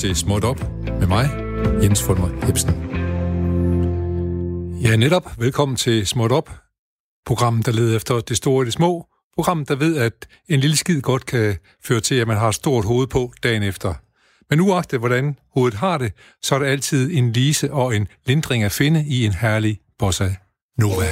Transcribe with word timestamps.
til 0.00 0.16
Småt 0.16 0.44
Op 0.44 0.60
med 1.00 1.06
mig, 1.06 1.30
Jens 1.82 2.02
Fulmer 2.02 2.46
Hebsen. 2.46 2.70
Ja, 4.82 4.96
netop. 4.96 5.32
Velkommen 5.38 5.76
til 5.76 6.06
Småt 6.06 6.32
Op, 6.32 6.50
programmet, 7.26 7.66
der 7.66 7.72
leder 7.72 7.96
efter 7.96 8.20
det 8.20 8.36
store 8.36 8.62
og 8.62 8.64
det 8.64 8.72
små. 8.72 9.06
Programmet, 9.34 9.68
der 9.68 9.74
ved, 9.74 9.96
at 9.96 10.12
en 10.48 10.60
lille 10.60 10.76
skid 10.76 11.00
godt 11.00 11.26
kan 11.26 11.56
føre 11.84 12.00
til, 12.00 12.14
at 12.14 12.26
man 12.26 12.36
har 12.36 12.48
et 12.48 12.54
stort 12.54 12.84
hoved 12.84 13.06
på 13.06 13.32
dagen 13.42 13.62
efter. 13.62 13.94
Men 14.50 14.60
uagtet 14.60 14.98
hvordan 14.98 15.36
hovedet 15.54 15.78
har 15.78 15.98
det, 15.98 16.12
så 16.42 16.54
er 16.54 16.58
der 16.58 16.66
altid 16.66 17.10
en 17.12 17.32
lise 17.32 17.72
og 17.72 17.96
en 17.96 18.08
lindring 18.26 18.62
at 18.64 18.72
finde 18.72 19.04
i 19.06 19.24
en 19.24 19.32
herlig 19.32 19.78
bossa 19.98 20.34
nova. 20.78 21.06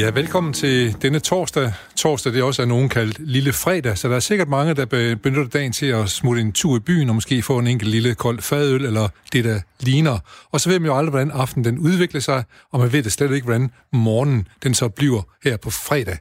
Ja, 0.00 0.10
velkommen 0.10 0.52
til 0.52 1.02
denne 1.02 1.18
torsdag. 1.18 1.72
Torsdag, 1.96 2.32
det 2.32 2.40
er 2.40 2.44
også 2.44 2.62
er 2.62 2.66
nogen 2.66 2.88
kaldt 2.88 3.18
Lille 3.18 3.52
Fredag, 3.52 3.98
så 3.98 4.08
der 4.08 4.16
er 4.16 4.20
sikkert 4.20 4.48
mange, 4.48 4.74
der 4.74 5.16
benytter 5.22 5.48
dagen 5.48 5.72
til 5.72 5.86
at 5.86 6.10
smutte 6.10 6.42
en 6.42 6.52
tur 6.52 6.76
i 6.76 6.80
byen 6.80 7.08
og 7.08 7.14
måske 7.14 7.42
få 7.42 7.58
en 7.58 7.66
enkelt 7.66 7.90
lille 7.90 8.14
kold 8.14 8.40
fadøl 8.40 8.84
eller 8.84 9.08
det, 9.32 9.44
der 9.44 9.60
ligner. 9.80 10.18
Og 10.50 10.60
så 10.60 10.68
ved 10.68 10.78
man 10.78 10.86
jo 10.86 10.96
aldrig, 10.96 11.10
hvordan 11.10 11.30
aftenen 11.30 11.64
den 11.64 11.78
udvikler 11.78 12.20
sig, 12.20 12.44
og 12.72 12.80
man 12.80 12.92
ved 12.92 13.02
det 13.02 13.12
slet 13.12 13.30
ikke, 13.30 13.44
hvordan 13.44 13.70
morgenen 13.92 14.48
den 14.62 14.74
så 14.74 14.88
bliver 14.88 15.22
her 15.44 15.56
på 15.56 15.70
fredag. 15.70 16.18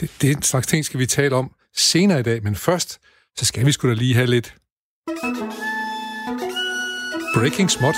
Det, 0.00 0.10
det 0.20 0.30
er 0.30 0.36
en 0.36 0.42
slags 0.42 0.66
ting, 0.66 0.84
skal 0.84 1.00
vi 1.00 1.06
tale 1.06 1.36
om 1.36 1.50
senere 1.76 2.20
i 2.20 2.22
dag, 2.22 2.42
men 2.42 2.56
først, 2.56 2.98
så 3.36 3.44
skal 3.44 3.66
vi 3.66 3.72
sgu 3.72 3.88
da 3.88 3.94
lige 3.94 4.14
have 4.14 4.26
lidt 4.26 4.54
Breaking 7.34 7.70
Smot. 7.70 7.96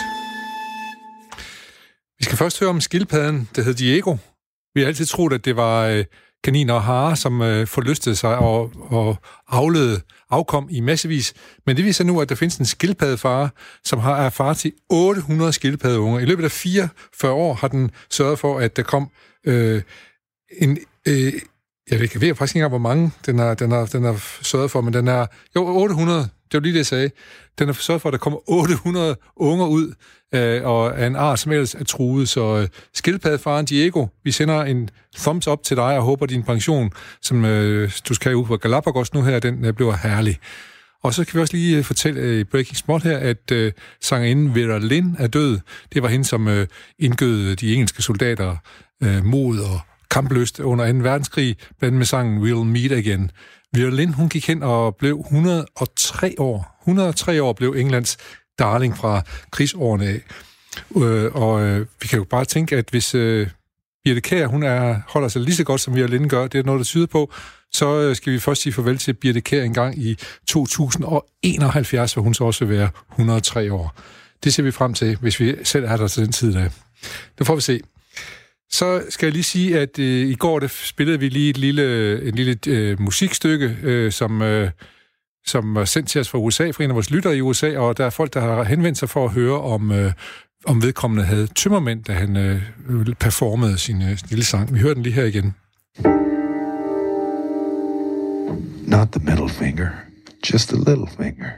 Vi 2.18 2.24
skal 2.24 2.38
først 2.38 2.60
høre 2.60 2.70
om 2.70 2.80
skildpadden, 2.80 3.48
der 3.56 3.62
hedder 3.62 3.78
Diego, 3.78 4.16
vi 4.74 4.80
har 4.80 4.88
altid 4.88 5.06
troet, 5.06 5.32
at 5.32 5.44
det 5.44 5.56
var 5.56 5.86
øh, 5.86 6.04
kaniner 6.44 6.74
og 6.74 6.82
harer, 6.82 7.14
som 7.14 7.42
øh, 7.42 7.66
forlystede 7.66 8.16
sig 8.16 8.38
og, 8.38 8.72
og 8.76 9.16
aflede 9.48 10.00
afkom 10.30 10.68
i 10.70 10.80
massevis. 10.80 11.34
Men 11.66 11.76
det 11.76 11.84
viser 11.84 12.04
nu, 12.04 12.20
at 12.20 12.28
der 12.28 12.34
findes 12.34 12.56
en 12.56 12.66
skildpaddefar, 12.66 13.54
som 13.84 13.98
har 13.98 14.16
er 14.16 14.30
far 14.30 14.54
til 14.54 14.72
800 14.90 15.52
skildpaddeunger. 15.52 16.20
I 16.20 16.24
løbet 16.24 16.44
af 16.44 16.50
44 16.50 17.32
år 17.32 17.54
har 17.54 17.68
den 17.68 17.90
sørget 18.10 18.38
for, 18.38 18.58
at 18.58 18.76
der 18.76 18.82
kom 18.82 19.10
øh, 19.46 19.82
en... 20.58 20.78
Øh, 21.08 21.32
jeg 21.92 22.00
ved, 22.00 22.08
jeg 22.14 22.20
ved 22.20 22.34
faktisk 22.34 22.56
ikke 22.56 22.64
engang, 22.64 22.80
hvor 22.80 22.88
mange 22.88 23.10
den 23.26 23.38
har, 23.38 23.54
den, 23.54 23.70
har, 23.70 23.86
den 23.86 24.04
har 24.04 24.42
sørget 24.42 24.70
for, 24.70 24.80
men 24.80 24.94
den 24.94 25.08
er... 25.08 25.26
Jo, 25.56 25.66
800 25.66 26.28
det 26.52 26.58
var 26.58 26.62
lige 26.62 26.72
det, 26.72 26.78
jeg 26.78 26.86
sagde. 26.86 27.10
Den 27.58 27.68
har 27.68 27.72
sørget 27.72 28.02
for, 28.02 28.08
at 28.08 28.12
der 28.12 28.18
kommer 28.18 28.50
800 28.50 29.16
unger 29.36 29.66
ud 29.66 29.94
øh, 30.34 30.64
og 30.64 30.98
af 30.98 31.06
en 31.06 31.16
art, 31.16 31.38
som 31.38 31.52
ellers 31.52 31.74
er 31.74 31.84
truet. 31.84 32.28
Så 32.28 32.58
øh, 32.58 32.68
skildpaddefaren 32.94 33.66
Diego, 33.66 34.06
vi 34.24 34.30
sender 34.30 34.62
en 34.62 34.90
thumbs 35.16 35.48
up 35.48 35.62
til 35.62 35.76
dig 35.76 35.96
og 35.98 36.02
håber, 36.02 36.26
din 36.26 36.42
pension, 36.42 36.90
som 37.22 37.44
øh, 37.44 37.92
du 38.08 38.14
skal 38.14 38.36
ud 38.36 38.44
på 38.44 38.56
Galapagos 38.56 39.14
nu 39.14 39.22
her, 39.22 39.38
den 39.38 39.64
øh, 39.64 39.72
bliver 39.72 39.96
herlig. 40.02 40.38
Og 41.02 41.14
så 41.14 41.24
kan 41.24 41.34
vi 41.34 41.40
også 41.40 41.56
lige 41.56 41.78
øh, 41.78 41.84
fortælle 41.84 42.20
øh, 42.20 42.40
i 42.40 42.44
Breaking 42.44 42.76
Spot 42.76 43.02
her, 43.02 43.18
at 43.18 43.50
øh, 43.52 43.72
sangerinden 44.00 44.54
Vera 44.54 44.78
Lynn 44.78 45.16
er 45.18 45.26
død. 45.26 45.58
Det 45.92 46.02
var 46.02 46.08
hende, 46.08 46.24
som 46.24 46.48
øh, 46.48 46.66
indgød 46.98 47.56
de 47.56 47.72
engelske 47.74 48.02
soldater 48.02 48.56
øh, 49.02 49.24
mod 49.24 49.58
og 49.58 49.80
kampløst 50.12 50.60
under 50.60 50.92
2. 50.92 50.98
verdenskrig, 50.98 51.56
blandt 51.78 51.98
med 51.98 52.06
sangen 52.06 52.42
We'll 52.42 52.64
Meet 52.64 52.92
Again. 52.92 53.30
Vera 53.72 54.10
hun 54.10 54.28
gik 54.28 54.46
hen 54.46 54.62
og 54.62 54.96
blev 54.96 55.20
103 55.26 56.34
år. 56.38 56.78
103 56.82 57.42
år 57.42 57.52
blev 57.52 57.74
Englands 57.78 58.16
darling 58.58 58.96
fra 58.96 59.22
krigsårene 59.50 60.06
af. 60.06 60.20
Øh, 60.96 61.34
og 61.34 61.62
øh, 61.62 61.86
vi 62.02 62.06
kan 62.06 62.18
jo 62.18 62.24
bare 62.24 62.44
tænke, 62.44 62.76
at 62.76 62.88
hvis 62.90 63.14
øh, 63.14 63.48
Birte 64.04 64.20
Kær, 64.20 64.46
hun 64.46 64.62
er, 64.62 65.00
holder 65.08 65.28
sig 65.28 65.42
lige 65.42 65.54
så 65.54 65.64
godt, 65.64 65.80
som 65.80 65.96
Vera 65.96 66.26
gør, 66.26 66.46
det 66.46 66.58
er 66.58 66.62
noget, 66.62 66.78
der 66.78 66.84
tyder 66.84 67.06
på, 67.06 67.32
så 67.72 68.00
øh, 68.00 68.16
skal 68.16 68.32
vi 68.32 68.38
først 68.38 68.62
sige 68.62 68.72
farvel 68.72 68.98
til 68.98 69.12
Birte 69.12 69.40
Kær 69.40 69.62
en 69.62 69.74
gang 69.74 69.98
i 69.98 70.16
2071, 70.46 72.14
hvor 72.14 72.22
hun 72.22 72.34
så 72.34 72.44
også 72.44 72.64
vil 72.64 72.78
være 72.78 72.88
103 73.10 73.72
år. 73.72 73.94
Det 74.44 74.54
ser 74.54 74.62
vi 74.62 74.70
frem 74.70 74.94
til, 74.94 75.16
hvis 75.16 75.40
vi 75.40 75.54
selv 75.64 75.84
er 75.84 75.96
der 75.96 76.08
til 76.08 76.24
den 76.24 76.32
tid. 76.32 76.54
Det 77.38 77.46
får 77.46 77.54
vi 77.54 77.60
se. 77.60 77.80
Så 78.72 79.02
skal 79.08 79.26
jeg 79.26 79.32
lige 79.32 79.42
sige, 79.42 79.80
at 79.80 79.98
øh, 79.98 80.28
i 80.28 80.34
går 80.34 80.58
der 80.58 80.66
spillede 80.66 81.20
vi 81.20 81.28
lige 81.28 81.50
et 81.50 81.58
lille, 81.58 82.28
en 82.28 82.34
lille 82.34 82.58
øh, 82.66 83.00
musikstykke, 83.00 83.76
øh, 83.82 84.12
som, 84.12 84.42
øh, 84.42 84.70
som 85.46 85.74
var 85.74 85.84
sendt 85.84 86.08
til 86.08 86.20
os 86.20 86.28
fra 86.28 86.38
USA, 86.38 86.70
fra 86.70 86.84
en 86.84 86.90
af 86.90 86.94
vores 86.94 87.10
lyttere 87.10 87.36
i 87.36 87.40
USA, 87.40 87.78
og 87.78 87.96
der 87.98 88.06
er 88.06 88.10
folk, 88.10 88.34
der 88.34 88.40
har 88.40 88.62
henvendt 88.64 88.98
sig 88.98 89.08
for 89.08 89.24
at 89.24 89.30
høre, 89.30 89.60
om, 89.60 89.92
øh, 89.92 90.12
om 90.64 90.82
vedkommende 90.82 91.24
havde 91.24 91.46
tømmermænd, 91.46 92.04
da 92.04 92.12
han 92.12 92.36
øh, 92.36 92.62
performede 93.20 93.78
sin 93.78 94.02
øh, 94.02 94.18
lille 94.28 94.44
sang. 94.44 94.74
Vi 94.74 94.78
hører 94.78 94.94
den 94.94 95.02
lige 95.02 95.12
her 95.12 95.24
igen. 95.24 95.54
Not 98.86 99.08
the 99.12 99.24
middle 99.24 99.48
finger, 99.48 99.88
just 100.52 100.68
the 100.68 100.78
little 100.78 101.08
finger. 101.16 101.50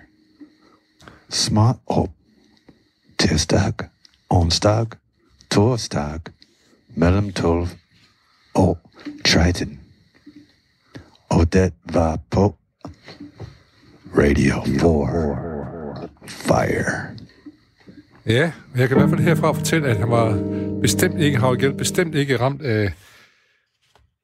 Smart 1.31 1.77
op. 1.87 2.11
Tirsdag, 3.19 3.73
onsdag, 4.31 4.87
torsdag, 5.51 6.21
mellem 6.95 7.33
12 7.33 7.69
og 8.55 8.79
13. 9.25 9.81
Og 11.29 11.53
det 11.53 11.73
var 11.93 12.19
på 12.31 12.57
Radio 14.19 14.55
4 14.65 15.55
Fire. 16.29 17.15
Ja, 18.27 18.53
jeg 18.77 18.89
kan 18.89 18.97
i 18.97 19.01
hvert 19.01 19.11
fald 19.11 19.21
herfra 19.21 19.53
fortælle, 19.53 19.89
at 19.89 19.97
han 19.97 20.11
var 20.11 20.39
bestemt 20.81 21.21
ikke, 21.21 21.39
har 21.39 21.75
bestemt 21.79 22.15
ikke 22.15 22.41
ramt 22.41 22.63
af, 22.63 22.93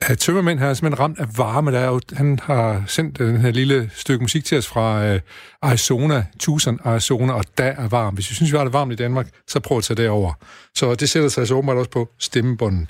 Ja, 0.09 0.15
tømmermænd. 0.15 0.59
har 0.59 0.75
simpelthen 0.75 1.01
ramt 1.01 1.19
af 1.19 1.39
varme. 1.39 1.73
Der 1.73 1.79
er 1.79 1.89
jo, 1.89 2.01
han 2.13 2.39
har 2.43 2.85
sendt 2.87 3.21
øh, 3.21 3.29
den 3.29 3.41
her 3.41 3.51
lille 3.51 3.91
stykke 3.95 4.23
musik 4.23 4.45
til 4.45 4.59
os 4.59 4.67
fra 4.67 5.07
øh, 5.07 5.21
Arizona, 5.63 6.25
Tucson, 6.39 6.79
Arizona, 6.85 7.33
og 7.33 7.45
der 7.59 7.65
er 7.65 7.89
varmt. 7.89 8.17
Hvis 8.17 8.31
vi 8.31 8.35
synes, 8.35 8.53
vi 8.53 8.57
har 8.57 8.65
det 8.65 8.73
varmt 8.73 8.93
i 8.93 8.97
Danmark, 8.97 9.29
så 9.49 9.61
prøv 9.61 9.79
at 9.79 9.85
tage 9.85 9.97
det 9.97 10.09
over. 10.09 10.33
Så 10.75 10.95
det 10.95 11.09
sætter 11.11 11.29
sig 11.29 11.43
altså 11.43 11.55
åbenbart 11.55 11.77
også 11.77 11.91
på 11.91 12.09
stemmebånden. 12.19 12.89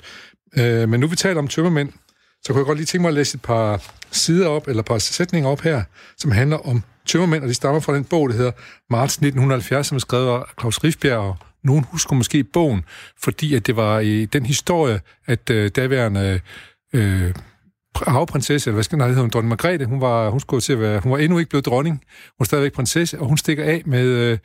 Øh, 0.57 0.89
men 0.89 0.99
nu 0.99 1.07
vi 1.07 1.15
taler 1.15 1.39
om 1.39 1.47
tømmermænd, 1.47 1.89
så 2.43 2.53
kunne 2.53 2.59
jeg 2.59 2.65
godt 2.65 2.77
lige 2.77 2.85
tænke 2.85 3.01
mig 3.01 3.09
at 3.09 3.13
læse 3.13 3.35
et 3.35 3.41
par 3.41 3.83
sider 4.11 4.47
op, 4.47 4.67
eller 4.67 4.79
et 4.79 4.87
par 4.87 4.97
sætninger 4.97 5.49
op 5.49 5.61
her, 5.61 5.83
som 6.17 6.31
handler 6.31 6.57
om 6.57 6.83
tømmermænd, 7.05 7.43
og 7.43 7.49
de 7.49 7.53
stammer 7.53 7.79
fra 7.79 7.95
den 7.95 8.03
bog, 8.03 8.29
der 8.29 8.35
hedder 8.35 8.51
Marts 8.89 9.13
1970, 9.13 9.87
som 9.87 9.95
er 9.95 9.99
skrevet 9.99 10.29
af 10.29 10.43
Claus 10.59 10.83
Rifbjerg, 10.83 11.19
og 11.19 11.37
nogen 11.63 11.85
husker 11.91 12.15
måske 12.15 12.43
bogen, 12.43 12.85
fordi 13.23 13.55
at 13.55 13.67
det 13.67 13.75
var 13.75 13.99
i 13.99 14.25
den 14.25 14.45
historie, 14.45 15.01
at 15.27 15.49
øh, 15.49 15.71
daværende 15.75 16.39
øh, 16.93 17.33
havprinsesse, 17.95 18.69
eller 18.69 18.75
hvad 18.75 18.83
skal 18.83 18.99
det 18.99 19.15
hedde, 19.15 19.29
dronning 19.29 19.49
Margrethe, 19.49 19.85
hun 19.85 20.01
var, 20.01 20.29
hun 20.29 20.39
skulle 20.39 20.61
til 20.61 20.73
at 20.73 20.79
være, 20.79 20.99
hun 20.99 21.11
var 21.11 21.17
endnu 21.17 21.37
ikke 21.37 21.49
blevet 21.49 21.65
dronning, 21.65 21.95
hun 22.37 22.43
er 22.43 22.45
stadigvæk 22.45 22.73
prinsesse, 22.73 23.19
og 23.19 23.27
hun 23.27 23.37
stikker 23.37 23.63
af 23.63 23.81
med 23.85 24.05
øh, 24.05 24.37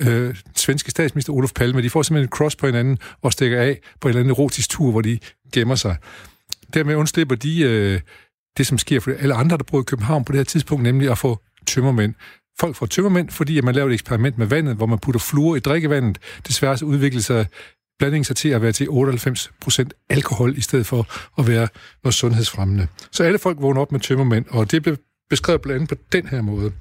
øh, 0.00 0.36
svenske 0.56 0.90
statsminister 0.90 1.32
Olof 1.32 1.52
Palme. 1.54 1.82
De 1.82 1.90
får 1.90 2.02
simpelthen 2.02 2.24
et 2.24 2.30
cross 2.30 2.56
på 2.56 2.66
hinanden 2.66 2.98
og 3.22 3.32
stikker 3.32 3.60
af 3.60 3.80
på 4.00 4.08
en 4.08 4.10
eller 4.10 4.20
anden 4.20 4.30
erotisk 4.30 4.70
tur, 4.70 4.90
hvor 4.90 5.00
de 5.00 5.18
gemmer 5.52 5.74
sig. 5.74 5.96
Dermed 6.74 6.94
undslipper 6.94 7.36
de 7.36 7.62
øh, 7.62 8.00
det, 8.56 8.66
som 8.66 8.78
sker 8.78 9.00
for 9.00 9.12
alle 9.18 9.34
andre, 9.34 9.56
der 9.56 9.64
bor 9.64 9.80
i 9.80 9.84
København 9.84 10.24
på 10.24 10.32
det 10.32 10.38
her 10.38 10.44
tidspunkt, 10.44 10.82
nemlig 10.82 11.10
at 11.10 11.18
få 11.18 11.38
tømmermænd. 11.66 12.14
Folk 12.60 12.76
får 12.76 12.86
tømmermænd, 12.86 13.30
fordi 13.30 13.58
at 13.58 13.64
man 13.64 13.74
laver 13.74 13.88
et 13.88 13.94
eksperiment 13.94 14.38
med 14.38 14.46
vandet, 14.46 14.76
hvor 14.76 14.86
man 14.86 14.98
putter 14.98 15.20
fluor 15.20 15.56
i 15.56 15.58
drikkevandet. 15.58 16.18
Desværre 16.48 16.76
så 16.76 16.84
udvikler 16.84 17.20
sig 17.20 17.46
blandingen 17.98 18.24
sig 18.24 18.36
til 18.36 18.48
at 18.48 18.62
være 18.62 18.72
til 18.72 18.86
98% 18.86 19.88
alkohol, 20.08 20.58
i 20.58 20.60
stedet 20.60 20.86
for 20.86 21.06
at 21.38 21.46
være 21.46 21.68
noget 22.04 22.14
sundhedsfremmende. 22.14 22.88
Så 23.10 23.24
alle 23.24 23.38
folk 23.38 23.60
vågner 23.60 23.80
op 23.80 23.92
med 23.92 24.00
tømmermænd, 24.00 24.44
og 24.48 24.70
det 24.70 24.82
blev 24.82 24.96
beskrevet 25.30 25.62
blandt 25.62 25.76
andet 25.76 25.98
på 25.98 26.04
den 26.12 26.26
her 26.26 26.42
måde. 26.42 26.72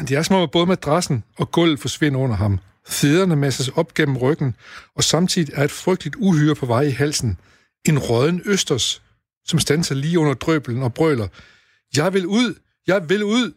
Det 0.00 0.10
er 0.10 0.22
som 0.22 0.36
om, 0.36 0.42
at 0.42 0.50
både 0.50 0.66
madrassen 0.66 1.24
og 1.36 1.50
gulvet 1.50 1.80
forsvinder 1.80 2.20
under 2.20 2.36
ham. 2.36 2.58
Fædrene 2.86 3.36
masses 3.36 3.68
op 3.68 3.94
gennem 3.94 4.16
ryggen, 4.16 4.56
og 4.96 5.04
samtidig 5.04 5.54
er 5.54 5.64
et 5.64 5.70
frygteligt 5.70 6.16
uhyre 6.16 6.54
på 6.54 6.66
vej 6.66 6.82
i 6.82 6.90
halsen. 6.90 7.38
En 7.84 7.98
råden 7.98 8.42
østers, 8.44 9.02
som 9.44 9.58
standser 9.58 9.94
lige 9.94 10.18
under 10.18 10.34
drøbelen 10.34 10.82
og 10.82 10.94
brøler, 10.94 11.28
Jeg 11.96 12.12
vil 12.12 12.26
ud! 12.26 12.54
Jeg 12.86 13.08
vil 13.08 13.24
ud! 13.24 13.52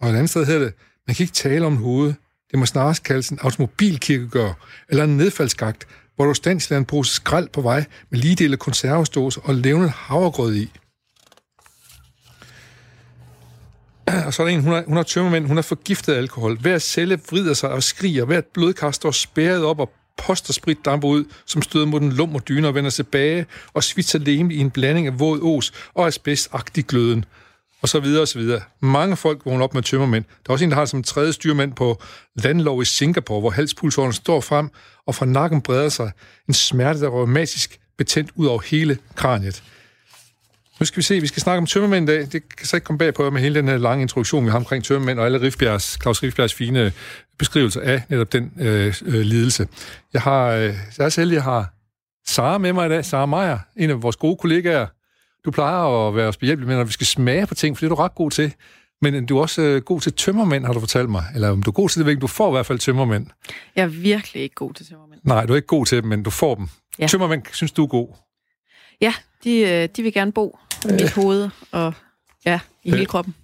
Og 0.00 0.08
et 0.08 0.14
andet 0.14 0.30
sted 0.30 0.46
hedder 0.46 0.60
det, 0.60 0.74
man 1.06 1.16
kan 1.16 1.24
ikke 1.24 1.32
tale 1.32 1.66
om 1.66 1.76
hovedet. 1.76 2.16
Det 2.50 2.58
må 2.58 2.66
snarest 2.66 3.02
kaldes 3.02 3.28
en 3.28 3.38
automobilkirkegør 3.42 4.52
eller 4.88 5.04
en 5.04 5.16
nedfaldsgagt, 5.16 5.86
hvor 6.16 6.26
du 6.26 6.34
standsler 6.34 6.78
en 6.78 6.84
pose 6.84 7.14
skrald 7.14 7.48
på 7.48 7.60
vej 7.60 7.84
med 8.10 8.18
lige 8.18 8.34
dele 8.34 8.56
konservesdåser 8.56 9.40
og 9.40 9.54
levende 9.54 9.88
havregrød 9.88 10.54
i. 10.54 10.72
Og 14.26 14.34
så 14.34 14.42
er 14.42 14.46
der 14.46 14.54
en, 14.54 14.62
hun 14.62 14.72
har, 14.72 14.84
hun 14.86 14.96
har 14.96 15.02
tømmermænd, 15.02 15.46
hun 15.46 15.56
har 15.56 15.62
forgiftet 15.62 16.14
alkohol. 16.14 16.58
Hver 16.58 16.78
celle 16.78 17.20
vrider 17.30 17.54
sig 17.54 17.70
og 17.70 17.82
skriger, 17.82 18.24
hvert 18.24 18.44
blodkar 18.44 18.90
står 18.90 19.10
spærret 19.10 19.64
op 19.64 19.80
og 19.80 19.92
poster 20.18 20.52
sprit 20.52 20.84
damper 20.84 21.08
ud, 21.08 21.24
som 21.46 21.62
støder 21.62 21.86
mod 21.86 22.00
den 22.00 22.12
lummer 22.12 22.38
dyne 22.38 22.68
og 22.68 22.74
vender 22.74 22.90
tilbage 22.90 23.46
og 23.72 23.84
svitser 23.84 24.18
lem 24.18 24.50
i 24.50 24.56
en 24.56 24.70
blanding 24.70 25.06
af 25.06 25.20
våd 25.20 25.40
os 25.42 25.72
og 25.94 26.06
asbestagtig 26.06 26.84
gløden 26.86 27.24
og 27.82 27.88
så 27.88 28.00
videre 28.00 28.22
og 28.22 28.28
så 28.28 28.38
videre. 28.38 28.60
Mange 28.80 29.16
folk 29.16 29.44
vågner 29.44 29.64
op 29.64 29.74
med 29.74 29.82
tømmermænd. 29.82 30.24
Der 30.24 30.50
er 30.50 30.52
også 30.52 30.64
en, 30.64 30.70
der 30.70 30.76
har 30.76 30.84
som 30.84 31.02
tredje 31.02 31.32
styrmand 31.32 31.72
på 31.72 32.02
landlov 32.34 32.82
i 32.82 32.84
Singapore, 32.84 33.40
hvor 33.40 33.50
halspulsåren 33.50 34.12
står 34.12 34.40
frem, 34.40 34.68
og 35.06 35.14
fra 35.14 35.26
nakken 35.26 35.62
breder 35.62 35.88
sig 35.88 36.10
en 36.48 36.54
smerte, 36.54 37.00
der 37.00 37.06
er 37.06 37.10
rheumatisk 37.10 37.80
betændt 37.98 38.30
ud 38.34 38.46
over 38.46 38.60
hele 38.60 38.98
kraniet. 39.14 39.62
Nu 40.80 40.86
skal 40.86 40.96
vi 40.96 41.02
se, 41.02 41.20
vi 41.20 41.26
skal 41.26 41.42
snakke 41.42 41.58
om 41.58 41.66
tømmermænd 41.66 42.08
i 42.08 42.12
dag. 42.12 42.20
Det 42.32 42.56
kan 42.56 42.66
så 42.66 42.76
ikke 42.76 42.84
komme 42.84 42.98
bag 42.98 43.14
på 43.14 43.30
med 43.30 43.40
hele 43.40 43.54
den 43.54 43.68
her 43.68 43.78
lange 43.78 44.02
introduktion, 44.02 44.44
vi 44.44 44.50
har 44.50 44.58
omkring 44.58 44.84
tømmermænd, 44.84 45.18
og 45.18 45.26
alle 45.26 45.40
Rifbjergs, 45.40 45.98
Claus 46.02 46.22
Rifbjergs 46.22 46.54
fine 46.54 46.84
øh, 46.84 46.92
beskrivelser 47.38 47.80
af 47.80 48.02
netop 48.08 48.32
den 48.32 48.52
øh, 48.60 48.94
øh, 49.06 49.14
lidelse. 49.14 49.68
Jeg 50.12 50.22
har, 50.22 50.46
øh, 50.46 50.74
jeg 50.98 51.04
er 51.04 51.08
selv, 51.08 51.32
jeg 51.32 51.42
har 51.42 51.74
Sara 52.26 52.58
med 52.58 52.72
mig 52.72 52.86
i 52.86 52.88
dag. 52.88 53.04
Sara 53.04 53.26
Meier, 53.26 53.58
en 53.76 53.90
af 53.90 54.02
vores 54.02 54.16
gode 54.16 54.36
kollegaer. 54.36 54.86
Du 55.44 55.50
plejer 55.50 56.08
at 56.08 56.16
være 56.16 56.28
os 56.28 56.36
behjælpelig 56.36 56.68
med, 56.68 56.76
når 56.76 56.84
vi 56.84 56.92
skal 56.92 57.06
smage 57.06 57.46
på 57.46 57.54
ting, 57.54 57.76
for 57.76 57.80
det 57.80 57.86
er 57.86 57.96
du 57.96 58.02
ret 58.02 58.14
god 58.14 58.30
til. 58.30 58.54
Men 59.02 59.26
du 59.26 59.36
er 59.36 59.40
også 59.42 59.62
øh, 59.62 59.82
god 59.82 60.00
til 60.00 60.12
tømmermænd, 60.12 60.64
har 60.64 60.72
du 60.72 60.80
fortalt 60.80 61.10
mig. 61.10 61.24
Eller 61.34 61.50
om 61.50 61.62
du 61.62 61.70
er 61.70 61.72
god 61.72 61.88
til 61.88 62.06
det. 62.06 62.20
Du 62.20 62.26
får 62.26 62.48
i 62.48 62.52
hvert 62.52 62.66
fald 62.66 62.78
tømmermænd. 62.78 63.26
Jeg 63.76 63.82
er 63.82 63.86
virkelig 63.86 64.42
ikke 64.42 64.54
god 64.54 64.74
til 64.74 64.86
tømmermænd. 64.86 65.20
Nej, 65.24 65.46
du 65.46 65.52
er 65.52 65.56
ikke 65.56 65.66
god 65.66 65.86
til 65.86 65.98
dem, 66.02 66.08
men 66.08 66.22
du 66.22 66.30
får 66.30 66.54
dem. 66.54 66.68
Ja. 66.98 67.06
Tømmermænd 67.06 67.42
synes 67.52 67.72
du 67.72 67.82
er 67.82 67.86
god. 67.86 68.08
Ja, 69.00 69.14
de, 69.44 69.60
øh, 69.60 69.88
de 69.96 70.02
vil 70.02 70.12
gerne 70.12 70.32
bo 70.32 70.58
i 70.84 70.92
mit 70.92 71.12
hoved 71.12 71.48
og 71.72 71.94
ja, 72.46 72.60
i 72.84 72.90
hele 72.90 73.06
kroppen. 73.06 73.34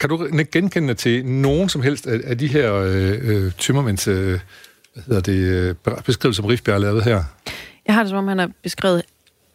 Kan 0.00 0.08
du 0.08 0.28
genkende 0.52 0.94
til 0.94 1.26
nogen 1.26 1.68
som 1.68 1.82
helst 1.82 2.06
af, 2.06 2.20
af 2.24 2.38
de 2.38 2.48
her 2.48 2.74
øh, 2.74 3.18
øh, 3.22 3.52
tømmermænds 3.52 4.08
øh, 4.08 4.40
hvad 4.94 5.04
hedder 5.06 5.20
det, 5.20 5.76
øh, 5.86 6.02
beskrivelser, 6.04 6.42
som 6.42 6.44
Rifbjerg 6.44 6.74
har 6.74 6.80
lavet 6.80 7.04
her? 7.04 7.24
Jeg 7.86 7.94
har 7.94 8.02
det 8.02 8.10
som 8.10 8.18
om, 8.18 8.28
han 8.28 8.38
har 8.38 8.50
beskrevet 8.62 9.02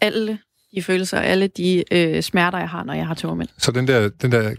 alle 0.02 0.40
de 0.76 0.84
følelser, 0.84 1.20
alle 1.20 1.48
de 1.48 1.84
øh, 1.92 2.22
smerter, 2.22 2.58
jeg 2.58 2.70
har, 2.70 2.84
når 2.84 2.94
jeg 2.94 3.08
har 3.08 3.14
tømmermænd. 3.14 3.50
Så 3.58 3.72
den 3.72 3.88
der, 3.88 4.10
den 4.10 4.32
der 4.32 4.56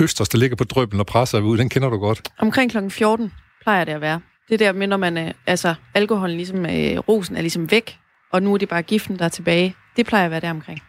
østers, 0.00 0.28
der 0.28 0.38
ligger 0.38 0.56
på 0.56 0.64
drøben 0.64 1.00
og 1.00 1.06
presser 1.06 1.40
ud, 1.40 1.58
den 1.58 1.68
kender 1.68 1.88
du 1.88 1.96
godt? 1.96 2.28
Omkring 2.38 2.70
kl. 2.70 2.88
14 2.88 3.32
plejer 3.62 3.84
det 3.84 3.92
at 3.92 4.00
være. 4.00 4.20
Det 4.48 4.58
der 4.58 4.72
med, 4.72 4.86
når 4.86 4.96
man, 4.96 5.18
øh, 5.18 5.34
altså, 5.46 5.74
alkoholen 5.94 6.36
ligesom, 6.36 6.66
øh, 6.66 6.98
rosen 6.98 7.36
er 7.36 7.40
ligesom 7.40 7.70
væk, 7.70 7.98
og 8.32 8.42
nu 8.42 8.54
er 8.54 8.58
det 8.58 8.68
bare 8.68 8.82
giften, 8.82 9.18
der 9.18 9.24
er 9.24 9.28
tilbage. 9.28 9.74
Det 9.96 10.06
plejer 10.06 10.24
at 10.24 10.30
være 10.30 10.40
der 10.40 10.50
omkring. 10.50 10.80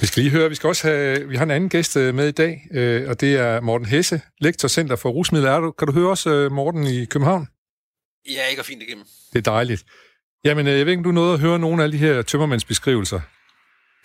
Vi 0.00 0.06
skal 0.06 0.22
lige 0.22 0.32
høre, 0.32 0.48
vi 0.48 0.54
skal 0.54 0.68
også 0.68 0.88
have, 0.88 1.28
vi 1.28 1.36
har 1.36 1.44
en 1.44 1.50
anden 1.50 1.70
gæst 1.70 1.96
øh, 1.96 2.14
med 2.14 2.28
i 2.28 2.32
dag, 2.32 2.60
øh, 2.74 3.08
og 3.08 3.20
det 3.20 3.36
er 3.36 3.60
Morten 3.60 3.86
Hesse, 3.86 4.20
lektor 4.40 4.68
Center 4.68 4.96
for 4.96 5.10
Rusmidler. 5.10 5.50
Er 5.50 5.60
du, 5.60 5.70
kan 5.70 5.86
du 5.86 5.92
høre 5.92 6.10
os, 6.10 6.26
øh, 6.26 6.52
Morten, 6.52 6.86
i 6.86 7.04
København? 7.04 7.46
Ja, 8.30 8.46
ikke 8.50 8.60
er 8.60 8.64
fint 8.64 8.82
igennem. 8.82 9.04
Det 9.32 9.38
er 9.38 9.50
dejligt. 9.50 9.84
Jamen, 10.44 10.66
jeg 10.66 10.86
ved 10.86 10.92
ikke, 10.92 11.00
om 11.00 11.04
du 11.04 11.12
nåede 11.12 11.34
at 11.34 11.40
høre 11.40 11.58
nogle 11.58 11.84
af 11.84 11.90
de 11.90 11.98
her 11.98 12.22
tømmermandsbeskrivelser. 12.22 13.20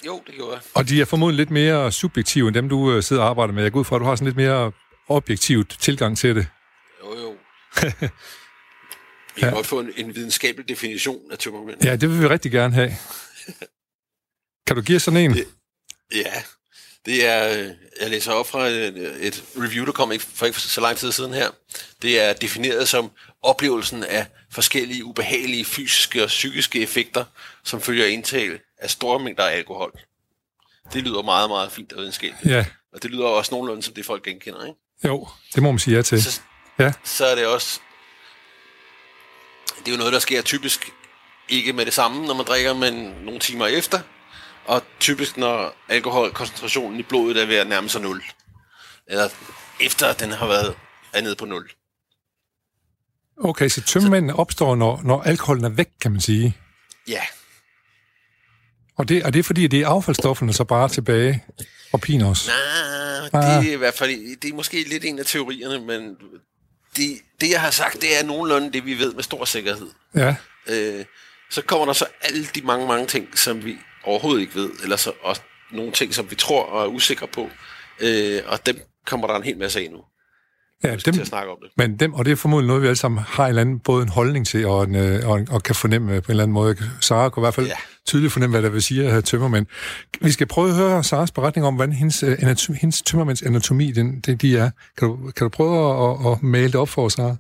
Jo, 0.06 0.24
det 0.28 0.36
gjorde 0.36 0.54
jeg. 0.54 0.62
Og 0.74 0.90
de 0.90 1.02
er 1.02 1.06
formodentlig 1.06 1.38
lidt 1.38 1.52
mere 1.52 1.92
subjektive, 1.92 2.48
end 2.48 2.56
dem, 2.56 2.70
du 2.70 3.02
sidder 3.02 3.22
og 3.22 3.30
arbejder 3.30 3.54
med. 3.54 3.64
Jeg 3.64 3.72
går 3.72 3.80
ud 3.80 3.86
fra, 3.86 3.96
at 3.96 4.00
du 4.00 4.06
har 4.06 4.16
sådan 4.16 4.26
lidt 4.26 4.38
mere 4.38 4.72
objektivt 5.08 5.78
tilgang 5.80 6.18
til 6.18 6.36
det. 6.36 6.48
Jo, 7.04 7.20
jo. 7.20 7.36
Vi 9.36 9.42
kan 9.42 9.50
ja. 9.50 9.56
godt 9.56 9.66
få 9.66 9.80
en, 9.80 9.92
en 9.98 10.16
videnskabelig 10.16 10.70
definition 10.70 11.32
af 11.32 11.38
tømmermænd. 11.38 11.84
Ja, 11.84 11.96
det 11.96 12.10
vil 12.10 12.22
vi 12.22 12.28
rigtig 12.28 12.52
gerne 12.52 12.74
have. 12.74 12.92
kan 14.68 14.76
du 14.76 14.82
give 14.82 15.00
sådan 15.00 15.20
en? 15.20 15.34
Det, 15.34 15.48
ja, 16.16 16.34
det 17.06 17.26
er, 17.26 17.60
øh, 17.60 17.70
jeg 18.02 18.10
læser 18.10 18.32
op 18.32 18.48
fra 18.48 18.68
et, 18.68 19.26
et 19.28 19.44
review, 19.58 19.86
der 19.86 19.92
kom 19.92 20.12
ikke 20.12 20.26
for 20.34 20.46
ikke 20.46 20.60
så 20.60 20.82
lang 20.82 20.98
tid 20.98 21.12
siden 21.12 21.34
her. 21.34 21.50
Det 22.02 22.22
er 22.22 22.34
defineret 22.34 22.88
som 22.88 23.12
oplevelsen 23.42 24.04
af 24.04 24.26
forskellige 24.52 25.06
ubehagelige 25.06 25.66
fysiske 25.66 26.24
og 26.24 26.28
psykiske 26.28 26.82
effekter, 26.82 27.26
som 27.64 27.82
følger 27.82 28.06
indtag 28.06 28.60
af 28.78 28.90
store 28.90 29.20
mængder 29.20 29.44
af 29.44 29.56
alkohol. 29.56 29.92
Det 30.94 31.04
lyder 31.04 31.22
meget, 31.22 31.50
meget 31.50 31.72
fint 31.72 31.94
og 31.94 32.00
videnskabeligt. 32.00 32.56
Ja. 32.56 32.66
Og 32.94 33.04
det 33.04 33.12
lyder 33.12 33.26
også 33.26 33.52
nogenlunde 33.52 33.84
som 33.84 33.94
det, 33.94 34.06
folk 34.06 34.24
genkender, 34.24 34.66
ikke? 34.66 34.80
Jo, 35.06 35.28
det 35.56 35.64
må 35.64 35.72
man 35.72 35.80
sige 35.80 35.96
ja 35.96 36.02
til. 36.02 36.24
Så, 36.24 36.42
ja. 36.80 36.94
så 37.04 37.26
er 37.26 37.36
det 37.36 37.46
også... 37.46 37.80
Det 39.80 39.88
er 39.88 39.92
jo 39.92 39.98
noget, 39.98 40.14
der 40.14 40.20
sker 40.20 40.42
typisk 40.42 40.92
ikke 41.50 41.74
med 41.74 41.86
det 41.86 41.94
samme, 41.94 42.26
når 42.26 42.34
man 42.34 42.46
drikker, 42.46 42.74
men 42.74 42.94
nogle 42.94 43.40
timer 43.40 43.68
efter. 43.68 44.00
Og 44.66 44.84
typisk, 45.00 45.38
når 45.38 45.76
alkoholkoncentrationen 45.90 47.00
i 47.00 47.04
blodet 47.04 47.42
er 47.42 47.46
ved 47.46 47.56
at 47.56 47.68
nærme 47.68 47.90
sig 47.90 48.02
0. 48.02 48.24
Eller 49.08 49.30
efter, 49.80 50.14
den 50.14 50.32
har 50.32 50.48
været 50.48 50.76
er 51.14 51.22
nede 51.22 51.36
på 51.36 51.46
0. 51.46 51.72
Okay, 53.40 53.70
så 53.70 53.82
tømmermændene 53.82 54.36
opstår, 54.36 54.76
når, 54.76 55.02
når 55.04 55.22
alkoholen 55.22 55.64
er 55.64 55.70
væk, 55.70 55.90
kan 56.02 56.12
man 56.12 56.22
sige? 56.22 56.58
Ja. 57.08 57.22
Og 58.98 59.10
det, 59.10 59.18
er 59.18 59.30
det 59.30 59.46
fordi, 59.46 59.68
det 59.68 59.82
er 59.82 59.88
affaldsstofferne 59.88 60.54
så 60.54 60.64
bare 60.64 60.90
tilbage 60.90 61.44
og 61.92 62.02
piner 62.02 62.30
os? 62.30 62.50
Nej, 63.34 63.44
ah. 63.44 63.64
det 63.64 63.70
er 63.70 63.74
i 63.74 63.78
hvert 63.78 63.94
fald 63.94 64.40
det 64.42 64.50
er 64.50 64.56
måske 64.56 64.90
lidt 64.90 65.06
en 65.06 65.20
af 65.20 65.26
teorierne, 65.26 65.86
men 65.86 66.16
det, 66.96 67.18
det 67.42 67.50
jeg 67.50 67.62
har 67.62 67.72
sagt, 67.72 68.02
det 68.02 68.20
er 68.20 68.26
nogenlunde 68.26 68.74
det, 68.74 68.86
vi 68.86 69.00
ved 69.00 69.14
med 69.14 69.24
stor 69.24 69.46
sikkerhed. 69.46 69.88
Ja. 70.16 70.36
Øh, 70.68 71.06
så 71.50 71.62
kommer 71.62 71.86
der 71.86 71.94
så 71.94 72.06
alle 72.22 72.46
de 72.56 72.62
mange, 72.62 72.88
mange 72.88 73.08
ting, 73.08 73.38
som 73.38 73.66
vi 73.66 73.78
overhovedet 74.04 74.42
ikke 74.42 74.56
ved, 74.56 74.72
eller 74.84 74.96
så 74.96 75.12
også 75.22 75.42
nogle 75.72 75.92
ting, 75.92 76.14
som 76.14 76.30
vi 76.32 76.36
tror 76.36 76.64
og 76.64 76.84
er 76.84 76.88
usikre 76.88 77.28
på. 77.28 77.50
Øh, 78.00 78.42
og 78.46 78.66
dem 78.66 78.80
kommer 79.06 79.28
der 79.28 79.36
en 79.36 79.44
hel 79.44 79.58
masse 79.58 79.80
af 79.80 79.90
nu. 79.92 80.04
Ja, 80.84 80.92
dem, 80.92 81.14
til 81.14 81.22
at 81.22 81.28
snakke 81.28 81.52
om 81.52 81.58
det. 81.62 81.72
Men 81.78 81.98
dem, 81.98 82.14
og 82.14 82.26
det 82.26 82.32
er 82.32 82.36
formodentlig 82.36 82.68
noget, 82.68 82.82
vi 82.82 82.88
alle 82.88 82.96
sammen 82.96 83.24
har 83.28 83.44
en 83.44 83.50
eller 83.50 83.62
anden, 83.62 83.80
både 83.80 84.04
en 84.04 84.10
holdning 84.10 84.48
til, 84.48 84.66
og, 84.68 84.84
en, 84.84 84.96
øh, 84.96 85.30
og, 85.30 85.42
og 85.50 85.64
kan 85.64 85.76
fornemme 85.76 86.08
på 86.08 86.26
en 86.26 86.32
eller 86.32 86.44
anden 86.44 86.54
måde. 86.54 86.76
Sara 87.02 87.30
kan 87.30 87.42
i 87.42 87.44
hvert 87.44 87.54
fald 87.54 87.68
ja. 87.68 87.74
tydeligt 88.06 88.34
fornemme, 88.34 88.54
hvad 88.54 88.62
der 88.62 88.70
vil 88.70 88.82
sige 88.82 89.06
at 89.06 89.12
have 89.12 89.22
tømmermænd. 89.22 89.66
Vi 90.22 90.32
skal 90.32 90.48
prøve 90.48 90.70
at 90.70 90.76
høre 90.76 91.04
Saras 91.04 91.32
beretning 91.32 91.68
om, 91.68 91.76
hvordan 91.76 91.94
hendes, 91.94 92.24
øh, 92.24 92.38
anatomi, 92.40 92.78
hendes 92.82 93.02
tømmermænds 93.02 93.42
anatomi, 93.42 93.92
den, 93.92 94.20
det, 94.20 94.42
de 94.42 94.58
er. 94.58 94.70
Kan 94.98 95.08
du, 95.08 95.16
kan 95.16 95.46
du 95.46 95.50
prøve 95.50 96.10
at, 96.10 96.18
at, 96.26 96.32
at 96.32 96.44
male 96.44 96.68
det 96.68 96.76
op 96.76 96.90
for 96.90 97.06
os, 97.06 97.14
Sara? 97.14 97.36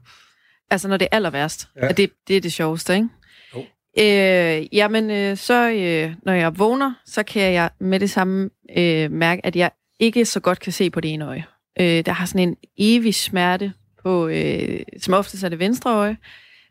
Altså, 0.71 0.87
når 0.87 0.97
det 0.97 1.07
er 1.11 1.15
aller 1.15 1.29
værst. 1.29 1.67
Ja. 1.81 1.87
Det, 1.87 2.09
det 2.27 2.37
er 2.37 2.41
det 2.41 2.53
sjoveste, 2.53 2.95
ikke? 2.95 3.07
Jo. 3.55 3.63
Øh, 3.99 4.75
jamen, 4.75 5.11
øh, 5.11 5.37
så 5.37 5.69
øh, 5.69 6.13
når 6.23 6.33
jeg 6.33 6.59
vågner, 6.59 6.93
så 7.05 7.23
kan 7.23 7.53
jeg 7.53 7.69
med 7.79 7.99
det 7.99 8.09
samme 8.09 8.49
øh, 8.77 9.11
mærke, 9.11 9.45
at 9.45 9.55
jeg 9.55 9.71
ikke 9.99 10.25
så 10.25 10.39
godt 10.39 10.59
kan 10.59 10.73
se 10.73 10.89
på 10.89 11.01
det 11.01 11.13
ene 11.13 11.25
øje. 11.25 11.45
Øh, 11.79 12.06
der 12.06 12.12
har 12.12 12.25
sådan 12.25 12.50
en 12.50 12.56
evig 12.77 13.15
smerte 13.15 13.74
på, 14.03 14.27
øh, 14.27 14.79
som 15.01 15.13
oftest 15.13 15.44
er 15.44 15.50
det 15.50 15.59
venstre 15.59 15.94
øje. 15.94 16.18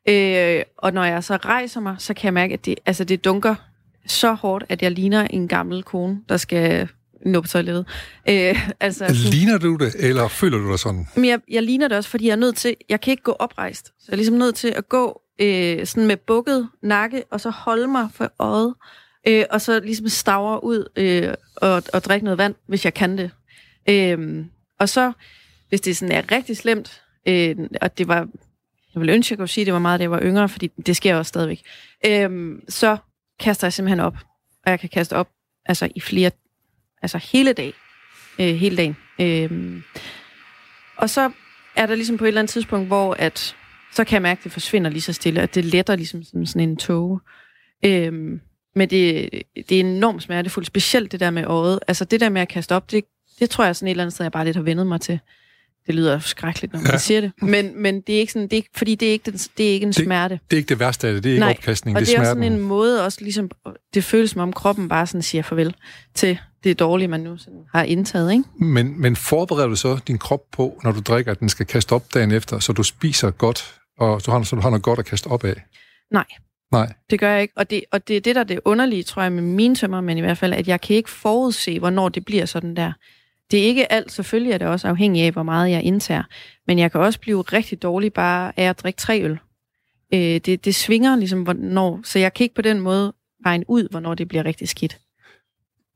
Øh, 0.09 0.63
og 0.79 0.93
når 0.93 1.05
jeg 1.05 1.25
så 1.25 1.37
rejser 1.37 1.81
mig, 1.81 1.97
så 1.99 2.15
kan 2.15 2.25
jeg 2.25 2.35
mærke, 2.35 2.55
at 2.55 2.65
det, 2.65 2.75
altså 2.87 3.05
det 3.05 3.25
dunker 3.25 3.55
så 4.07 4.33
hårdt, 4.33 4.65
at 4.69 4.83
jeg 4.83 4.91
ligner 4.91 5.27
en 5.31 5.49
gammel 5.49 5.83
kone, 5.83 6.21
der 6.29 6.37
skal 6.37 6.89
nå 7.27 7.41
på 7.41 7.49
toilettet. 7.49 7.87
Øh, 8.29 8.69
altså, 8.81 8.99
sådan, 8.99 9.15
ligner 9.15 9.59
du 9.59 9.77
det, 9.77 9.95
eller 9.99 10.29
føler 10.29 10.59
du 10.59 10.71
dig 10.71 10.79
sådan? 10.79 11.09
Men 11.15 11.25
jeg, 11.25 11.41
jeg 11.51 11.63
ligner 11.63 11.89
det 11.89 11.97
også, 11.97 12.11
fordi 12.11 12.27
jeg 12.27 12.33
er 12.33 12.37
nødt 12.37 12.57
til, 12.57 12.75
jeg 12.89 13.01
kan 13.01 13.11
ikke 13.11 13.23
gå 13.23 13.33
oprejst. 13.33 13.87
Så 13.87 14.05
jeg 14.09 14.13
er 14.13 14.17
ligesom 14.17 14.35
nødt 14.35 14.55
til 14.55 14.69
at 14.69 14.89
gå 14.89 15.21
øh, 15.41 15.87
sådan 15.87 16.07
med 16.07 16.17
bukket 16.17 16.69
nakke, 16.83 17.25
og 17.31 17.41
så 17.41 17.51
holde 17.51 17.87
mig 17.87 18.09
for 18.15 18.33
øjet, 18.39 18.75
øh, 19.29 19.45
og 19.51 19.61
så 19.61 19.81
ligesom 19.81 20.09
stavre 20.09 20.65
ud 20.65 20.89
øh, 20.97 21.35
og, 21.57 21.83
og 21.93 22.05
drikke 22.05 22.25
noget 22.25 22.39
vand, 22.39 22.55
hvis 22.69 22.85
jeg 22.85 22.95
kan 22.95 23.19
det. 23.19 23.31
Øh, 23.89 24.45
og 24.81 24.89
så, 24.89 25.13
hvis 25.69 25.81
det 25.81 25.97
sådan 25.97 26.15
er 26.15 26.33
rigtig 26.33 26.57
slemt, 26.57 27.03
øh, 27.29 27.57
og 27.81 27.99
det 27.99 28.09
var, 28.09 28.29
jeg 28.95 29.01
vil 29.01 29.09
ønske, 29.09 29.29
at 29.29 29.31
jeg 29.31 29.39
kunne 29.39 29.49
sige, 29.49 29.63
at 29.63 29.67
det 29.67 29.75
var 29.75 29.81
meget, 29.81 30.01
da 30.01 30.03
jeg 30.03 30.11
var 30.11 30.23
yngre, 30.23 30.49
fordi 30.49 30.67
det 30.87 30.97
sker 30.97 31.17
også 31.17 31.29
stadigvæk, 31.29 31.63
øh, 32.07 32.59
så 32.69 32.97
kaster 33.41 33.67
jeg 33.67 33.73
simpelthen 33.73 34.01
op. 34.01 34.17
Og 34.65 34.71
jeg 34.71 34.81
kan 34.81 34.89
kaste 34.89 35.17
op 35.17 35.29
altså 35.67 35.89
i 35.95 36.01
flere, 36.01 36.31
altså 37.03 37.19
hele 37.19 37.53
dag, 37.53 37.73
øh, 38.39 38.55
hele 38.55 38.77
dagen. 38.77 38.97
Øh, 39.21 39.83
og 40.97 41.11
så 41.11 41.31
er 41.77 41.87
der 41.87 41.95
ligesom 41.95 42.17
på 42.17 42.25
et 42.25 42.29
eller 42.29 42.41
andet 42.41 42.51
tidspunkt, 42.51 42.87
hvor 42.87 43.15
at, 43.15 43.57
så 43.93 44.05
kan 44.05 44.15
jeg 44.15 44.23
mærke, 44.23 44.39
at 44.39 44.45
det 44.45 44.53
forsvinder 44.53 44.91
lige 44.91 45.03
så 45.03 45.13
stille, 45.13 45.41
at 45.41 45.55
det 45.55 45.65
letter 45.65 45.97
ligesom 45.97 46.23
som 46.23 46.47
sådan 46.47 46.69
en 46.69 46.77
tog. 46.77 47.21
Øhm, 47.85 48.41
men 48.75 48.91
det, 48.91 49.31
det 49.69 49.73
er 49.73 49.81
enormt 49.81 50.23
smertefuldt, 50.23 50.67
specielt 50.67 51.13
det 51.13 51.21
der 51.21 51.31
med 51.31 51.45
øjet. 51.45 51.81
Altså 51.89 52.05
det 52.05 52.21
der 52.21 52.29
med 52.29 52.43
at 52.43 52.49
kaste 52.49 52.75
op, 52.75 52.91
det 52.91 53.05
det 53.39 53.51
tror 53.51 53.65
jeg 53.65 53.77
sådan 53.77 53.89
et 53.89 53.91
eller 53.91 54.05
andet 54.05 54.15
sted, 54.15 54.25
jeg 54.25 54.33
bare 54.33 54.45
lidt 54.45 54.57
har 54.57 54.63
vendet 54.63 54.87
mig 54.87 55.01
til. 55.01 55.19
Det 55.87 55.95
lyder 55.95 56.19
skrækkeligt, 56.19 56.73
når 56.73 56.81
man 56.81 56.91
ja. 56.91 56.99
siger 56.99 57.21
det. 57.21 57.33
Men, 57.43 57.83
men 57.83 58.01
det 58.01 58.15
er 58.15 58.19
ikke 58.19 58.33
sådan, 58.33 58.49
det 58.49 58.53
er 58.53 58.57
ikke, 58.57 58.71
fordi 58.77 58.95
det 58.95 59.09
er 59.09 59.13
ikke, 59.13 59.31
den, 59.31 59.39
det 59.59 59.69
er 59.69 59.73
ikke 59.73 59.85
en 59.85 59.93
det, 59.93 60.05
smerte. 60.05 60.41
Det 60.51 60.57
er 60.57 60.59
ikke 60.59 60.69
det 60.69 60.81
værste 60.81 61.09
af 61.09 61.15
det, 61.15 61.25
det 61.25 61.31
er 61.31 61.35
ikke 61.35 61.41
Nej, 61.41 61.51
opkastning, 61.51 61.97
og 61.97 62.01
det 62.01 62.09
er, 62.09 62.13
det 62.13 62.17
er 62.17 62.21
også 62.21 62.41
sådan 62.41 62.53
en 62.53 62.61
måde, 62.61 63.05
også 63.05 63.19
ligesom, 63.21 63.51
det 63.95 64.05
føles 64.05 64.31
som 64.31 64.41
om 64.41 64.53
kroppen 64.53 64.89
bare 64.89 65.07
sådan 65.07 65.23
siger 65.23 65.43
farvel 65.43 65.75
til 66.15 66.39
det 66.65 66.79
dårlige, 66.79 67.09
man 67.09 67.21
nu 67.21 67.37
sådan 67.37 67.61
har 67.75 67.83
indtaget, 67.83 68.33
ikke? 68.33 68.45
Men, 68.61 69.01
men 69.01 69.17
forbereder 69.17 69.69
du 69.69 69.77
så 69.77 69.99
din 70.07 70.19
krop 70.19 70.41
på, 70.53 70.81
når 70.85 70.93
du 70.93 71.01
drikker, 71.01 71.33
at 71.33 71.41
den 71.41 71.49
skal 71.49 71.67
kaste 71.67 71.93
op 71.93 72.15
dagen 72.15 72.33
efter, 72.33 72.59
så 72.59 72.73
du 72.73 72.83
spiser 72.83 73.31
godt, 73.31 73.75
og 73.99 74.27
du 74.27 74.31
har, 74.31 74.43
så 74.43 74.57
du 74.57 74.63
har 74.63 74.71
noget 74.71 74.83
godt 74.83 74.99
at 74.99 75.05
kaste 75.05 75.27
op 75.27 75.45
af? 75.45 75.63
Nej. 76.13 76.25
Nej. 76.73 76.93
Det 77.11 77.21
gør 77.21 77.31
jeg 77.31 77.43
ikke. 77.43 77.55
Og 77.57 77.71
det, 77.71 77.85
og 77.93 78.09
det 78.09 78.17
er 78.17 78.21
det, 78.21 78.35
der 78.35 78.41
er 78.41 78.45
det 78.45 78.61
underlige, 78.65 79.03
tror 79.03 79.23
jeg, 79.23 79.33
med 79.33 79.43
mine 79.43 79.75
tømmer, 79.75 80.01
men 80.01 80.19
i 80.19 80.21
hvert 80.21 80.39
fald, 80.39 80.53
at 80.53 80.69
jeg 80.69 80.81
kan 80.81 80.97
ikke 80.97 81.11
forudse, 81.11 81.79
hvornår 81.79 82.09
det 82.09 82.25
bliver 82.25 82.47
sådan 82.47 82.77
der. 82.77 82.93
Det 83.51 83.61
er 83.61 83.65
ikke 83.65 83.93
alt, 83.93 84.13
selvfølgelig 84.13 84.53
er 84.53 84.59
det 84.59 84.69
også 84.69 84.89
afhængigt 84.89 85.27
af, 85.27 85.33
hvor 85.33 85.43
meget 85.43 85.71
jeg 85.71 85.83
indtager. 85.83 86.23
Men 86.67 86.79
jeg 86.79 86.93
kan 86.93 87.01
også 87.01 87.21
blive 87.21 87.43
rigtig 87.43 87.83
dårlig 87.83 88.13
bare 88.13 88.53
af 88.57 88.65
at 88.65 88.79
drikke 88.83 88.97
tre 88.99 89.23
øl. 89.23 89.39
Øh, 90.15 90.21
det, 90.21 90.65
det 90.65 90.75
svinger 90.75 91.17
ligesom, 91.17 91.43
hvornår, 91.43 92.01
så 92.05 92.19
jeg 92.19 92.35
kan 92.35 92.45
ikke 92.45 92.55
på 92.55 92.63
den 92.63 92.81
måde 92.81 93.13
regne 93.47 93.65
ud, 93.69 93.89
hvornår 93.91 94.15
det 94.15 94.29
bliver 94.29 94.45
rigtig 94.45 94.69
skidt. 94.69 94.99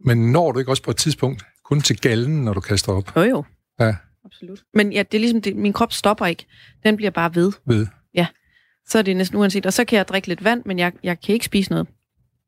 Men 0.04 0.32
når 0.32 0.52
du 0.52 0.58
ikke 0.58 0.70
også 0.72 0.82
på 0.82 0.90
et 0.90 0.96
tidspunkt 0.96 1.42
kun 1.64 1.80
til 1.80 2.00
gallen, 2.00 2.44
når 2.44 2.54
du 2.54 2.60
kaster 2.60 2.92
op? 2.92 3.16
Jo 3.16 3.22
jo, 3.22 3.44
Ja, 3.80 3.94
absolut. 4.24 4.62
Men 4.74 4.92
ja, 4.92 5.02
det 5.02 5.18
er 5.18 5.20
ligesom, 5.20 5.42
det, 5.42 5.56
min 5.56 5.72
krop 5.72 5.92
stopper 5.92 6.26
ikke. 6.26 6.46
Den 6.84 6.96
bliver 6.96 7.10
bare 7.10 7.34
ved. 7.34 7.52
ved. 7.66 7.86
Så 8.90 8.98
er 8.98 9.02
det 9.02 9.16
næsten 9.16 9.38
uanset. 9.38 9.66
Og 9.66 9.72
så 9.72 9.84
kan 9.84 9.96
jeg 9.96 10.08
drikke 10.08 10.28
lidt 10.28 10.44
vand, 10.44 10.62
men 10.66 10.78
jeg, 10.78 10.92
jeg 11.02 11.20
kan 11.20 11.32
ikke 11.32 11.44
spise 11.44 11.70
noget 11.70 11.88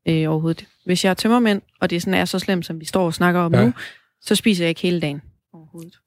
øh, 0.08 0.30
overhovedet. 0.30 0.66
Hvis 0.86 1.04
jeg 1.04 1.10
er 1.10 1.14
tømmermænd, 1.14 1.62
og 1.80 1.90
det 1.90 2.02
sådan 2.02 2.14
er 2.14 2.24
så 2.24 2.38
slemt, 2.38 2.66
som 2.66 2.80
vi 2.80 2.84
står 2.84 3.06
og 3.06 3.14
snakker 3.14 3.40
om 3.40 3.54
Ja. 3.54 3.58
ja. 3.60 3.66
nu, 3.66 3.72
så 4.22 4.34
spiser 4.34 4.64
jeg 4.64 4.68
ikke 4.68 4.80
hele 4.80 5.00
dagen 5.00 5.22
overhovedet. 5.52 5.98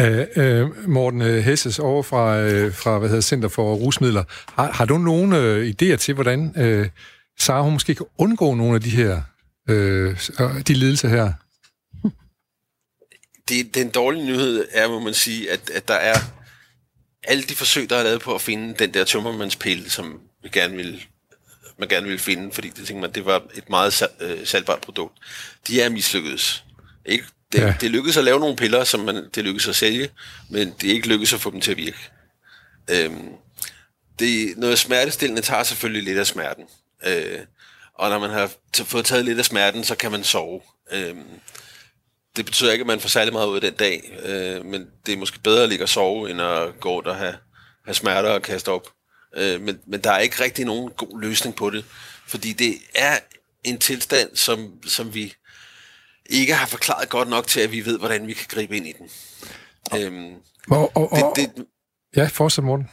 Øh, 0.00 0.26
øh, 0.36 0.88
Morten 0.88 1.22
øh, 1.22 1.44
Hesses 1.44 1.78
over 1.78 2.02
fra, 2.02 2.40
øh, 2.40 2.74
fra 2.74 2.98
hvad 2.98 3.08
hedder, 3.08 3.22
Center 3.22 3.48
for 3.48 3.74
Rusmidler. 3.74 4.24
Har, 4.52 4.72
har 4.72 4.84
du 4.84 4.98
nogle 4.98 5.38
øh, 5.38 5.68
idéer 5.68 5.96
til, 5.96 6.14
hvordan 6.14 6.52
øh, 6.56 6.88
Sara 7.38 7.62
hun 7.62 7.72
måske 7.72 7.94
kan 7.94 8.06
undgå 8.18 8.54
nogle 8.54 8.74
af 8.74 8.80
de 8.80 8.90
her 8.90 9.22
øh, 9.68 10.18
de 10.68 10.74
lidelser 10.74 11.08
her? 11.08 11.32
det, 13.48 13.74
den 13.74 13.90
dårlige 13.90 14.26
nyhed 14.26 14.66
er, 14.70 14.88
må 14.88 15.00
man 15.00 15.14
sige, 15.14 15.50
at, 15.50 15.70
at 15.70 15.88
der 15.88 15.94
er 15.94 16.16
alle 17.24 17.42
de 17.42 17.54
forsøg, 17.54 17.90
der 17.90 17.96
er 17.96 18.02
lavet 18.02 18.20
på 18.20 18.34
at 18.34 18.40
finde 18.40 18.74
den 18.78 18.94
der 18.94 19.04
tømmermandspille, 19.04 19.90
som 19.90 20.20
vi 20.42 20.48
gerne 20.48 20.76
vil, 20.76 21.04
man 21.78 21.88
gerne 21.88 22.08
vil 22.08 22.18
finde, 22.18 22.52
fordi 22.52 22.68
det 22.68 22.86
tænker 22.86 23.00
man, 23.00 23.12
det 23.12 23.24
var 23.24 23.42
et 23.54 23.70
meget 23.70 23.92
sal, 23.92 24.08
øh, 24.20 24.46
salgbart 24.46 24.80
produkt. 24.80 25.18
De 25.66 25.82
er 25.82 25.88
mislykkedes. 25.88 26.63
Ikke? 27.06 27.24
Det, 27.52 27.58
Ja. 27.60 27.74
det 27.80 27.90
lykkedes 27.90 28.16
at 28.16 28.24
lave 28.24 28.40
nogle 28.40 28.56
piller, 28.56 28.84
som 28.84 29.00
man, 29.00 29.28
det 29.34 29.44
lykkedes 29.44 29.68
at 29.68 29.76
sælge, 29.76 30.08
men 30.50 30.74
det 30.80 30.90
er 30.90 30.94
ikke 30.94 31.08
lykkedes 31.08 31.32
at 31.32 31.40
få 31.40 31.50
dem 31.50 31.60
til 31.60 31.70
at 31.70 31.76
virke. 31.76 31.98
Øhm, 32.90 33.28
det, 34.18 34.54
noget 34.56 34.78
smertestillende 34.78 35.42
tager 35.42 35.62
selvfølgelig 35.62 36.02
lidt 36.02 36.18
af 36.18 36.26
smerten. 36.26 36.64
Øh, 37.06 37.38
og 37.94 38.10
når 38.10 38.18
man 38.18 38.30
har 38.30 38.50
t- 38.76 38.84
fået 38.84 39.04
taget 39.04 39.24
lidt 39.24 39.38
af 39.38 39.44
smerten, 39.44 39.84
så 39.84 39.94
kan 39.94 40.10
man 40.12 40.24
sove. 40.24 40.60
Øhm, 40.92 41.24
det 42.36 42.44
betyder 42.44 42.72
ikke, 42.72 42.82
at 42.82 42.86
man 42.86 43.00
får 43.00 43.08
særlig 43.08 43.32
meget 43.32 43.46
ud 43.48 43.54
af 43.54 43.60
den 43.60 43.74
dag, 43.74 44.18
øh, 44.24 44.64
men 44.64 44.86
det 45.06 45.12
er 45.14 45.18
måske 45.18 45.38
bedre 45.40 45.62
at 45.62 45.68
ligge 45.68 45.84
og 45.84 45.88
sove, 45.88 46.30
end 46.30 46.40
at 46.42 46.80
gå 46.80 46.98
ud 46.98 47.04
og 47.04 47.16
have, 47.16 47.34
have 47.84 47.94
smerter 47.94 48.30
og 48.30 48.42
kaste 48.42 48.68
op. 48.68 48.88
Øh, 49.36 49.60
men, 49.60 49.78
men 49.86 50.00
der 50.00 50.10
er 50.12 50.18
ikke 50.18 50.44
rigtig 50.44 50.64
nogen 50.64 50.90
god 50.96 51.20
løsning 51.20 51.56
på 51.56 51.70
det, 51.70 51.84
fordi 52.26 52.52
det 52.52 52.74
er 52.94 53.18
en 53.64 53.78
tilstand, 53.78 54.36
som, 54.36 54.72
som 54.86 55.14
vi 55.14 55.34
ikke 56.30 56.54
har 56.54 56.66
forklaret 56.66 57.08
godt 57.08 57.28
nok 57.28 57.46
til, 57.46 57.60
at 57.60 57.72
vi 57.72 57.84
ved, 57.84 57.98
hvordan 57.98 58.26
vi 58.26 58.32
kan 58.32 58.46
gribe 58.48 58.76
ind 58.76 58.86
i 58.86 58.92
den. 58.92 59.10
Øhm, 60.00 60.34
Og, 60.70 60.96
og, 60.96 61.12
og, 61.12 61.32
det, 61.36 61.50
det, 61.56 61.66
ja, 62.16 62.26
fortsæt, 62.26 62.64
Morten. 62.64 62.90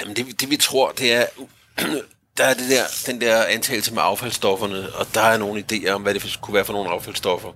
Jamen 0.00 0.16
det, 0.16 0.40
det 0.40 0.50
vi 0.50 0.56
tror, 0.56 0.92
det 0.92 1.12
er, 1.12 1.26
der 2.36 2.44
er 2.44 2.54
det 2.54 2.70
der, 2.70 2.84
den 3.06 3.20
der 3.20 3.44
antagelse 3.44 3.94
med 3.94 4.02
affaldsstofferne, 4.02 4.92
og 4.94 5.06
der 5.14 5.20
er 5.20 5.36
nogle 5.38 5.64
idéer 5.72 5.90
om, 5.90 6.02
hvad 6.02 6.14
det 6.14 6.38
kunne 6.42 6.54
være 6.54 6.64
for 6.64 6.72
nogle 6.72 6.90
affaldsstoffer. 6.90 7.52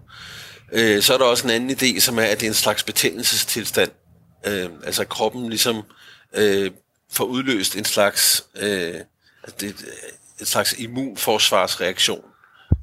Øh, 0.72 1.02
så 1.02 1.14
er 1.14 1.18
der 1.18 1.24
også 1.24 1.46
en 1.46 1.50
anden 1.50 1.70
idé, 1.70 2.00
som 2.00 2.18
er, 2.18 2.22
at 2.22 2.40
det 2.40 2.46
er 2.46 2.50
en 2.50 2.54
slags 2.54 2.82
betændelsestilstand. 2.82 3.90
Øh, 4.46 4.70
altså 4.84 5.04
kroppen 5.04 5.48
ligesom 5.48 5.82
øh, 6.34 6.70
får 7.12 7.24
udløst 7.24 7.76
en 7.76 7.84
slags, 7.84 8.46
øh, 8.56 8.94
det, 9.60 9.70
er 9.70 10.40
et 10.40 10.48
slags 10.48 10.74
immunforsvarsreaktion. 10.78 12.24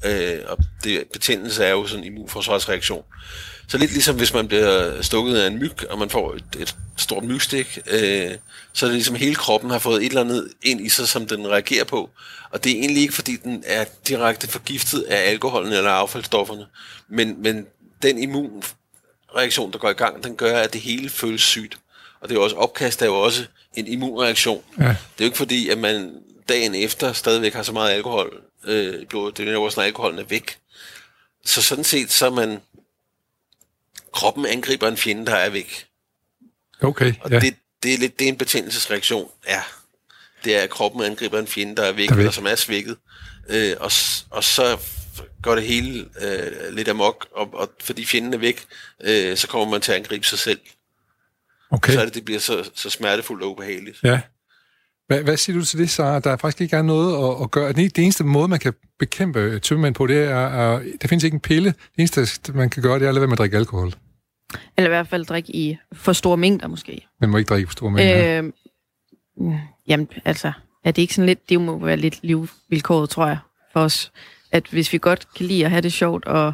Øh, 0.05 0.39
og 0.47 0.57
det, 0.83 1.03
betændelse 1.13 1.63
er 1.63 1.69
jo 1.69 1.87
sådan 1.87 2.03
en 2.03 2.13
immunforsvarsreaktion. 2.13 3.03
Så 3.67 3.77
lidt 3.77 3.91
ligesom 3.91 4.15
hvis 4.15 4.33
man 4.33 4.47
bliver 4.47 5.01
stukket 5.01 5.37
af 5.37 5.47
en 5.47 5.59
myg, 5.59 5.89
og 5.89 5.99
man 5.99 6.09
får 6.09 6.33
et, 6.33 6.43
et 6.59 6.75
stort 6.97 7.23
mygstik, 7.23 7.79
øh, 7.91 8.31
så 8.73 8.85
er 8.85 8.89
det 8.89 8.95
ligesom 8.95 9.15
hele 9.15 9.35
kroppen 9.35 9.69
har 9.69 9.79
fået 9.79 10.01
et 10.01 10.07
eller 10.07 10.21
andet 10.21 10.47
ind 10.61 10.85
i 10.85 10.89
sig, 10.89 11.07
som 11.07 11.27
den 11.27 11.47
reagerer 11.47 11.83
på. 11.83 12.09
Og 12.51 12.63
det 12.63 12.71
er 12.71 12.75
egentlig 12.75 13.01
ikke, 13.01 13.13
fordi 13.13 13.35
den 13.35 13.63
er 13.67 13.85
direkte 14.07 14.47
forgiftet 14.47 15.01
af 15.01 15.29
alkoholen 15.29 15.73
eller 15.73 15.89
affaldsstofferne, 15.89 16.65
men, 17.09 17.41
men 17.41 17.65
den 18.01 18.17
immunreaktion, 18.17 19.71
der 19.71 19.77
går 19.77 19.89
i 19.89 19.93
gang, 19.93 20.23
den 20.23 20.35
gør, 20.35 20.57
at 20.59 20.73
det 20.73 20.81
hele 20.81 21.09
føles 21.09 21.41
sygt. 21.41 21.77
Og 22.21 22.29
det 22.29 22.35
er 22.35 22.39
jo 22.39 22.43
også 22.43 22.55
opkast 22.55 23.01
er 23.01 23.05
jo 23.05 23.15
også 23.15 23.45
en 23.73 23.87
immunreaktion. 23.87 24.63
Ja. 24.79 24.83
Det 24.83 24.89
er 24.89 24.95
jo 25.19 25.25
ikke 25.25 25.37
fordi, 25.37 25.69
at 25.69 25.77
man 25.77 26.11
dagen 26.49 26.75
efter 26.75 27.13
stadigvæk 27.13 27.53
har 27.53 27.63
så 27.63 27.71
meget 27.71 27.91
alkohol 27.91 28.41
øh, 28.65 29.05
blodet. 29.05 29.37
Det 29.37 29.47
er 29.47 29.51
jo 29.51 29.63
også, 29.63 29.79
når 29.79 29.85
alkoholen 29.85 30.19
er 30.19 30.23
væk. 30.23 30.57
Så 31.45 31.61
sådan 31.61 31.83
set, 31.83 32.11
så 32.11 32.29
man... 32.29 32.59
Kroppen 34.13 34.45
angriber 34.45 34.87
en 34.87 34.97
fjende, 34.97 35.25
der 35.25 35.35
er 35.35 35.49
væk. 35.49 35.87
Okay, 36.81 37.13
Og 37.21 37.31
ja. 37.31 37.39
det, 37.39 37.55
det, 37.83 37.93
er 37.93 37.97
lidt, 37.97 38.19
det 38.19 38.25
er 38.25 38.29
en 38.29 38.37
betændelsesreaktion. 38.37 39.31
Ja. 39.47 39.61
Det 40.43 40.55
er, 40.55 40.61
at 40.61 40.69
kroppen 40.69 41.03
angriber 41.03 41.39
en 41.39 41.47
fjende, 41.47 41.75
der 41.75 41.83
er 41.83 41.91
væk, 41.91 42.07
Der 42.09 42.13
er 42.13 42.17
væk. 42.17 42.21
eller 42.21 42.31
som 42.31 42.45
er 42.45 42.55
svækket. 42.55 42.97
Øh, 43.49 43.75
og, 43.79 43.91
og 44.29 44.43
så 44.43 44.77
går 45.41 45.55
det 45.55 45.63
hele 45.63 46.09
øh, 46.21 46.73
lidt 46.73 46.87
amok, 46.87 47.27
og, 47.31 47.49
og 47.53 47.71
fordi 47.81 48.05
fjenden 48.05 48.33
er 48.33 48.37
væk, 48.37 48.65
øh, 49.03 49.37
så 49.37 49.47
kommer 49.47 49.69
man 49.69 49.81
til 49.81 49.91
at 49.91 49.97
angribe 49.97 50.25
sig 50.25 50.39
selv. 50.39 50.59
okay. 51.71 51.93
Så 51.93 51.99
er 52.01 52.05
det, 52.05 52.13
det 52.13 52.25
bliver 52.25 52.39
så, 52.39 52.69
så 52.75 52.89
smertefuldt 52.89 53.43
og 53.43 53.51
ubehageligt. 53.51 53.97
Ja. 54.03 54.21
Hvad, 55.11 55.23
hvad 55.23 55.37
siger 55.37 55.59
du 55.59 55.65
til 55.65 55.79
det, 55.79 55.89
Sara? 55.89 56.19
Der 56.19 56.31
er 56.31 56.37
faktisk 56.37 56.61
ikke 56.61 56.75
er 56.75 56.81
noget 56.81 57.29
at, 57.29 57.43
at 57.43 57.51
gøre. 57.51 57.73
Det, 57.73 57.95
det 57.95 58.03
eneste 58.03 58.23
måde, 58.23 58.47
man 58.47 58.59
kan 58.59 58.73
bekæmpe 58.99 59.59
tømmermænd 59.59 59.95
på, 59.95 60.07
det 60.07 60.17
er, 60.17 60.35
er, 60.35 60.81
der 61.01 61.07
findes 61.07 61.23
ikke 61.23 61.35
en 61.35 61.39
pille. 61.39 61.69
Det 61.69 62.17
eneste, 62.17 62.53
man 62.53 62.69
kan 62.69 62.83
gøre, 62.83 62.99
det 62.99 63.05
er 63.05 63.09
at 63.09 63.13
lade 63.13 63.21
være 63.21 63.27
med 63.27 63.33
at 63.33 63.37
drikke 63.37 63.57
alkohol. 63.57 63.93
Eller 64.77 64.87
i 64.87 64.93
hvert 64.93 65.07
fald 65.07 65.25
drikke 65.25 65.55
i 65.55 65.77
for 65.93 66.13
store 66.13 66.37
mængder 66.37 66.67
måske. 66.67 67.07
Man 67.21 67.29
må 67.29 67.37
ikke 67.37 67.49
drikke 67.49 67.67
for 67.67 67.71
store 67.71 67.91
mængder. 67.91 68.37
Øh, 68.37 68.43
Øh, 68.43 68.51
mm, 69.37 69.57
jamen, 69.87 70.07
altså, 70.25 70.51
er 70.83 70.91
det 70.91 71.01
ikke 71.01 71.13
sådan 71.13 71.25
lidt, 71.25 71.49
det 71.49 71.61
må 71.61 71.85
være 71.85 71.97
lidt 71.97 72.19
livvilkåret, 72.23 73.09
tror 73.09 73.27
jeg, 73.27 73.37
for 73.73 73.79
os. 73.79 74.11
At 74.51 74.67
hvis 74.71 74.93
vi 74.93 74.97
godt 74.97 75.27
kan 75.35 75.45
lide 75.45 75.65
at 75.65 75.71
have 75.71 75.81
det 75.81 75.93
sjovt 75.93 76.25
og 76.25 76.53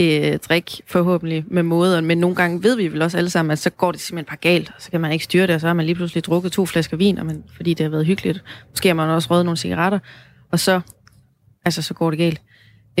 øh, 0.00 0.38
drikke 0.38 0.82
forhåbentlig 0.86 1.44
med 1.46 1.62
moderen, 1.62 2.06
men 2.06 2.18
nogle 2.18 2.36
gange 2.36 2.62
ved 2.62 2.76
vi 2.76 2.88
vel 2.88 3.02
også 3.02 3.18
alle 3.18 3.30
sammen, 3.30 3.50
at 3.50 3.58
så 3.58 3.70
går 3.70 3.92
det 3.92 4.00
simpelthen 4.00 4.26
bare 4.30 4.52
galt, 4.52 4.72
og 4.76 4.82
så 4.82 4.90
kan 4.90 5.00
man 5.00 5.12
ikke 5.12 5.24
styre 5.24 5.46
det, 5.46 5.54
og 5.54 5.60
så 5.60 5.66
har 5.66 5.74
man 5.74 5.86
lige 5.86 5.94
pludselig 5.94 6.24
drukket 6.24 6.52
to 6.52 6.66
flasker 6.66 6.96
vin, 6.96 7.18
og 7.18 7.26
man, 7.26 7.44
fordi 7.56 7.74
det 7.74 7.84
har 7.84 7.90
været 7.90 8.06
hyggeligt. 8.06 8.44
Måske 8.70 8.88
har 8.88 8.94
man 8.94 9.08
også 9.08 9.28
røget 9.30 9.44
nogle 9.44 9.56
cigaretter, 9.56 9.98
og 10.50 10.60
så, 10.60 10.80
altså, 11.64 11.82
så 11.82 11.94
går 11.94 12.10
det 12.10 12.18
galt. 12.18 12.42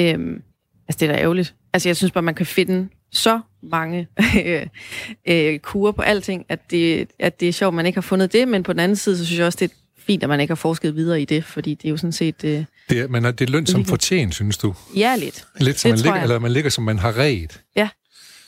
Øhm, 0.00 0.42
altså, 0.88 0.98
det 1.00 1.02
er 1.02 1.12
da 1.12 1.18
ærgerligt. 1.22 1.54
Altså, 1.72 1.88
jeg 1.88 1.96
synes 1.96 2.12
bare, 2.12 2.22
man 2.22 2.34
kan 2.34 2.46
finde 2.46 2.88
så 3.12 3.40
mange 3.62 4.08
øh, 5.28 5.58
kurer 5.58 5.92
på 5.92 6.02
alting, 6.02 6.46
at 6.48 6.70
det, 6.70 7.08
at 7.18 7.40
det 7.40 7.48
er 7.48 7.52
sjovt, 7.52 7.72
at 7.72 7.74
man 7.74 7.86
ikke 7.86 7.96
har 7.96 8.02
fundet 8.02 8.32
det, 8.32 8.48
men 8.48 8.62
på 8.62 8.72
den 8.72 8.80
anden 8.80 8.96
side, 8.96 9.18
så 9.18 9.26
synes 9.26 9.38
jeg 9.38 9.46
også, 9.46 9.58
det 9.60 9.70
er 9.70 9.74
fint, 9.98 10.22
at 10.22 10.28
man 10.28 10.40
ikke 10.40 10.50
har 10.50 10.56
forsket 10.56 10.94
videre 10.94 11.22
i 11.22 11.24
det, 11.24 11.44
fordi 11.44 11.74
det 11.74 11.84
er 11.84 11.90
jo 11.90 11.96
sådan 11.96 12.12
set 12.12 12.44
øh, 12.44 12.64
det, 12.90 13.00
er, 13.00 13.08
man 13.08 13.24
er, 13.24 13.30
det 13.30 13.46
er 13.48 13.52
løn 13.52 13.66
som 13.66 13.84
fortjent, 13.84 14.34
synes 14.34 14.58
du? 14.58 14.74
jærligt. 14.96 15.46
Lidt 15.60 15.78
som 15.80 15.88
Det 15.90 15.98
man 15.98 16.02
ligger, 16.02 16.14
jeg. 16.14 16.22
eller 16.22 16.38
man 16.38 16.52
ligger, 16.52 16.70
som 16.70 16.84
man 16.84 16.98
har 16.98 17.16
ret. 17.18 17.60
Ja. 17.76 17.88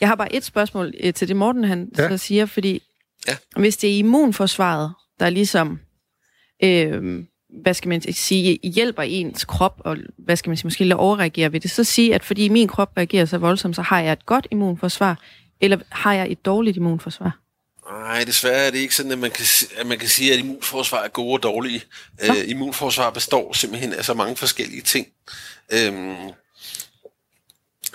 Jeg 0.01 0.07
har 0.09 0.15
bare 0.15 0.35
et 0.35 0.43
spørgsmål 0.43 0.93
øh, 1.03 1.13
til 1.13 1.27
det, 1.27 1.35
Morten 1.35 1.63
han 1.63 1.89
Ja. 1.97 2.03
ja. 2.03 2.09
så 2.09 2.17
siger, 2.17 2.45
fordi 2.45 2.81
Ja. 3.27 3.35
hvis 3.57 3.77
det 3.77 3.93
er 3.93 3.97
immunforsvaret, 3.97 4.93
der 5.19 5.29
ligesom, 5.29 5.79
øh, 6.63 7.23
hvad 7.61 7.73
skal 7.73 7.89
man 7.89 8.01
sige, 8.13 8.59
hjælper 8.63 9.03
ens 9.03 9.45
krop, 9.45 9.81
og 9.85 9.97
hvad 10.17 10.35
skal 10.35 10.49
man 10.49 10.57
sige, 10.57 10.65
måske 10.67 10.83
lidt 10.83 10.93
overreagere 10.93 11.51
ved 11.51 11.59
det, 11.59 11.71
så 11.71 11.83
sige, 11.83 12.15
at 12.15 12.23
fordi 12.23 12.49
min 12.49 12.67
krop 12.67 12.91
reagerer 12.97 13.25
så 13.25 13.37
voldsomt, 13.37 13.75
så 13.75 13.81
har 13.81 13.99
jeg 14.01 14.13
et 14.13 14.25
godt 14.25 14.47
immunforsvar, 14.51 15.19
eller 15.61 15.77
har 15.89 16.13
jeg 16.13 16.31
et 16.31 16.45
dårligt 16.45 16.77
immunforsvar? 16.77 17.39
Nej, 17.91 18.23
desværre 18.23 18.65
er 18.67 18.71
det 18.71 18.79
ikke 18.79 18.95
sådan, 18.95 19.11
at 19.11 19.19
man 19.19 19.31
kan, 19.31 19.45
at 19.75 19.87
man 19.87 19.99
kan 19.99 20.09
sige, 20.09 20.33
at 20.33 20.39
immunforsvar 20.39 21.03
er 21.03 21.07
gode 21.07 21.33
og 21.33 21.43
dårlige. 21.43 21.83
Øh, 22.23 22.49
immunforsvar 22.49 23.09
består 23.09 23.53
simpelthen 23.53 23.93
af 23.93 24.05
så 24.05 24.13
mange 24.13 24.35
forskellige 24.35 24.81
ting. 24.81 25.07
Øhm, 25.69 26.15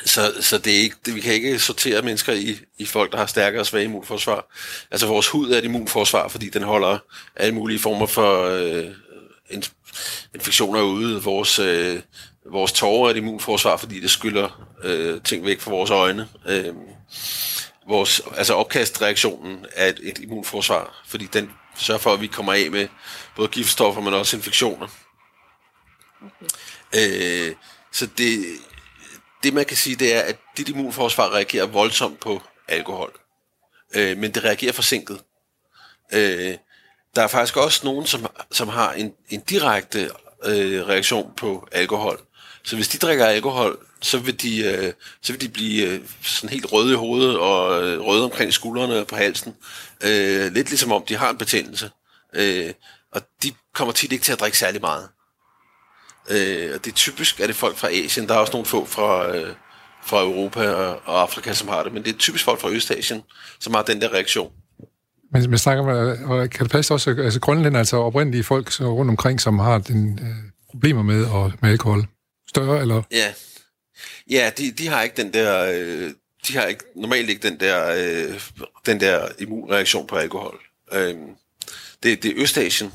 så, 0.04 0.32
så 0.40 0.58
det 0.58 0.72
er 0.76 0.80
ikke, 0.80 0.96
det, 1.06 1.14
vi 1.14 1.20
kan 1.20 1.34
ikke 1.34 1.58
sortere 1.58 2.02
mennesker 2.02 2.32
i, 2.32 2.58
i 2.78 2.86
folk, 2.86 3.12
der 3.12 3.18
har 3.18 3.26
stærkere 3.26 3.62
og 3.62 3.66
svage 3.66 3.84
immunforsvar. 3.84 4.46
Altså 4.90 5.06
vores 5.06 5.28
hud 5.28 5.50
er 5.50 5.58
et 5.58 5.64
immunforsvar, 5.64 6.28
fordi 6.28 6.48
den 6.48 6.62
holder 6.62 6.98
alle 7.36 7.54
mulige 7.54 7.78
former 7.78 8.06
for 8.06 8.44
øh, 8.44 8.86
in- 9.50 9.64
infektioner 10.34 10.82
ude. 10.82 11.22
Vores, 11.22 11.58
øh, 11.58 12.00
vores 12.52 12.72
tårer 12.72 13.06
er 13.06 13.10
et 13.10 13.16
immunforsvar, 13.16 13.76
fordi 13.76 14.00
det 14.00 14.10
skyller 14.10 14.68
øh, 14.84 15.20
ting 15.22 15.44
væk 15.44 15.60
fra 15.60 15.70
vores 15.70 15.90
øjne. 15.90 16.28
Øh, 16.48 16.74
vores, 17.88 18.22
altså 18.36 18.54
opkastreaktionen 18.54 19.66
er 19.72 19.86
et, 19.86 20.00
et 20.02 20.18
immunforsvar, 20.18 21.02
fordi 21.06 21.26
den 21.26 21.50
sørger 21.76 21.98
for, 21.98 22.12
at 22.12 22.20
vi 22.20 22.26
kommer 22.26 22.52
af 22.52 22.70
med 22.70 22.88
både 23.36 23.48
giftstoffer, 23.48 24.00
men 24.00 24.14
også 24.14 24.36
infektioner. 24.36 24.88
Okay. 26.22 27.48
Øh, 27.48 27.54
så 27.92 28.06
det, 28.06 28.44
det 29.42 29.54
man 29.54 29.64
kan 29.64 29.76
sige, 29.76 29.96
det 29.96 30.14
er, 30.14 30.20
at 30.20 30.36
dit 30.56 30.68
immunforsvar 30.68 31.34
reagerer 31.34 31.66
voldsomt 31.66 32.20
på 32.20 32.42
alkohol. 32.68 33.12
Øh, 33.94 34.18
men 34.18 34.34
det 34.34 34.44
reagerer 34.44 34.72
forsinket. 34.72 35.22
Øh, 36.12 36.56
der 37.14 37.22
er 37.22 37.26
faktisk 37.26 37.56
også 37.56 37.80
nogen, 37.84 38.06
som, 38.06 38.26
som 38.50 38.68
har 38.68 38.92
en, 38.92 39.12
en 39.28 39.40
direkte 39.40 40.10
øh, 40.44 40.86
reaktion 40.86 41.32
på 41.36 41.68
alkohol. 41.72 42.20
Så 42.62 42.76
hvis 42.76 42.88
de 42.88 42.98
drikker 42.98 43.26
alkohol, 43.26 43.86
så 44.02 44.18
vil 44.18 44.42
de, 44.42 44.64
øh, 44.64 44.92
så 45.22 45.32
vil 45.32 45.40
de 45.40 45.48
blive 45.48 45.86
øh, 45.86 46.00
sådan 46.22 46.50
helt 46.50 46.72
røde 46.72 46.92
i 46.92 46.96
hovedet 46.96 47.38
og 47.38 47.84
øh, 47.84 48.00
røde 48.00 48.24
omkring 48.24 48.52
skuldrene 48.52 48.98
og 48.98 49.06
på 49.06 49.16
halsen. 49.16 49.54
Øh, 50.04 50.52
lidt 50.52 50.68
ligesom 50.68 50.92
om 50.92 51.04
de 51.08 51.16
har 51.16 51.30
en 51.30 51.38
betændelse. 51.38 51.90
Øh, 52.34 52.70
og 53.12 53.22
de 53.42 53.52
kommer 53.74 53.92
tit 53.92 54.12
ikke 54.12 54.24
til 54.24 54.32
at 54.32 54.40
drikke 54.40 54.58
særlig 54.58 54.80
meget. 54.80 55.08
Øh, 56.30 56.70
og 56.74 56.84
det 56.84 56.90
er 56.90 56.94
typisk, 56.94 57.40
at 57.40 57.48
det 57.48 57.54
er 57.54 57.58
folk 57.58 57.76
fra 57.76 57.88
Asien. 57.90 58.28
Der 58.28 58.34
er 58.34 58.38
også 58.38 58.52
nogle 58.52 58.66
få 58.66 58.84
fra, 58.84 59.36
øh, 59.36 59.54
fra 60.04 60.22
Europa 60.22 60.70
og, 60.70 61.00
og 61.04 61.20
Afrika, 61.20 61.52
som 61.52 61.68
har 61.68 61.82
det. 61.82 61.92
Men 61.92 62.04
det 62.04 62.14
er 62.14 62.18
typisk 62.18 62.44
folk 62.44 62.60
fra 62.60 62.70
Østasien, 62.70 63.22
som 63.60 63.74
har 63.74 63.82
den 63.82 64.00
der 64.00 64.14
reaktion. 64.14 64.52
Men 65.32 65.50
man 65.50 65.58
snakker 65.58 65.84
med, 65.84 66.18
og 66.24 66.50
kan 66.50 66.64
det 66.64 66.72
passe 66.72 66.94
også, 66.94 67.10
altså 67.10 67.40
Grønland, 67.40 67.76
altså 67.76 67.96
oprindelige 67.96 68.44
folk 68.44 68.70
så 68.72 68.94
rundt 68.94 69.10
omkring, 69.10 69.40
som 69.40 69.58
har 69.58 69.78
den, 69.78 70.18
øh, 70.22 70.52
problemer 70.70 71.02
med, 71.02 71.24
og, 71.24 71.52
med 71.60 71.70
alkohol? 71.70 72.06
Større, 72.48 72.80
eller? 72.80 73.02
Ja, 73.10 73.32
ja 74.30 74.50
de, 74.58 74.70
de 74.70 74.88
har 74.88 75.02
ikke 75.02 75.16
den 75.22 75.32
der... 75.32 75.72
Øh, 75.74 76.10
de 76.48 76.56
har 76.56 76.64
ikke, 76.66 76.84
normalt 76.96 77.30
ikke 77.30 77.48
den 77.48 77.60
der, 77.60 77.94
øh, 77.96 78.40
den 78.86 79.00
der 79.00 79.28
immunreaktion 79.38 80.06
på 80.06 80.16
alkohol. 80.16 80.60
Øh, 80.92 81.14
det, 82.02 82.22
det 82.22 82.24
er 82.24 82.34
Østasien, 82.36 82.92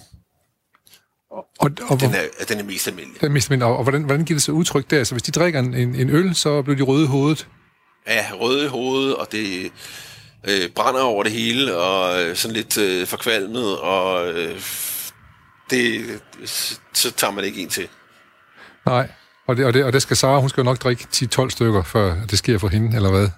Og, 1.31 1.47
og, 1.59 1.71
og, 1.89 1.99
den 2.01 2.13
er, 2.15 2.45
den 2.47 2.59
er 2.59 2.63
mest 2.63 2.87
almindelig. 2.87 3.21
den 3.21 3.31
mest, 3.33 3.51
og, 3.51 3.77
og 3.77 3.83
hvordan, 3.83 4.03
hvordan 4.03 4.25
giver 4.25 4.35
det 4.35 4.43
sig 4.43 4.53
udtryk 4.53 4.89
der? 4.89 5.03
Så 5.03 5.13
hvis 5.13 5.23
de 5.23 5.31
drikker 5.31 5.59
en, 5.59 5.73
en, 5.73 5.95
en 5.95 6.09
øl, 6.09 6.35
så 6.35 6.61
bliver 6.61 6.77
de 6.77 6.83
røde 6.83 7.03
i 7.03 7.07
hovedet. 7.07 7.47
Ja, 8.07 8.25
røde 8.33 8.65
i 8.65 8.67
hovedet, 8.67 9.15
og 9.15 9.31
det 9.31 9.71
øh, 10.49 10.69
brænder 10.69 11.01
over 11.01 11.23
det 11.23 11.31
hele, 11.31 11.77
og 11.77 12.23
øh, 12.23 12.35
sådan 12.35 12.55
lidt 12.55 12.77
øh, 12.77 13.07
forkvalmet, 13.07 13.79
og 13.79 14.33
øh, 14.33 14.61
det, 15.69 16.05
så 16.93 17.11
tager 17.11 17.31
man 17.31 17.43
ikke 17.45 17.61
en 17.61 17.69
til. 17.69 17.87
Nej. 18.85 19.09
Og 19.47 19.57
det, 19.57 19.65
og, 19.65 19.73
det, 19.73 19.83
og 19.83 19.93
det 19.93 20.01
skal 20.01 20.17
Sara, 20.17 20.39
hun 20.39 20.49
skal 20.49 20.61
jo 20.61 20.65
nok 20.65 20.83
drikke 20.83 21.07
10-12 21.15 21.49
stykker, 21.49 21.83
før 21.83 22.25
det 22.25 22.37
sker 22.39 22.57
for 22.57 22.67
hende, 22.67 22.95
eller 22.95 23.09
hvad? 23.11 23.29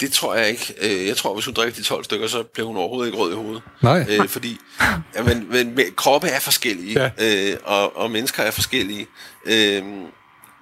Det 0.00 0.12
tror 0.12 0.34
jeg 0.34 0.48
ikke. 0.48 0.74
Øh, 0.82 1.06
Jeg 1.06 1.16
tror, 1.16 1.34
hvis 1.34 1.44
hun 1.44 1.54
drikker 1.54 1.74
de 1.76 1.82
12 1.82 2.04
stykker, 2.04 2.26
så 2.28 2.42
bliver 2.54 2.66
hun 2.66 2.76
overhovedet 2.76 3.06
ikke 3.12 3.18
rød 3.18 3.32
i 3.32 3.34
hovedet. 3.36 3.62
Nej. 3.82 4.06
Øh, 4.08 4.28
fordi 4.28 4.58
ja, 5.16 5.22
men, 5.22 5.48
men, 5.50 5.74
men 5.74 5.84
kroppe 5.96 6.28
er 6.28 6.40
forskellige, 6.40 7.10
Ja. 7.18 7.50
øh, 7.52 7.56
og, 7.64 7.96
og 7.96 8.10
mennesker 8.10 8.42
er 8.42 8.50
forskellige. 8.50 9.06
Øh, 9.46 9.82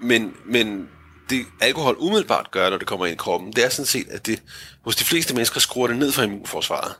men, 0.03 0.33
men 0.47 0.89
det 1.31 1.47
alkohol 1.61 1.97
umiddelbart 1.99 2.51
gør, 2.51 2.71
når 2.71 2.79
det 2.79 2.87
kommer 2.87 3.07
ind 3.07 3.15
i 3.15 3.17
kroppen, 3.17 3.53
det 3.53 3.65
er 3.65 3.69
sådan 3.69 3.87
set, 3.87 4.07
at 4.11 4.27
det 4.27 4.43
hos 4.85 4.97
de 4.97 5.05
fleste 5.05 5.35
mennesker 5.35 5.61
skruer 5.61 5.87
det 5.87 5.97
ned 5.97 6.13
for 6.13 6.23
immunforsvaret. 6.23 6.93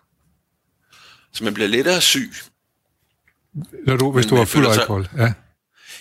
Så 1.33 1.45
man 1.45 1.55
bliver 1.55 1.69
lettere 1.69 2.01
syg, 2.01 2.31
Når 3.87 3.97
du, 3.97 4.13
hvis 4.13 4.25
Men 4.27 4.31
du 4.31 4.37
har 4.37 4.45
fuld 4.45 4.63
føler 4.65 4.73
sig- 4.73 4.81
alkohol. 4.83 5.09
Ja. 5.19 5.33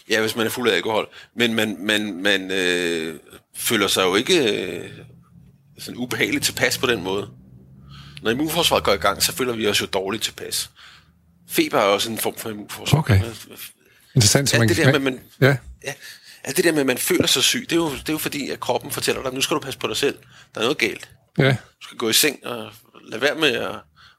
Ja, 0.10 0.22
hvis 0.22 0.36
man 0.36 0.46
er 0.46 0.50
fuld 0.50 0.70
af 0.70 0.76
alkohol. 0.76 1.08
Men 1.36 1.54
man, 1.56 1.78
man, 1.80 2.22
man 2.22 2.52
øh, 2.52 3.20
føler 3.56 3.88
sig 3.88 4.04
jo 4.04 4.16
ikke 4.16 4.66
øh, 4.66 4.90
sådan 5.80 5.98
ubehageligt 5.98 6.46
tilpas 6.46 6.78
på 6.78 6.88
den 6.88 7.04
måde. 7.04 7.30
Når 8.22 8.32
immunforsvaret 8.32 8.84
går 8.84 8.94
i 8.94 8.98
gang, 8.98 9.24
så 9.24 9.32
føler 9.34 9.54
vi 9.54 9.68
os 9.68 9.82
jo 9.82 9.86
dårligt 9.86 10.24
tilpas. 10.24 10.70
Feber 11.50 11.78
er 11.78 11.82
også 11.84 12.12
en 12.12 12.18
form 12.18 12.36
for 12.38 12.50
immunforsvar. 12.50 13.00
Okay. 13.00 13.22
Interessant, 14.16 14.50
så 14.50 14.58
man 14.60 14.70
det 14.70 14.78
der 14.78 14.92
med, 14.92 15.00
man, 15.00 15.20
Ja, 15.42 15.48
ja, 15.84 15.94
ja, 16.48 16.52
det 16.52 16.64
der 16.64 16.72
med, 16.72 16.80
at 16.80 16.86
man 16.86 16.98
føler 16.98 17.28
sig 17.28 17.44
syg, 17.44 17.62
det 17.62 17.72
er, 17.72 17.76
jo, 17.76 17.92
det 17.92 18.10
er 18.10 18.14
jo 18.14 18.18
fordi, 18.18 18.50
at 18.50 18.60
kroppen 18.60 18.92
fortæller 18.92 19.24
dig, 19.24 19.34
nu 19.34 19.42
skal 19.42 19.56
du 19.56 19.60
passe 19.60 19.80
på 19.80 19.88
dig 19.88 19.98
selv. 19.98 20.18
Der 20.56 20.62
er 20.62 20.64
noget 20.66 20.78
galt. 20.78 21.10
ja. 21.38 21.50
Du 21.50 21.82
skal 21.82 21.98
gå 21.98 22.10
i 22.10 22.14
seng 22.14 22.46
og 22.46 22.72
lade 23.08 23.22
være 23.22 23.36
med 23.36 23.50
at 23.50 23.76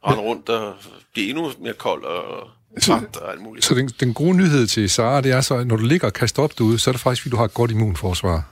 rende 0.07 0.23
rundt 0.23 0.49
og 0.49 0.75
blive 1.13 1.29
endnu 1.29 1.53
mere 1.61 1.75
kold 1.75 2.05
og 2.05 2.49
træt 2.83 3.17
og 3.17 3.33
alt 3.33 3.41
muligt. 3.43 3.67
Så 3.67 3.75
den, 3.75 3.89
den 4.01 4.15
gode 4.15 4.37
nyhed 4.37 4.67
til 4.67 4.91
Sara, 4.91 5.21
det 5.21 5.33
er 5.33 5.41
så, 5.41 5.55
at 5.55 5.67
når 5.67 5.77
du 5.77 5.85
ligger 5.85 6.07
og 6.07 6.13
kaster 6.13 6.43
op 6.43 6.59
derude, 6.59 6.79
så 6.79 6.91
er 6.91 6.93
det 6.93 7.01
faktisk, 7.01 7.23
fordi 7.23 7.31
du 7.31 7.37
har 7.37 7.45
et 7.45 7.55
godt 7.55 7.71
immunforsvar. 7.71 8.45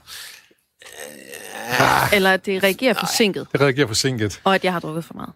Eller 2.13 2.33
at 2.33 2.45
det 2.45 2.63
reagerer 2.63 2.93
forsinket, 2.93 3.47
Det 3.51 3.61
reagerer 3.61 3.87
forsinket. 3.87 4.41
og 4.43 4.55
at 4.55 4.63
jeg 4.63 4.73
har 4.73 4.79
drukket 4.79 5.05
for 5.05 5.13
meget. 5.13 5.33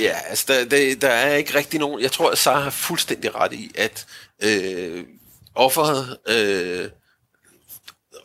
Ja, 0.00 0.12
altså 0.28 0.44
der, 0.48 0.64
der, 0.64 0.94
der 1.00 1.08
er 1.08 1.34
ikke 1.34 1.54
rigtig 1.54 1.80
nogen... 1.80 2.00
Jeg 2.02 2.12
tror, 2.12 2.30
at 2.30 2.38
Sara 2.38 2.60
har 2.60 2.70
fuldstændig 2.70 3.34
ret 3.34 3.52
i, 3.52 3.70
at 3.74 4.06
øh, 4.42 5.04
offeret, 5.54 6.16
øh, 6.28 6.88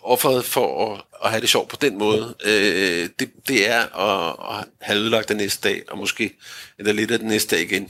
offeret 0.03 0.45
for 0.45 0.93
at, 0.93 1.01
at 1.23 1.29
have 1.29 1.41
det 1.41 1.49
sjovt 1.49 1.69
på 1.69 1.75
den 1.81 1.97
måde, 1.97 2.35
øh, 2.45 3.09
det, 3.19 3.29
det 3.47 3.69
er 3.69 3.81
at, 3.81 4.57
at 4.59 4.65
have 4.81 4.99
ødelagt 4.99 5.29
det 5.29 5.37
næste 5.37 5.69
dag, 5.69 5.83
og 5.91 5.97
måske 5.97 6.33
endda 6.79 6.91
lidt 6.91 7.11
af 7.11 7.19
den 7.19 7.27
næste 7.27 7.55
dag 7.55 7.63
igen. 7.65 7.89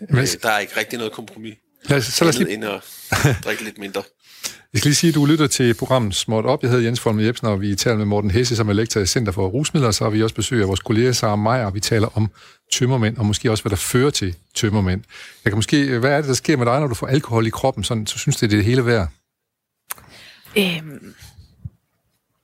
Men, 0.00 0.18
Øh, 0.18 0.26
der 0.42 0.50
er 0.50 0.58
ikke 0.58 0.76
rigtig 0.76 0.98
noget 0.98 1.12
kompromis. 1.12 1.54
lad 1.84 1.98
os, 1.98 2.04
så 2.04 2.24
lad 2.24 2.28
os 2.28 2.38
lige, 2.38 2.54
end 2.54 2.64
at 2.64 2.80
drikke 3.44 3.64
lidt 3.64 3.78
mindre. 3.78 4.02
jeg 4.72 4.78
skal 4.78 4.88
lige 4.88 4.94
sige, 4.94 5.08
at 5.08 5.14
du 5.14 5.24
lytter 5.26 5.46
til 5.46 5.74
programmet 5.74 6.14
Småt 6.14 6.44
Op. 6.46 6.62
Jeg 6.62 6.70
hedder 6.70 6.84
Jens 6.84 7.00
Folmer 7.00 7.22
Jebsen, 7.22 7.46
og 7.46 7.60
vi 7.60 7.74
taler 7.74 7.96
med 7.96 8.04
Morten 8.04 8.30
Hesse, 8.30 8.56
som 8.56 8.68
er 8.68 8.72
lektor 8.72 9.00
i 9.00 9.06
Center 9.06 9.32
for 9.32 9.48
Rusmidler. 9.48 9.90
Så 9.90 10.04
har 10.04 10.10
vi 10.10 10.22
også 10.22 10.34
besøg 10.34 10.62
af 10.62 10.68
vores 10.68 10.80
kollega 10.80 11.12
Sara 11.12 11.36
Meyer, 11.36 11.64
og 11.66 11.74
vi 11.74 11.80
taler 11.80 12.16
om 12.16 12.30
tømmermænd, 12.72 13.16
og 13.16 13.26
måske 13.26 13.50
også, 13.50 13.62
hvad 13.62 13.70
der 13.70 13.76
fører 13.76 14.10
til 14.10 14.34
tømmermænd. 14.54 15.02
Jeg 15.44 15.50
kan 15.50 15.58
måske, 15.58 15.98
hvad 15.98 16.10
er 16.10 16.16
det, 16.16 16.28
der 16.28 16.34
sker 16.34 16.56
med 16.56 16.66
dig, 16.66 16.80
når 16.80 16.86
du 16.86 16.94
får 16.94 17.06
alkohol 17.06 17.46
i 17.46 17.50
kroppen? 17.50 17.84
Sådan, 17.84 18.06
så 18.06 18.18
synes 18.18 18.36
det, 18.36 18.50
det 18.50 18.56
er 18.56 18.58
det 18.58 18.64
hele 18.66 18.86
værd. 18.86 19.08
Øhm, 20.56 21.14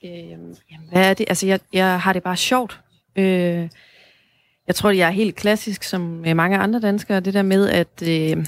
øhm, 0.04 0.54
jamen, 0.70 0.88
hvad 0.92 1.02
er 1.10 1.14
det? 1.14 1.26
Altså, 1.28 1.46
jeg, 1.46 1.60
jeg 1.72 2.00
har 2.00 2.12
det 2.12 2.22
bare 2.22 2.36
sjovt. 2.36 2.80
Øh, 3.18 3.68
jeg 4.68 4.74
tror, 4.74 4.90
jeg 4.90 5.06
er 5.06 5.12
helt 5.12 5.36
klassisk, 5.36 5.82
som 5.82 6.24
øh, 6.26 6.36
mange 6.36 6.58
andre 6.58 6.80
danskere, 6.80 7.20
det 7.20 7.34
der 7.34 7.42
med, 7.42 7.68
at 7.68 8.02
øh, 8.08 8.46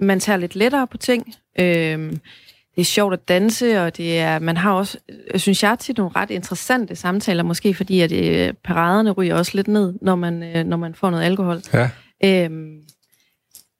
man 0.00 0.20
tager 0.20 0.36
lidt 0.36 0.56
lettere 0.56 0.86
på 0.86 0.96
ting. 0.96 1.34
Øh, 1.60 2.12
det 2.74 2.82
er 2.82 2.84
sjovt 2.84 3.12
at 3.12 3.28
danse, 3.28 3.82
og 3.82 3.96
det 3.96 4.18
er, 4.18 4.38
man 4.38 4.56
har 4.56 4.72
også, 4.72 4.98
øh, 5.34 5.40
synes 5.40 5.62
jeg, 5.62 5.78
tit 5.78 5.96
nogle 5.96 6.12
ret 6.16 6.30
interessante 6.30 6.96
samtaler, 6.96 7.42
måske 7.42 7.74
fordi, 7.74 8.00
at 8.00 8.12
øh, 8.12 8.54
paraderne 8.64 9.10
ryger 9.10 9.34
også 9.34 9.52
lidt 9.54 9.68
ned, 9.68 9.94
når 10.02 10.14
man, 10.14 10.42
øh, 10.42 10.64
når 10.64 10.76
man 10.76 10.94
får 10.94 11.10
noget 11.10 11.24
alkohol. 11.24 11.60
Ja, 11.72 11.90
Øhm, 12.24 12.80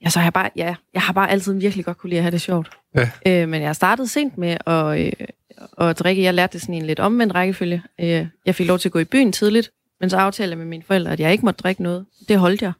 ja, 0.04 0.10
så 0.10 0.18
har 0.18 0.26
jeg 0.26 0.32
bare, 0.32 0.50
ja, 0.56 0.74
jeg 0.94 1.02
har 1.02 1.12
bare 1.12 1.30
altid 1.30 1.54
virkelig 1.54 1.84
godt 1.84 1.98
kunne 1.98 2.10
lide 2.10 2.18
at 2.18 2.22
have 2.24 2.30
det 2.30 2.40
sjovt. 2.40 2.70
Ja. 2.94 3.10
Øh, 3.26 3.48
men 3.48 3.62
jeg 3.62 3.76
startede 3.76 4.08
sent 4.08 4.38
med 4.38 4.56
at, 4.66 5.00
øh, 5.00 5.12
at 5.88 5.98
drikke. 5.98 6.22
Jeg 6.22 6.34
lærte 6.34 6.52
det 6.52 6.60
sådan 6.60 6.74
en 6.74 6.86
lidt 6.86 7.00
omvendt 7.00 7.34
rækkefølge. 7.34 7.82
Øh, 8.00 8.26
jeg 8.46 8.54
fik 8.54 8.66
lov 8.66 8.78
til 8.78 8.88
at 8.88 8.92
gå 8.92 8.98
i 8.98 9.04
byen 9.04 9.32
tidligt, 9.32 9.70
men 10.00 10.10
så 10.10 10.16
aftalte 10.16 10.50
jeg 10.50 10.58
med 10.58 10.66
mine 10.66 10.82
forældre, 10.86 11.12
at 11.12 11.20
jeg 11.20 11.32
ikke 11.32 11.44
måtte 11.44 11.62
drikke 11.62 11.82
noget. 11.82 12.06
Det 12.28 12.38
holdt 12.38 12.62
jeg. 12.62 12.72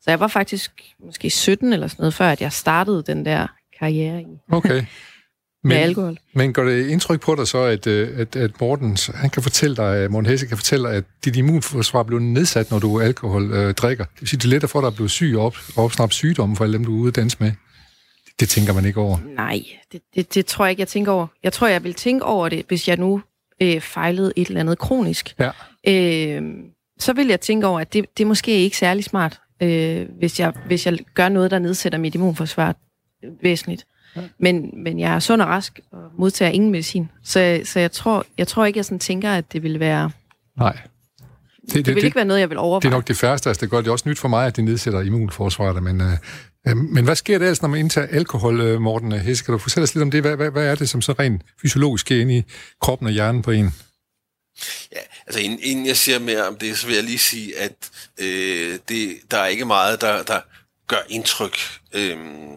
Så 0.00 0.10
jeg 0.10 0.20
var 0.20 0.28
faktisk 0.28 0.72
måske 1.04 1.30
17 1.30 1.72
eller 1.72 1.86
sådan 1.86 2.02
noget, 2.02 2.14
før 2.14 2.28
at 2.28 2.40
jeg 2.40 2.52
startede 2.52 3.02
den 3.02 3.24
der 3.24 3.46
karriere 3.78 4.22
i, 4.22 4.26
okay. 4.52 4.84
med 5.64 5.76
alkohol. 5.76 6.16
Men 6.34 6.52
går 6.52 6.64
det 6.64 6.88
indtryk 6.88 7.20
på 7.20 7.34
dig 7.34 7.48
så, 7.48 7.58
at, 7.58 7.86
øh, 7.86 8.20
at, 8.20 8.36
at 8.36 8.60
Morten, 8.60 8.96
han 9.14 9.30
kan 9.30 9.42
fortælle 9.42 9.76
dig, 9.76 10.10
Morten 10.10 10.30
Hesse 10.30 10.46
kan 10.46 10.56
fortælle 10.56 10.88
dig, 10.88 10.96
at 10.96 11.04
dit 11.24 11.36
immunforsvar 11.36 12.02
blev 12.02 12.18
nedsat, 12.18 12.70
når 12.70 12.78
du 12.78 13.00
alkohol 13.00 13.52
øh, 13.52 13.74
drikker? 13.74 14.04
Det 14.04 14.20
vil 14.20 14.28
sige, 14.28 14.38
det 14.38 14.44
er 14.44 14.48
lettere 14.48 14.68
for 14.68 14.80
dig 14.80 14.86
at 14.86 14.94
blive 14.94 15.08
syg 15.08 15.34
og 15.36 15.44
op, 15.44 15.56
opsnappe 15.76 16.14
sygdomme 16.14 16.56
for 16.56 16.64
alle 16.64 16.72
dem, 16.72 16.84
du 16.84 16.96
er 16.96 17.00
ude 17.00 17.08
at 17.08 17.16
danse 17.16 17.36
med. 17.40 17.52
Det 18.40 18.48
tænker 18.48 18.72
man 18.72 18.84
ikke 18.84 19.00
over. 19.00 19.18
Nej, 19.36 19.62
det, 19.92 20.00
det, 20.14 20.34
det 20.34 20.46
tror 20.46 20.64
jeg 20.64 20.70
ikke, 20.70 20.80
jeg 20.80 20.88
tænker 20.88 21.12
over. 21.12 21.26
Jeg 21.42 21.52
tror, 21.52 21.66
jeg 21.66 21.84
vil 21.84 21.94
tænke 21.94 22.24
over 22.24 22.48
det, 22.48 22.64
hvis 22.68 22.88
jeg 22.88 22.96
nu 22.96 23.22
øh, 23.62 23.80
fejlede 23.80 24.32
et 24.36 24.48
eller 24.48 24.60
andet 24.60 24.78
kronisk. 24.78 25.34
Ja. 25.38 25.50
øh, 25.88 26.52
så 26.98 27.12
vil 27.12 27.26
jeg 27.26 27.40
tænke 27.40 27.66
over, 27.66 27.80
at 27.80 27.92
det, 27.92 28.18
det 28.18 28.24
er 28.24 28.28
måske 28.28 28.52
ikke 28.52 28.76
særlig 28.76 29.04
smart, 29.04 29.40
øh, 29.62 30.08
hvis, 30.18 30.40
jeg, 30.40 30.52
hvis 30.66 30.86
jeg 30.86 30.98
gør 31.14 31.28
noget, 31.28 31.50
der 31.50 31.58
nedsætter 31.58 31.98
mit 31.98 32.14
immunforsvar 32.14 32.74
væsentligt. 33.42 33.86
Men, 34.38 34.70
men 34.82 35.00
jeg 35.00 35.14
er 35.14 35.18
sund 35.18 35.42
og 35.42 35.48
rask 35.48 35.80
og 35.92 36.10
modtager 36.18 36.50
ingen 36.50 36.70
medicin. 36.70 37.08
Så, 37.22 37.60
så 37.64 37.80
jeg, 37.80 37.92
tror, 37.92 38.26
jeg 38.38 38.48
tror 38.48 38.64
ikke, 38.64 38.76
jeg 38.76 38.84
sådan 38.84 38.98
tænker, 38.98 39.32
at 39.32 39.52
det 39.52 39.62
vil 39.62 39.80
være... 39.80 40.10
Nej. 40.58 40.78
Det, 41.70 41.76
Det, 41.78 41.86
det 41.86 41.94
vil 41.94 42.04
ikke 42.04 42.16
være 42.16 42.24
noget, 42.24 42.40
jeg 42.40 42.50
vil 42.50 42.58
overveje. 42.58 42.80
det 42.80 42.86
er 42.94 42.98
nok 42.98 43.08
det 43.08 43.16
færreste, 43.16 43.48
altså 43.48 43.60
det 43.60 43.70
gør 43.70 43.78
det 43.80 43.88
er 43.88 43.92
også 43.92 44.08
nyt 44.08 44.18
for 44.18 44.28
mig, 44.28 44.46
at 44.46 44.56
det 44.56 44.64
nedsætter 44.64 45.00
immunforsvaret, 45.00 45.82
men, 45.82 46.00
øh, 46.00 46.12
øh, 46.68 46.76
men 46.76 47.04
hvad 47.04 47.16
sker 47.16 47.38
der 47.38 47.44
ellers, 47.46 47.62
når 47.62 47.68
man 47.68 47.80
indtager 47.80 48.06
alkohol, 48.06 48.60
øh, 48.60 48.80
Morten 48.80 49.12
Hesse? 49.12 49.44
Kan 49.44 49.52
du 49.52 49.58
fortælle 49.58 49.84
os 49.84 49.94
lidt 49.94 50.02
om 50.02 50.10
det? 50.10 50.20
Hvad, 50.20 50.36
hvad, 50.36 50.50
hvad 50.50 50.66
er 50.66 50.74
det, 50.74 50.88
som 50.88 51.02
så 51.02 51.12
rent 51.12 51.42
fysiologisk 51.62 52.06
sker 52.06 52.20
inde 52.20 52.36
i 52.36 52.42
kroppen 52.80 53.06
og 53.06 53.12
hjernen 53.12 53.42
på 53.42 53.50
en? 53.50 53.74
Ja, 54.92 54.98
altså 55.26 55.40
inden, 55.40 55.58
inden 55.62 55.86
jeg 55.86 55.96
siger 55.96 56.18
mere 56.18 56.46
om 56.48 56.56
det, 56.56 56.78
så 56.78 56.86
vil 56.86 56.94
jeg 56.94 57.04
lige 57.04 57.18
sige, 57.18 57.58
at 57.58 57.72
øh, 58.20 58.78
det, 58.88 59.16
der 59.30 59.38
er 59.38 59.46
ikke 59.46 59.64
meget, 59.64 60.00
der, 60.00 60.22
der 60.22 60.40
gør 60.88 60.96
indtryk. 61.08 61.56
Øhm, 61.92 62.48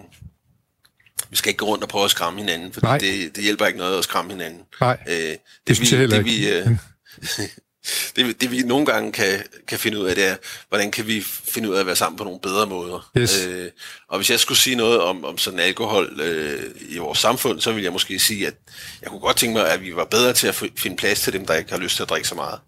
vi 1.30 1.36
skal 1.38 1.50
ikke 1.50 1.58
gå 1.60 1.66
rundt 1.66 1.84
og 1.84 1.90
prøve 1.90 2.06
at 2.06 2.12
skræmme 2.12 2.40
hinanden, 2.40 2.74
for 2.74 2.82
det, 2.82 3.36
det 3.36 3.44
hjælper 3.44 3.66
ikke 3.66 3.80
noget 3.80 3.98
at 3.98 4.04
skræmme 4.04 4.32
hinanden. 4.32 4.62
Nej, 4.82 4.98
Øh, 5.08 5.16
det, 5.16 5.38
det 5.68 5.76
synes 5.76 5.92
jeg 5.92 6.00
heller 6.00 6.18
det, 6.24 6.28
ikke. 6.28 6.40
Vi, 6.40 6.50
øh, 6.50 6.68
det, 8.16 8.28
vi- 8.28 8.32
det 8.34 8.52
vi 8.52 8.62
nogle 8.62 8.86
gange 8.86 9.12
kan, 9.12 9.44
kan 9.68 9.80
finde 9.80 10.00
ud 10.00 10.06
af, 10.06 10.16
det 10.16 10.26
er, 10.26 10.36
hvordan 10.70 10.92
kan 10.92 11.08
vi 11.08 11.22
finde 11.26 11.70
ud 11.70 11.76
af 11.76 11.80
at 11.80 11.86
være 11.86 11.96
sammen 11.96 12.18
på 12.18 12.24
nogle 12.24 12.40
bedre 12.40 12.68
måder. 12.68 13.12
Yes. 13.18 13.46
Øh, 13.46 13.72
og 14.08 14.18
hvis 14.18 14.30
jeg 14.30 14.40
skulle 14.40 14.58
sige 14.58 14.76
noget 14.76 15.02
om, 15.02 15.26
om 15.26 15.38
sådan 15.38 15.60
alkohol 15.60 16.20
øh, 16.22 16.64
i 16.90 16.98
vores 16.98 17.20
samfund, 17.20 17.62
så 17.62 17.72
ville 17.72 17.84
jeg 17.86 17.94
måske 17.94 18.20
sige, 18.20 18.48
at 18.48 18.54
jeg 19.02 19.10
kunne 19.10 19.20
godt 19.20 19.38
tænke 19.38 19.58
mig, 19.58 19.70
at 19.70 19.82
vi 19.82 19.96
var 19.96 20.06
bedre 20.06 20.34
til 20.34 20.48
at 20.48 20.64
fi- 20.64 20.74
finde 20.78 20.96
plads 20.98 21.22
til 21.22 21.34
dem, 21.34 21.46
der 21.46 21.54
ikke 21.56 21.72
har 21.72 21.80
lyst 21.80 21.96
til 21.96 22.04
at 22.04 22.10
drikke 22.10 22.28
så 22.28 22.36
meget. 22.36 22.60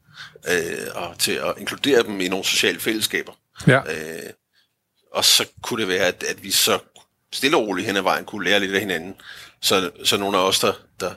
Øh, 0.49 0.87
og 0.95 1.19
til 1.19 1.31
at 1.31 1.53
inkludere 1.59 2.03
dem 2.03 2.21
i 2.21 2.27
nogle 2.27 2.45
sociale 2.45 2.79
fællesskaber. 2.79 3.31
Ja. 3.67 3.77
Øh, 3.93 4.29
og 5.13 5.25
så 5.25 5.45
kunne 5.61 5.81
det 5.81 5.87
være, 5.87 6.05
at, 6.05 6.23
at 6.29 6.43
vi 6.43 6.51
så 6.51 6.79
stille 7.33 7.57
og 7.57 7.67
roligt 7.67 7.87
hen 7.87 7.97
ad 7.97 8.01
vejen 8.01 8.25
kunne 8.25 8.45
lære 8.45 8.59
lidt 8.59 8.73
af 8.73 8.79
hinanden. 8.79 9.13
Så, 9.61 9.91
så 10.03 10.17
nogle 10.17 10.37
af 10.37 10.41
os, 10.41 10.59
der, 10.59 10.73
der 10.99 11.11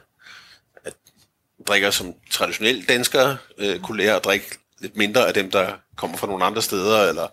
drikker 1.67 1.91
som 1.91 2.13
traditionelle 2.31 2.83
danskere, 2.89 3.37
øh, 3.59 3.79
kunne 3.81 3.99
lære 3.99 4.17
at 4.17 4.25
drikke 4.25 4.59
lidt 4.81 4.97
mindre 4.97 5.29
af 5.29 5.35
dem, 5.35 5.51
der 5.51 5.71
kommer 5.97 6.17
fra 6.17 6.27
nogle 6.27 6.45
andre 6.45 6.63
steder, 6.63 7.09
eller 7.09 7.27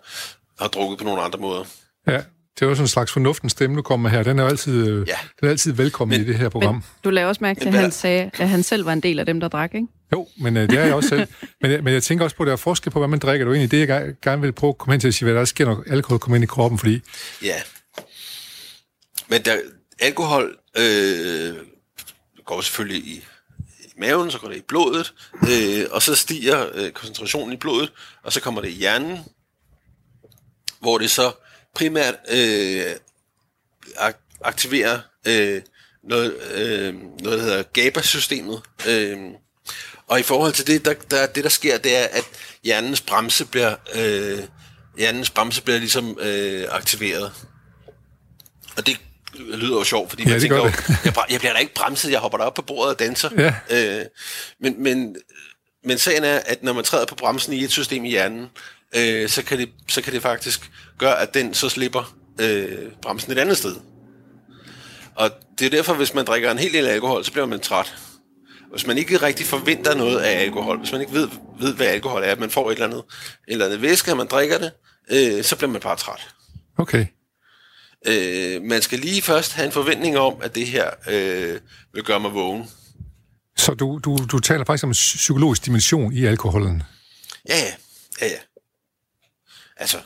har 0.62 0.68
drukket 0.68 0.98
på 0.98 1.04
nogle 1.04 1.22
andre 1.22 1.38
måder. 1.38 1.64
Ja, 2.06 2.12
Det 2.58 2.62
er 2.62 2.66
jo 2.66 2.74
sådan 2.74 2.84
en 2.84 2.88
slags 2.88 3.12
fornuftens 3.12 3.52
stemme, 3.52 3.76
du 3.76 3.82
kommer 3.82 4.08
her. 4.08 4.22
Den 4.22 4.38
er 4.38 4.42
jo 4.42 4.48
altid, 4.48 4.88
øh, 4.88 5.08
Ja. 5.08 5.14
den 5.40 5.46
er 5.46 5.50
altid 5.50 5.72
velkommen 5.72 6.18
Men- 6.18 6.26
i 6.26 6.28
det 6.30 6.38
her 6.38 6.48
program. 6.48 6.74
Men 6.74 6.82
du 7.04 7.10
lader 7.10 7.26
også 7.26 7.38
mærke 7.44 7.60
til, 7.60 7.68
at 7.68 7.74
han 7.74 7.92
sagde, 7.92 8.30
at 8.38 8.48
han 8.48 8.62
selv 8.62 8.86
var 8.86 8.92
en 8.92 9.00
del 9.00 9.18
af 9.18 9.26
dem, 9.26 9.40
der 9.40 9.48
drak, 9.48 9.74
ikke? 9.74 9.86
Jo, 10.12 10.28
men 10.40 10.56
øh, 10.56 10.70
det 10.70 10.78
er 10.78 10.84
jeg 10.84 10.94
også 10.94 11.08
selv. 11.08 11.26
Men, 11.60 11.70
jeg- 11.70 11.82
men 11.84 11.94
jeg 11.94 12.02
tænker 12.02 12.24
også 12.24 12.36
på, 12.36 12.42
at 12.42 12.46
der 12.46 12.52
er 12.52 12.56
forskel 12.56 12.92
på, 12.92 12.98
hvad 12.98 13.08
man 13.08 13.18
drikker. 13.18 13.44
Det 13.46 13.50
er 13.52 13.54
egentlig 13.54 13.70
det, 13.80 13.88
jeg 13.88 14.14
gerne- 14.22 14.42
vil 14.42 14.52
prøve 14.52 14.68
at 14.70 14.78
komme 14.78 14.92
hen 14.92 15.00
til 15.00 15.08
at 15.08 15.14
sige, 15.14 15.26
hvad 15.26 15.34
der 15.40 15.44
sker, 15.44 15.64
når 15.64 15.84
alkohol 15.86 16.18
kommer 16.18 16.36
ind 16.36 16.42
i 16.44 16.46
kroppen, 16.46 16.78
fordi 16.78 17.00
Ja. 17.42 17.56
Men 19.28 19.42
der, 19.42 19.56
alkohol 19.98 20.56
øh, 20.78 21.54
går 22.44 22.60
selvfølgelig 22.60 23.02
i 23.08 23.24
maven, 24.00 24.30
så 24.30 24.38
går 24.38 24.48
det 24.48 24.56
i 24.56 24.62
blodet, 24.68 25.14
øh, 25.50 25.86
og 25.90 26.02
så 26.02 26.14
stiger 26.14 26.68
øh, 26.74 26.90
koncentrationen 26.90 27.52
i 27.52 27.56
blodet, 27.56 27.92
og 28.22 28.32
så 28.32 28.40
kommer 28.40 28.60
det 28.60 28.68
i 28.68 28.72
hjernen, 28.72 29.18
hvor 30.80 30.98
det 30.98 31.10
så 31.10 31.32
primært 31.74 32.14
øh, 32.28 32.92
ak- 33.96 34.38
aktiverer 34.44 35.00
øh, 35.26 35.62
noget, 36.04 36.34
øh, 36.54 36.94
noget, 37.22 37.38
der 37.38 37.44
hedder 37.44 37.62
GABA-systemet. 37.62 38.62
Øh, 38.88 39.18
og 40.06 40.20
i 40.20 40.22
forhold 40.22 40.52
til 40.52 40.66
det, 40.66 40.84
der, 40.84 40.94
der, 41.10 41.26
det 41.26 41.44
der 41.44 41.50
sker, 41.50 41.78
det 41.78 41.96
er, 41.96 42.04
at 42.04 42.24
hjernens 42.64 43.00
bremse 43.00 43.46
bliver, 43.46 43.76
øh, 43.94 44.38
hjernens 44.98 45.30
bremse 45.30 45.62
bliver 45.62 45.78
ligesom 45.78 46.18
øh, 46.20 46.66
aktiveret. 46.70 47.32
Og 48.76 48.86
det 48.86 49.00
lyder 49.34 49.76
jo 49.78 49.84
sjovt, 49.84 50.10
fordi 50.10 50.22
Ja, 50.28 50.32
det 50.34 50.40
tænker 50.40 50.56
jo, 50.56 50.64
det. 50.66 50.88
jeg, 51.04 51.14
jeg 51.30 51.40
bliver 51.40 51.52
da 51.52 51.58
ikke 51.58 51.74
bremset, 51.74 52.10
jeg 52.10 52.18
hopper 52.20 52.38
da 52.38 52.44
op 52.44 52.54
på 52.54 52.62
bordet 52.62 52.92
og 52.92 52.98
danser. 52.98 53.30
Ja. 53.70 53.98
Øh, 53.98 54.04
men, 54.60 54.82
men, 54.82 55.16
men 55.84 55.98
sagen 55.98 56.24
er, 56.24 56.40
at 56.46 56.62
når 56.62 56.72
man 56.72 56.84
træder 56.84 57.06
på 57.06 57.14
bremsen 57.14 57.52
i 57.52 57.64
et 57.64 57.70
system 57.70 58.04
i 58.04 58.08
hjernen, 58.10 58.46
øh, 58.96 59.28
så, 59.28 59.42
kan 59.42 59.58
det, 59.58 59.68
så 59.88 60.02
kan 60.02 60.12
det 60.12 60.22
faktisk 60.22 60.70
gøre, 60.98 61.20
at 61.20 61.34
den 61.34 61.54
så 61.54 61.68
slipper 61.68 62.14
øh, 62.40 62.68
bremsen 63.02 63.32
et 63.32 63.38
andet 63.38 63.56
sted. 63.56 63.74
Og 65.14 65.30
det 65.58 65.66
er 65.66 65.70
derfor, 65.70 65.94
hvis 65.94 66.14
man 66.14 66.24
drikker 66.24 66.50
en 66.50 66.58
hel 66.58 66.72
del 66.72 66.86
alkohol, 66.86 67.24
så 67.24 67.32
bliver 67.32 67.46
man 67.46 67.60
træt. 67.60 67.94
Hvis 68.72 68.86
man 68.86 68.98
ikke 68.98 69.16
rigtig 69.16 69.46
forventer 69.46 69.94
noget 69.94 70.18
af 70.20 70.40
alkohol, 70.42 70.78
hvis 70.78 70.92
man 70.92 71.00
ikke 71.00 71.12
ved, 71.12 71.28
ved 71.60 71.74
hvad 71.74 71.86
alkohol 71.86 72.22
er, 72.22 72.26
at 72.26 72.40
man 72.40 72.50
får 72.50 72.70
et 72.70 72.74
eller 72.74 72.86
andet, 72.86 72.98
et 72.98 73.52
eller 73.52 73.64
andet 73.64 73.82
væske, 73.82 74.10
og 74.10 74.16
man 74.16 74.26
drikker 74.26 74.58
det, 74.58 74.70
øh, 75.10 75.44
så 75.44 75.56
bliver 75.56 75.70
man 75.70 75.80
bare 75.80 75.96
træt. 75.96 76.28
okay, 76.78 77.06
Øh, 78.06 78.62
man 78.62 78.82
skal 78.82 78.98
lige 78.98 79.22
først 79.22 79.52
have 79.52 79.66
en 79.66 79.72
forventning 79.72 80.18
om, 80.18 80.34
at 80.42 80.54
det 80.54 80.66
her 80.66 80.90
øh, 81.10 81.60
vil 81.94 82.02
gøre 82.04 82.20
mig 82.20 82.34
vågen. 82.34 82.64
så 83.56 83.74
du, 83.74 84.00
du, 84.04 84.16
du 84.32 84.38
taler 84.38 84.64
faktisk 84.64 84.84
om 84.84 84.90
en 84.90 84.92
psykologisk 84.92 85.64
dimension 85.64 86.12
i 86.12 86.24
alkoholen. 86.24 86.82
Ja, 87.48 87.56
ja, 87.58 87.72
ja, 88.20 88.26
ja. 88.26 88.38
Altså, 89.76 89.96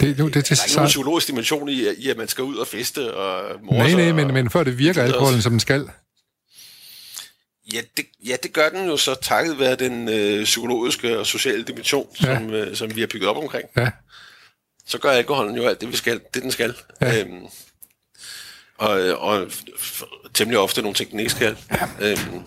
Det, 0.00 0.18
det, 0.18 0.34
det, 0.34 0.34
det, 0.34 0.48
der 0.48 0.56
er 0.60 0.64
ikke 0.64 0.76
nogen 0.76 0.88
så, 0.88 0.92
psykologisk 0.92 1.26
dimension 1.28 1.68
i, 1.68 1.88
i, 1.98 2.08
at 2.10 2.16
man 2.16 2.28
skal 2.28 2.44
ud 2.44 2.56
og 2.56 2.66
feste 2.66 3.14
og 3.14 3.60
morse. 3.62 3.78
nej, 3.78 3.92
nej, 4.02 4.08
og, 4.10 4.14
men, 4.16 4.34
men 4.34 4.50
før 4.50 4.64
det 4.64 4.78
virker 4.78 5.00
er 5.02 5.06
alkoholen, 5.06 5.42
som 5.42 5.52
den 5.52 5.60
skal. 5.60 5.88
Ja 7.74 7.80
det, 7.96 8.04
ja, 8.26 8.36
det 8.42 8.52
gør 8.52 8.68
den 8.68 8.86
jo 8.86 8.96
så 8.96 9.14
takket 9.22 9.58
være 9.58 9.76
den 9.76 10.08
øh, 10.08 10.44
psykologiske 10.44 11.18
og 11.18 11.26
sociale 11.26 11.62
dimension, 11.64 12.06
Ja. 12.22 12.34
som, 12.38 12.50
øh, 12.50 12.76
som 12.76 12.94
vi 12.96 13.00
har 13.00 13.06
bygget 13.06 13.28
op 13.28 13.36
omkring. 13.36 13.64
Ja, 13.76 13.90
Så 14.92 14.98
gør 14.98 15.10
alkoholen 15.10 15.56
jo 15.56 15.66
alt 15.66 15.80
det, 15.80 15.88
vi 15.88 15.96
skal, 15.96 16.20
det 16.34 16.42
den 16.42 16.50
skal. 16.50 16.74
Ja. 17.00 17.20
Øhm, 17.20 17.46
og, 18.78 18.90
og 19.18 19.46
temmelig 20.34 20.58
ofte 20.58 20.82
nogle 20.82 20.94
ting, 20.94 21.10
den 21.10 21.18
ikke 21.18 21.30
skal. 21.32 21.56
Øhm, 22.00 22.42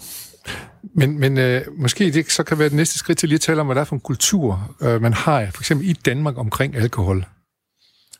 Men, 0.95 1.19
men 1.19 1.37
øh, 1.37 1.61
måske 1.77 2.11
det 2.11 2.31
så 2.31 2.43
kan 2.43 2.59
være 2.59 2.69
det 2.69 2.75
næste 2.75 2.99
skridt 2.99 3.17
til 3.17 3.29
lige 3.29 3.35
at 3.35 3.41
tale 3.41 3.61
om, 3.61 3.67
hvad 3.67 3.75
der 3.75 3.81
er 3.81 3.85
for 3.85 3.95
en 3.95 4.01
kultur, 4.01 4.75
øh, 4.81 5.01
man 5.01 5.13
har 5.13 5.51
for 5.53 5.61
eksempel 5.61 5.89
i 5.89 5.93
Danmark 5.93 6.37
omkring 6.37 6.75
alkohol. 6.75 7.25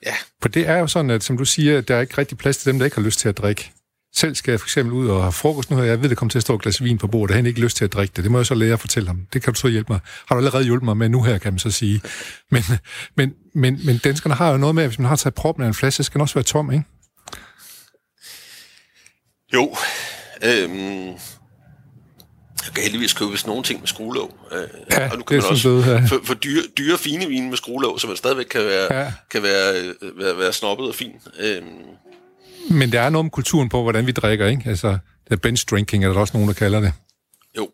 ja, 0.06 0.16
For 0.42 0.50
det 0.50 0.68
er 0.68 0.78
jo 0.78 0.88
sådan, 0.88 1.12
at 1.12 1.24
som 1.24 1.38
du 1.38 1.46
siger, 1.46 1.82
der 1.82 1.96
er 1.96 2.02
ikke 2.02 2.18
rigtig 2.18 2.38
plads 2.38 2.58
til 2.58 2.72
dem, 2.72 2.80
der 2.80 2.86
ikke 2.86 2.98
har 2.98 3.04
lyst 3.04 3.20
til 3.20 3.30
at 3.30 3.38
drikke. 3.38 3.72
Selv 4.18 4.36
skal 4.36 4.52
jeg 4.52 4.60
for 4.60 4.66
eksempel 4.66 4.94
ud 4.94 5.08
og 5.10 5.22
have 5.22 5.32
frokost 5.32 5.70
nu, 5.72 5.78
og 5.80 5.88
jeg 5.88 6.02
ved, 6.02 6.10
der 6.10 6.16
kommer 6.16 6.30
til 6.30 6.40
at 6.40 6.42
stå 6.42 6.56
et 6.56 6.62
glas 6.62 6.84
vin 6.84 6.98
på 6.98 7.08
bordet, 7.08 7.32
og 7.32 7.36
han 7.36 7.46
ikke 7.46 7.60
lyst 7.60 7.78
til 7.78 7.86
at 7.86 7.94
drikke 7.94 8.14
det. 8.16 8.24
Det 8.24 8.32
må 8.32 8.40
jeg 8.40 8.46
så 8.46 8.56
lære 8.56 8.74
at 8.74 8.80
fortælle 8.80 9.08
ham. 9.08 9.28
Det 9.34 9.44
kan 9.44 9.54
du 9.54 9.60
så 9.60 9.68
hjælpe 9.68 9.94
mig. 9.94 10.00
Har 10.28 10.36
du 10.36 10.40
allerede 10.40 10.64
hjulpet 10.64 10.86
mig 10.86 10.98
med 10.98 11.10
nu 11.10 11.24
her, 11.24 11.38
kan 11.38 11.54
man 11.54 11.60
så 11.60 11.72
sige. 11.72 12.02
Men, 12.52 12.64
men, 13.18 13.34
men, 13.56 13.80
men 13.86 13.98
danskerne 13.98 14.36
har 14.36 14.52
jo 14.52 14.58
noget 14.58 14.76
med, 14.76 14.84
at 14.84 14.90
hvis 14.90 15.00
man 15.00 15.08
har 15.08 15.16
taget 15.16 15.34
proppen 15.36 15.64
af 15.64 15.68
en 15.68 15.74
flaske, 15.74 15.96
så 15.98 16.04
skal 16.04 16.14
den 16.14 16.22
også 16.22 16.34
være 16.36 16.44
tom, 16.44 16.72
ikke? 16.72 16.84
jo. 19.54 19.76
Øhm, 20.44 21.06
jeg 22.66 22.74
kan 22.76 22.84
heldigvis 22.84 23.14
købe 23.14 23.32
nogle 23.48 23.64
ting 23.64 23.80
med 23.80 23.88
skruelåg. 23.88 24.38
Øh, 24.52 24.58
Ja, 24.92 25.10
og 25.12 25.16
nu 25.16 25.18
det 25.20 25.26
kan 25.28 25.38
er 25.38 25.42
man 25.42 25.52
også 25.52 25.68
noget, 25.70 25.88
ja. 25.88 26.06
for, 26.06 26.20
for 26.24 26.34
dyre, 26.34 26.64
dyre, 26.78 26.98
fine 26.98 27.26
vine 27.28 27.50
med 27.50 27.58
skruelåg, 27.58 28.00
så 28.02 28.08
man 28.08 28.16
stadigvæk 28.18 28.46
kan 28.46 28.62
være, 28.66 28.94
Ja. 29.00 29.14
kan 29.32 29.44
være, 29.44 29.76
øh, 30.02 30.20
være, 30.20 30.38
være 30.38 30.54
snobbet 30.54 30.88
og 30.88 30.96
fin. 30.96 31.12
Øhm, 31.40 31.66
Men 32.70 32.92
der 32.92 33.02
er 33.02 33.10
noget 33.10 33.26
om 33.26 33.30
kulturen 33.30 33.70
på, 33.70 33.82
hvordan 33.82 34.08
vi 34.08 34.12
drikker, 34.12 34.48
ikke? 34.48 34.70
Altså, 34.70 34.88
det 35.24 35.32
er 35.32 35.36
bench 35.36 35.66
drinking, 35.70 36.06
er 36.06 36.14
der 36.14 36.20
også 36.20 36.34
nogen, 36.34 36.48
der 36.48 36.54
kalder 36.56 36.80
det. 36.80 36.94
Jo. 37.58 37.70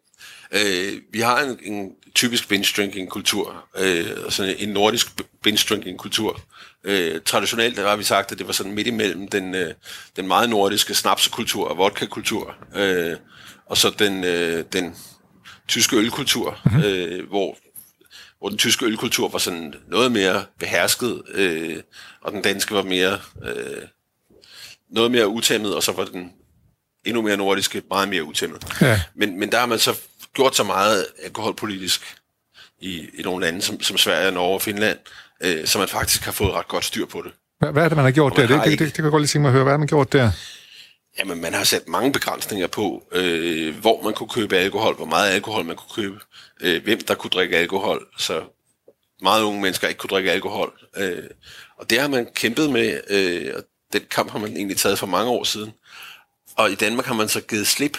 Øh, 0.51 1.01
vi 1.11 1.19
har 1.19 1.39
en, 1.39 1.73
en 1.73 1.91
typisk 2.15 2.49
binge-drinking-kultur, 2.49 3.65
øh, 3.77 4.05
sådan 4.29 4.55
en 4.57 4.69
nordisk 4.69 5.21
binge-drinking-kultur. 5.43 6.41
Øh, 6.83 7.21
traditionelt 7.25 7.79
har 7.79 7.95
vi 7.95 8.03
sagt, 8.03 8.31
at 8.31 8.39
det 8.39 8.47
var 8.47 8.53
sådan 8.53 8.71
midt 8.71 8.87
imellem 8.87 9.27
den, 9.27 9.55
øh, 9.55 9.73
den 10.15 10.27
meget 10.27 10.49
nordiske 10.49 10.93
snapsekultur 10.93 11.67
og 11.67 11.77
vodka-kultur, 11.77 12.55
øh, 12.75 13.17
og 13.65 13.77
så 13.77 13.89
den, 13.99 14.23
øh, 14.23 14.65
den 14.73 14.95
tyske 15.67 15.95
ølkultur, 15.95 16.59
mm-hmm. 16.65 16.83
øh, 16.83 17.27
hvor, 17.29 17.57
hvor 18.39 18.49
den 18.49 18.57
tyske 18.57 18.85
ølkultur 18.85 19.29
var 19.29 19.39
sådan 19.39 19.73
noget 19.87 20.11
mere 20.11 20.45
behersket, 20.59 21.21
øh, 21.33 21.77
og 22.21 22.31
den 22.31 22.41
danske 22.41 22.75
var 22.75 22.83
mere 22.83 23.19
øh, 23.43 23.81
noget 24.91 25.11
mere 25.11 25.27
utæmmet, 25.27 25.75
og 25.75 25.83
så 25.83 25.91
var 25.91 26.05
den 26.05 26.31
endnu 27.05 27.21
mere 27.21 27.37
nordiske, 27.37 27.81
meget 27.89 28.09
mere 28.09 28.23
utæmmet. 28.23 28.63
Ja. 28.81 29.01
Men, 29.15 29.39
men 29.39 29.51
der 29.51 29.59
har 29.59 29.65
man 29.65 29.79
så 29.79 29.95
gjort 30.33 30.55
så 30.55 30.63
meget 30.63 31.05
alkoholpolitisk 31.23 32.15
i, 32.81 33.07
i 33.19 33.21
nogle 33.21 33.45
lande 33.45 33.61
som, 33.61 33.81
som 33.81 33.97
Sverige, 33.97 34.31
Norge 34.31 34.53
og 34.53 34.61
Finland, 34.61 34.97
øh, 35.43 35.65
så 35.67 35.79
man 35.79 35.87
faktisk 35.87 36.21
har 36.25 36.31
fået 36.31 36.53
ret 36.53 36.67
godt 36.67 36.85
styr 36.85 37.05
på 37.05 37.21
det. 37.21 37.31
Hvad, 37.59 37.71
hvad 37.71 37.83
er 37.83 37.89
det, 37.89 37.95
man 37.95 38.05
har 38.05 38.11
gjort 38.11 38.33
der? 38.35 38.39
man 38.41 38.47
Det, 38.49 38.55
har 38.57 38.63
det, 38.63 38.65
det, 38.67 38.71
ikke- 38.71 38.85
det, 38.85 38.93
kan 38.93 39.03
jeg 39.03 39.11
godt 39.11 39.21
lige 39.21 39.27
tænke 39.27 39.41
mig 39.41 39.49
at 39.49 39.53
høre. 39.53 39.63
Hvad 39.63 39.73
har 39.73 39.77
man 39.77 39.87
gjort 39.87 40.13
der? 40.13 40.31
Jamen, 41.19 41.41
man 41.41 41.53
har 41.53 41.63
sat 41.63 41.87
mange 41.87 42.13
begrænsninger 42.13 42.67
på, 42.67 43.03
øh, 43.11 43.75
hvor 43.77 44.03
man 44.03 44.13
kunne 44.13 44.29
købe 44.29 44.57
alkohol, 44.57 44.95
hvor 44.95 45.05
meget 45.05 45.31
alkohol 45.31 45.65
man 45.65 45.75
kunne 45.75 46.03
købe, 46.03 46.19
øh, 46.61 46.83
hvem 46.83 46.99
der 47.01 47.15
kunne 47.15 47.29
drikke 47.31 47.57
alkohol, 47.57 48.07
så 48.17 48.41
meget 49.21 49.43
unge 49.43 49.61
mennesker 49.61 49.87
ikke 49.87 49.97
kunne 49.97 50.07
drikke 50.09 50.31
alkohol. 50.31 50.73
Øh, 50.97 51.23
og 51.77 51.89
det 51.89 51.99
har 51.99 52.07
man 52.07 52.27
kæmpet 52.35 52.69
med, 52.69 53.01
øh, 53.09 53.53
og 53.57 53.63
den 53.93 54.01
kamp 54.11 54.31
har 54.31 54.39
man 54.39 54.57
egentlig 54.57 54.77
taget 54.77 54.99
for 54.99 55.07
mange 55.07 55.31
år 55.31 55.43
siden. 55.43 55.71
Og 56.55 56.71
i 56.71 56.75
Danmark 56.75 57.05
har 57.05 57.13
man 57.13 57.29
så 57.29 57.41
givet 57.41 57.67
slip 57.67 57.97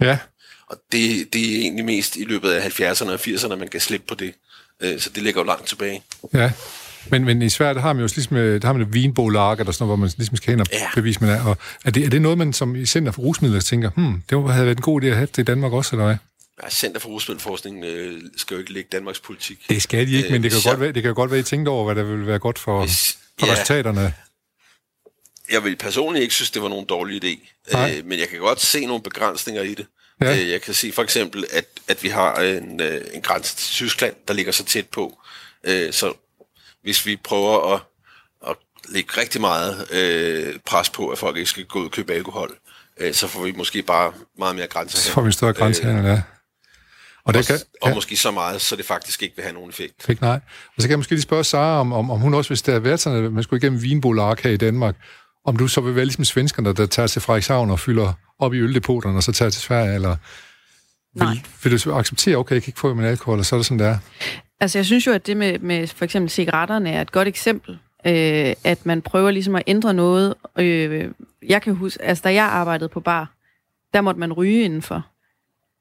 Ja, 0.00 0.18
Og 0.66 0.76
det, 0.92 1.32
det 1.32 1.54
er 1.56 1.60
egentlig 1.60 1.84
mest 1.84 2.16
i 2.16 2.24
løbet 2.24 2.50
af 2.50 2.80
70'erne 2.80 3.08
og 3.10 3.14
80'erne, 3.20 3.54
man 3.56 3.68
kan 3.68 3.80
slippe 3.80 4.06
på 4.06 4.14
det. 4.14 4.34
Øh, 4.80 5.00
Så 5.00 5.10
det 5.10 5.22
ligger 5.22 5.40
jo 5.40 5.46
langt 5.46 5.66
tilbage. 5.68 6.02
ja. 6.34 6.52
Men, 7.10 7.24
men 7.24 7.42
i 7.42 7.48
Sverige, 7.48 7.74
der 7.74 7.80
har 7.80 7.92
man 7.92 8.00
jo 8.04 8.08
ligesom, 8.16 8.36
øh, 8.36 8.62
der 8.62 8.68
har 8.68 8.72
man 8.72 8.82
et 8.82 8.94
vinbolager, 8.94 9.54
der 9.54 9.72
sådan 9.72 9.84
noget, 9.84 9.88
hvor 9.88 9.96
man 9.96 10.10
ligesom 10.16 10.36
skal 10.36 10.50
hen 10.52 10.60
og 10.60 10.66
Ja. 10.72 10.88
bevise, 10.94 11.20
man 11.20 11.30
er. 11.30 11.44
Og 11.44 11.56
er 11.84 11.90
det, 11.90 12.04
er 12.04 12.10
det 12.10 12.22
noget, 12.22 12.38
man 12.38 12.52
som 12.52 12.76
i 12.76 12.86
Center 12.86 13.12
for 13.12 13.22
Rusmidler 13.22 13.60
tænker, 13.60 13.90
hmm, 13.90 14.22
det 14.30 14.52
havde 14.52 14.66
været 14.66 14.76
en 14.76 14.82
god 14.82 15.02
idé 15.02 15.06
at 15.06 15.14
have 15.16 15.26
det 15.26 15.38
i 15.38 15.42
Danmark 15.44 15.72
også, 15.72 15.96
eller 15.96 16.04
hvad? 16.06 16.16
Ja, 16.62 16.70
Center 16.70 17.00
for 17.00 17.08
Rusmiddelforskning 17.08 17.84
øh, 17.84 18.20
skal 18.36 18.54
jo 18.54 18.58
ikke 18.58 18.72
ligge 18.72 18.88
Danmarks 18.92 19.20
politik. 19.20 19.58
Det 19.68 19.82
skal 19.82 20.06
de 20.06 20.12
ikke, 20.12 20.26
Øh, 20.28 20.32
men 20.32 20.42
det 20.42 20.50
kan, 20.50 20.60
jo 20.60 20.68
godt 20.70 20.80
være, 20.80 20.92
det 20.92 21.02
kan 21.02 21.08
jo 21.08 21.14
godt 21.14 21.30
være, 21.30 21.40
I 21.40 21.42
tænkte 21.42 21.68
over, 21.70 21.84
hvad 21.84 21.94
der 21.94 22.10
ville 22.10 22.26
være 22.26 22.38
godt 22.38 22.58
for, 22.58 22.80
Hvis- 22.86 23.16
for 23.40 23.46
ja. 23.46 23.52
resultaterne. 23.52 24.14
Jeg 25.50 25.64
vil 25.64 25.76
personligt 25.76 26.22
ikke 26.22 26.34
synes, 26.34 26.50
det 26.50 26.62
var 26.62 26.68
nogen 26.68 26.86
dårlig 26.86 27.24
idé. 27.24 27.48
Nej. 27.72 27.94
Øh, 27.98 28.06
men 28.06 28.18
jeg 28.18 28.28
kan 28.28 28.38
godt 28.38 28.60
se 28.60 28.86
nogle 28.86 29.02
begrænsninger 29.02 29.62
i 29.62 29.74
det. 29.74 29.86
Ja. 30.20 30.36
Øh, 30.40 30.50
jeg 30.50 30.62
kan 30.62 30.74
se 30.74 30.92
for 30.92 31.02
eksempel, 31.02 31.44
at, 31.52 31.64
at 31.88 32.02
vi 32.02 32.08
har 32.08 32.34
en, 32.34 32.80
øh, 32.80 33.00
en 33.12 33.22
grænse 33.22 33.56
til 33.56 33.66
Tyskland, 33.68 34.14
der 34.28 34.34
ligger 34.34 34.52
så 34.52 34.64
tæt 34.64 34.88
på. 34.88 35.18
Øh, 35.64 35.92
så 35.92 36.12
hvis 36.82 37.06
vi 37.06 37.16
prøver 37.16 37.74
at, 37.74 37.80
at 38.48 38.56
lægge 38.88 39.20
rigtig 39.20 39.40
meget 39.40 39.86
øh, 39.92 40.58
pres 40.66 40.90
på, 40.90 41.08
at 41.08 41.18
folk 41.18 41.36
ikke 41.36 41.50
skal 41.50 41.64
gå 41.64 41.78
ud 41.78 41.84
og 41.84 41.90
købe 41.90 42.12
alkohol, 42.12 42.56
øh, 43.00 43.14
så 43.14 43.26
får 43.26 43.42
vi 43.42 43.52
måske 43.52 43.82
bare 43.82 44.12
meget 44.38 44.56
mere 44.56 44.66
grænser 44.66 44.98
Så 44.98 45.12
får 45.12 45.22
vi 45.22 45.32
større 45.32 45.52
grænsehandel, 45.52 46.04
ja. 46.04 46.22
Og 47.24 47.34
det 47.34 47.46
kan, 47.46 47.58
Og 47.82 47.88
ja, 47.88 47.94
måske 47.94 48.16
så 48.16 48.30
meget, 48.30 48.60
så 48.60 48.76
det 48.76 48.84
faktisk 48.84 49.22
ikke 49.22 49.36
vil 49.36 49.42
have 49.42 49.54
nogen 49.54 49.70
effekt. 49.70 50.02
fik 50.02 50.20
nej. 50.20 50.40
Og 50.76 50.82
så 50.82 50.82
kan 50.82 50.90
jeg 50.90 50.98
måske 50.98 51.12
lige 51.12 51.22
spørge 51.22 51.44
Sara, 51.44 51.80
om, 51.80 51.92
om, 51.92 52.10
om 52.10 52.20
hun 52.20 52.34
også, 52.34 52.50
hvis 52.50 52.62
der 52.62 52.74
er 52.74 52.78
været 52.78 53.00
sådan, 53.00 53.24
at 53.24 53.32
man 53.32 53.42
skulle 53.42 53.60
igennem 53.60 53.82
vinbolag 53.82 54.36
her 54.42 54.50
i 54.50 54.56
Danmark, 54.56 54.96
om 55.44 55.56
du 55.56 55.68
så 55.68 55.80
vil 55.80 55.96
være 55.96 56.04
ligesom 56.04 56.24
svenskerne, 56.24 56.72
der 56.72 56.86
tager 56.86 57.06
til 57.06 57.22
Frederikshavn 57.22 57.70
og 57.70 57.80
fylder 57.80 58.12
op 58.38 58.54
i 58.54 58.58
øldepoterne, 58.58 59.16
og 59.16 59.22
så 59.22 59.32
tager 59.32 59.50
til 59.50 59.62
Sverige, 59.62 59.94
eller 59.94 60.16
vil, 61.14 61.24
Nej. 61.24 61.34
vil 61.64 61.84
du 61.84 61.92
acceptere, 61.92 62.36
okay, 62.36 62.54
jeg 62.54 62.62
kan 62.62 62.68
ikke 62.68 62.80
få 62.80 62.94
min 62.94 63.04
alkohol, 63.04 63.38
og 63.38 63.44
så 63.44 63.56
er 63.56 63.58
det 63.58 63.66
sådan, 63.66 63.78
der. 63.78 63.98
Altså, 64.60 64.78
jeg 64.78 64.86
synes 64.86 65.06
jo, 65.06 65.12
at 65.12 65.26
det 65.26 65.36
med, 65.36 65.58
med 65.58 65.86
for 65.86 66.04
eksempel 66.04 66.30
cigaretterne 66.30 66.90
er 66.90 67.00
et 67.00 67.12
godt 67.12 67.28
eksempel. 67.28 67.78
Øh, 68.06 68.54
at 68.64 68.86
man 68.86 69.02
prøver 69.02 69.30
ligesom 69.30 69.54
at 69.54 69.62
ændre 69.66 69.94
noget. 69.94 70.34
Øh, 70.58 71.10
jeg 71.48 71.62
kan 71.62 71.74
huske, 71.74 72.02
altså 72.02 72.22
da 72.22 72.34
jeg 72.34 72.44
arbejdede 72.44 72.88
på 72.88 73.00
bar, 73.00 73.30
der 73.94 74.00
måtte 74.00 74.20
man 74.20 74.32
ryge 74.32 74.64
indenfor. 74.64 75.06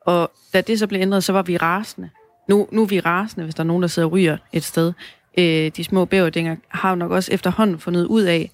Og 0.01 0.31
da 0.53 0.61
det 0.61 0.79
så 0.79 0.87
blev 0.87 1.01
ændret, 1.01 1.23
så 1.23 1.33
var 1.33 1.41
vi 1.41 1.57
rasende. 1.57 2.09
Nu, 2.49 2.67
nu 2.71 2.81
er 2.81 2.85
vi 2.85 2.99
rasende, 2.99 3.43
hvis 3.43 3.55
der 3.55 3.63
er 3.63 3.67
nogen, 3.67 3.81
der 3.81 3.87
sidder 3.87 4.07
og 4.07 4.11
ryger 4.11 4.37
et 4.53 4.63
sted. 4.63 4.93
øh, 5.37 5.71
de 5.77 5.83
små 5.83 6.05
bæverdinger, 6.05 6.55
har 6.67 6.89
jo 6.89 6.95
nok 6.95 7.11
også 7.11 7.31
efterhånden 7.31 7.79
fundet 7.79 8.05
ud 8.05 8.21
af, 8.21 8.51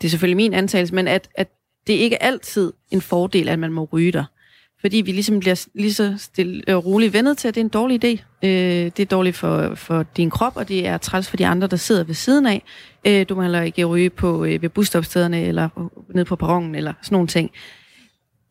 det 0.00 0.08
er 0.08 0.10
selvfølgelig 0.10 0.36
min 0.36 0.54
antagelse, 0.54 0.94
men 0.94 1.08
at, 1.08 1.28
at 1.34 1.48
det 1.86 1.92
ikke 1.92 2.16
er 2.16 2.26
altid 2.26 2.72
en 2.90 3.00
fordel, 3.00 3.48
at 3.48 3.58
man 3.58 3.72
må 3.72 3.88
ryge 3.92 4.12
der. 4.12 4.24
Fordi 4.80 4.96
vi 4.96 5.12
ligesom 5.12 5.40
bliver 5.40 5.66
lige 5.74 5.94
så 5.94 6.14
stille 6.18 6.62
og 6.68 6.86
roligt 6.86 7.12
vendet 7.12 7.38
til, 7.38 7.48
at 7.48 7.54
det 7.54 7.60
er 7.60 7.64
en 7.64 7.68
dårlig 7.68 8.04
idé. 8.04 8.24
Øh, 8.42 8.84
det 8.84 9.00
er 9.00 9.06
dårligt 9.06 9.36
for, 9.36 9.74
for 9.74 10.02
din 10.16 10.30
krop, 10.30 10.56
og 10.56 10.68
det 10.68 10.86
er 10.86 10.98
træls 10.98 11.28
for 11.28 11.36
de 11.36 11.46
andre, 11.46 11.66
der 11.66 11.76
sidder 11.76 12.04
ved 12.04 12.14
siden 12.14 12.46
af. 12.46 12.62
Øh, 13.04 13.26
du 13.28 13.34
må 13.34 13.42
heller 13.42 13.62
ikke 13.62 13.84
ryge 13.84 14.10
på, 14.10 14.44
øh, 14.44 14.62
ved 14.62 14.68
busstopstederne, 14.68 15.42
eller 15.42 15.90
ned 16.14 16.24
på 16.24 16.36
perronen, 16.36 16.74
eller 16.74 16.92
sådan 17.02 17.14
nogle 17.14 17.28
ting. 17.28 17.50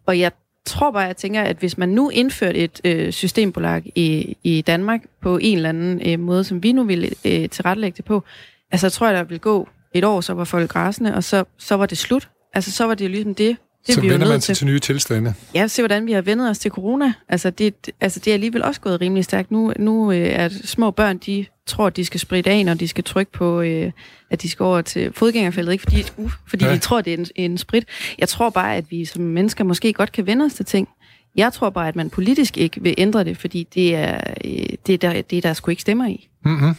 Og 0.06 0.20
jeg 0.20 0.32
tror 0.66 0.92
bare, 0.92 1.04
jeg 1.04 1.18
tænker, 1.18 1.42
at 1.42 1.58
hvis 1.58 1.78
man 1.78 1.90
nu 1.90 2.10
indførte 2.10 2.58
et 2.58 2.82
øh, 2.84 3.12
systembolag 3.12 3.92
i, 3.96 4.38
i 4.44 4.62
Danmark 4.62 5.02
på 5.22 5.38
en 5.38 5.58
eller 5.58 5.70
anden 5.70 6.02
øh, 6.06 6.20
måde, 6.20 6.44
som 6.44 6.64
vi 6.64 6.72
nu 6.72 6.84
vil 6.84 7.16
øh, 7.26 7.50
tilrettelægge 7.50 7.98
det 7.98 8.06
på, 8.06 8.24
altså 8.72 8.88
jeg 8.88 8.92
tror 8.92 9.08
jeg, 9.08 9.16
der 9.16 9.24
vil 9.24 9.40
gå 9.40 9.70
et 9.94 10.04
år, 10.04 10.22
så 10.22 10.34
var 10.34 10.44
folk 10.44 10.70
græsende, 10.70 11.16
og 11.16 11.24
så, 11.24 11.44
så 11.58 11.76
var 11.76 11.86
det 11.86 11.98
slut. 11.98 12.30
Altså 12.54 12.72
så 12.72 12.86
var 12.86 12.96
det 12.96 13.12
ligesom 13.12 13.36
det, 13.36 13.58
det 13.88 13.96
så 13.96 14.02
vi 14.02 14.10
vender 14.10 14.28
man 14.28 14.40
til, 14.40 14.56
til 14.56 14.68
nye 14.68 14.80
tilstande. 14.80 15.34
Ja, 15.56 15.68
se 15.68 15.82
hvordan 15.82 16.06
vi 16.08 16.12
har 16.12 16.22
vendet 16.22 16.50
os 16.50 16.60
til 16.60 16.72
corona. 16.72 17.14
Altså 17.30 17.50
det, 17.50 17.90
altså 18.02 18.20
det 18.20 18.32
er 18.32 18.34
alligevel 18.34 18.64
også 18.64 18.82
gået 18.82 19.02
rimelig 19.02 19.24
stærkt. 19.24 19.52
Nu, 19.52 19.74
nu 19.80 20.12
øh, 20.12 20.18
er 20.18 20.50
små 20.64 20.92
børn, 20.92 21.18
de 21.18 21.46
tror, 21.68 21.88
at 21.88 21.96
de 21.96 22.06
skal 22.06 22.20
spritte 22.20 22.50
af, 22.50 22.66
når 22.66 22.74
de 22.74 22.88
skal 22.88 23.04
trykke 23.04 23.32
på, 23.32 23.62
øh, 23.62 23.92
at 24.30 24.42
de 24.42 24.50
skal 24.50 24.64
over 24.64 24.82
til 24.82 25.14
fodgængerfeltet. 25.14 25.72
Ikke 25.74 25.82
fordi, 25.82 26.04
uh, 26.18 26.32
fordi 26.48 26.66
Ja. 26.66 26.74
de 26.74 26.78
tror, 26.80 27.02
det 27.02 27.14
er 27.14 27.18
en, 27.18 27.26
en 27.36 27.58
sprit. 27.58 27.86
Jeg 28.20 28.30
tror 28.30 28.50
bare, 28.50 28.76
at 28.76 28.86
vi 28.92 29.06
som 29.06 29.22
mennesker 29.24 29.64
måske 29.64 29.94
godt 29.94 30.12
kan 30.12 30.26
vende 30.26 30.46
os 30.46 30.54
til 30.54 30.66
ting. 30.66 30.88
Jeg 31.36 31.54
tror 31.54 31.70
bare, 31.70 31.88
at 31.88 31.96
man 31.96 32.10
politisk 32.10 32.58
ikke 32.58 32.82
vil 32.84 32.96
ændre 32.98 33.24
det, 33.24 33.38
fordi 33.38 33.68
det 33.74 33.96
er, 33.96 34.22
øh, 34.46 34.52
det 34.88 34.94
er 34.94 34.98
der, 34.98 35.22
det 35.22 35.38
er 35.38 35.42
der 35.42 35.54
sgu 35.54 35.72
ikke 35.72 35.82
stemmer 35.82 36.08
i. 36.08 36.30
Mm-hmm. 36.46 36.76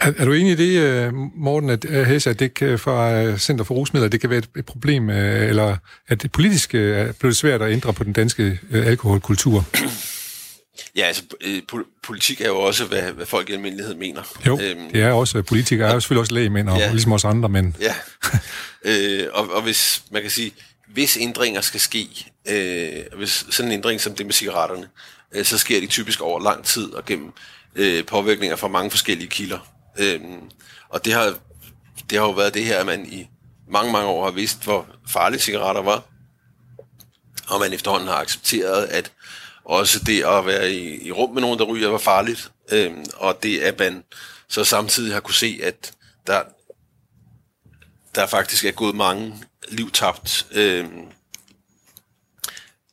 Er, 0.00 0.12
er 0.18 0.24
du 0.24 0.32
enig 0.32 0.52
i 0.52 0.54
det, 0.54 0.78
øh, 0.80 1.12
Morten, 1.36 1.70
at 1.70 1.84
uh, 1.84 1.92
Hesse, 2.02 2.30
at 2.30 2.38
det 2.38 2.54
kan, 2.54 2.78
fra 2.78 3.22
øh, 3.22 3.38
Center 3.38 3.64
for 3.64 3.74
Rusmidler, 3.74 4.08
det 4.08 4.20
kan 4.20 4.30
være 4.30 4.38
et, 4.38 4.48
et 4.58 4.66
problem, 4.66 5.10
øh, 5.10 5.48
eller 5.48 5.76
at 6.08 6.22
det 6.22 6.32
politisk 6.32 6.74
øh, 6.74 6.98
er 6.98 7.12
blevet 7.12 7.36
svært 7.36 7.62
at 7.62 7.72
ændre 7.72 7.92
på 7.92 8.04
den 8.04 8.12
danske 8.12 8.60
øh, 8.70 8.86
alkoholkultur? 8.86 9.64
Ja, 10.96 11.02
altså 11.02 11.22
øh, 11.44 11.62
po- 11.72 12.00
politik 12.06 12.40
er 12.40 12.46
jo 12.46 12.58
også, 12.58 12.84
hvad, 12.84 13.02
hvad 13.02 13.26
folk 13.26 13.48
i 13.50 13.52
almindelighed 13.52 13.94
mener. 13.94 14.22
Jo, 14.46 14.60
Øhm, 14.62 14.90
det 14.92 15.02
er 15.02 15.12
også, 15.12 15.42
politikere 15.42 15.88
er 15.90 15.94
jo 15.94 16.00
selvfølgelig 16.00 16.20
også 16.20 16.34
lægemænd, 16.34 16.68
og 16.68 16.78
Ja. 16.78 16.90
ligesom 16.90 17.12
os 17.12 17.24
andre, 17.24 17.48
men 17.48 17.76
Ja, 17.80 17.94
øh, 18.84 19.26
og, 19.32 19.50
og 19.52 19.62
hvis 19.62 20.02
man 20.12 20.22
kan 20.22 20.30
sige, 20.30 20.52
hvis 20.92 21.16
ændringer 21.20 21.60
skal 21.60 21.80
ske, 21.80 22.08
øh, 22.48 22.90
hvis 23.18 23.46
sådan 23.50 23.70
en 23.72 23.74
ændring 23.78 24.00
som 24.00 24.14
det 24.14 24.26
med 24.26 24.32
cigaretterne, 24.34 24.86
øh, 25.34 25.44
så 25.44 25.58
sker 25.58 25.80
de 25.80 25.86
typisk 25.86 26.20
over 26.20 26.40
lang 26.42 26.64
tid 26.64 26.84
og 26.92 27.04
gennem 27.04 27.32
øh, 27.76 28.04
påvirkninger 28.04 28.56
fra 28.56 28.68
mange 28.68 28.90
forskellige 28.90 29.28
kilder. 29.28 29.68
Øh, 29.98 30.20
og 30.88 31.04
det 31.04 31.12
har, 31.12 31.34
det 32.10 32.18
har 32.18 32.26
jo 32.26 32.32
været 32.32 32.54
det 32.54 32.64
her, 32.64 32.80
at 32.80 32.86
man 32.86 33.06
i 33.06 33.28
mange, 33.68 33.92
mange 33.92 34.08
år 34.08 34.24
har 34.24 34.30
vidst, 34.30 34.64
hvor 34.64 34.86
farlige 35.08 35.40
cigaretter 35.40 35.82
var, 35.82 36.02
og 37.48 37.60
man 37.60 37.72
efterhånden 37.72 38.08
har 38.08 38.16
accepteret, 38.16 38.86
at 38.86 39.12
også 39.64 39.98
det 39.98 40.24
at 40.24 40.46
være 40.46 40.72
i, 40.72 41.06
i 41.06 41.12
rum 41.12 41.30
med 41.30 41.42
nogen, 41.42 41.58
der 41.58 41.64
ryger, 41.64 41.88
var 41.88 41.98
farligt, 41.98 42.50
Øhm, 42.72 43.04
og 43.16 43.42
det 43.42 43.60
at 43.60 43.78
man 43.78 44.04
så 44.48 44.64
samtidig 44.64 45.12
har 45.12 45.20
kunne 45.20 45.34
se, 45.34 45.60
at 45.62 45.92
der, 46.26 46.42
der 48.14 48.26
faktisk 48.26 48.64
er 48.64 48.70
gået 48.70 48.96
mange 48.96 49.34
liv 49.68 49.90
tabt. 49.90 50.46
Øhm, 50.50 51.06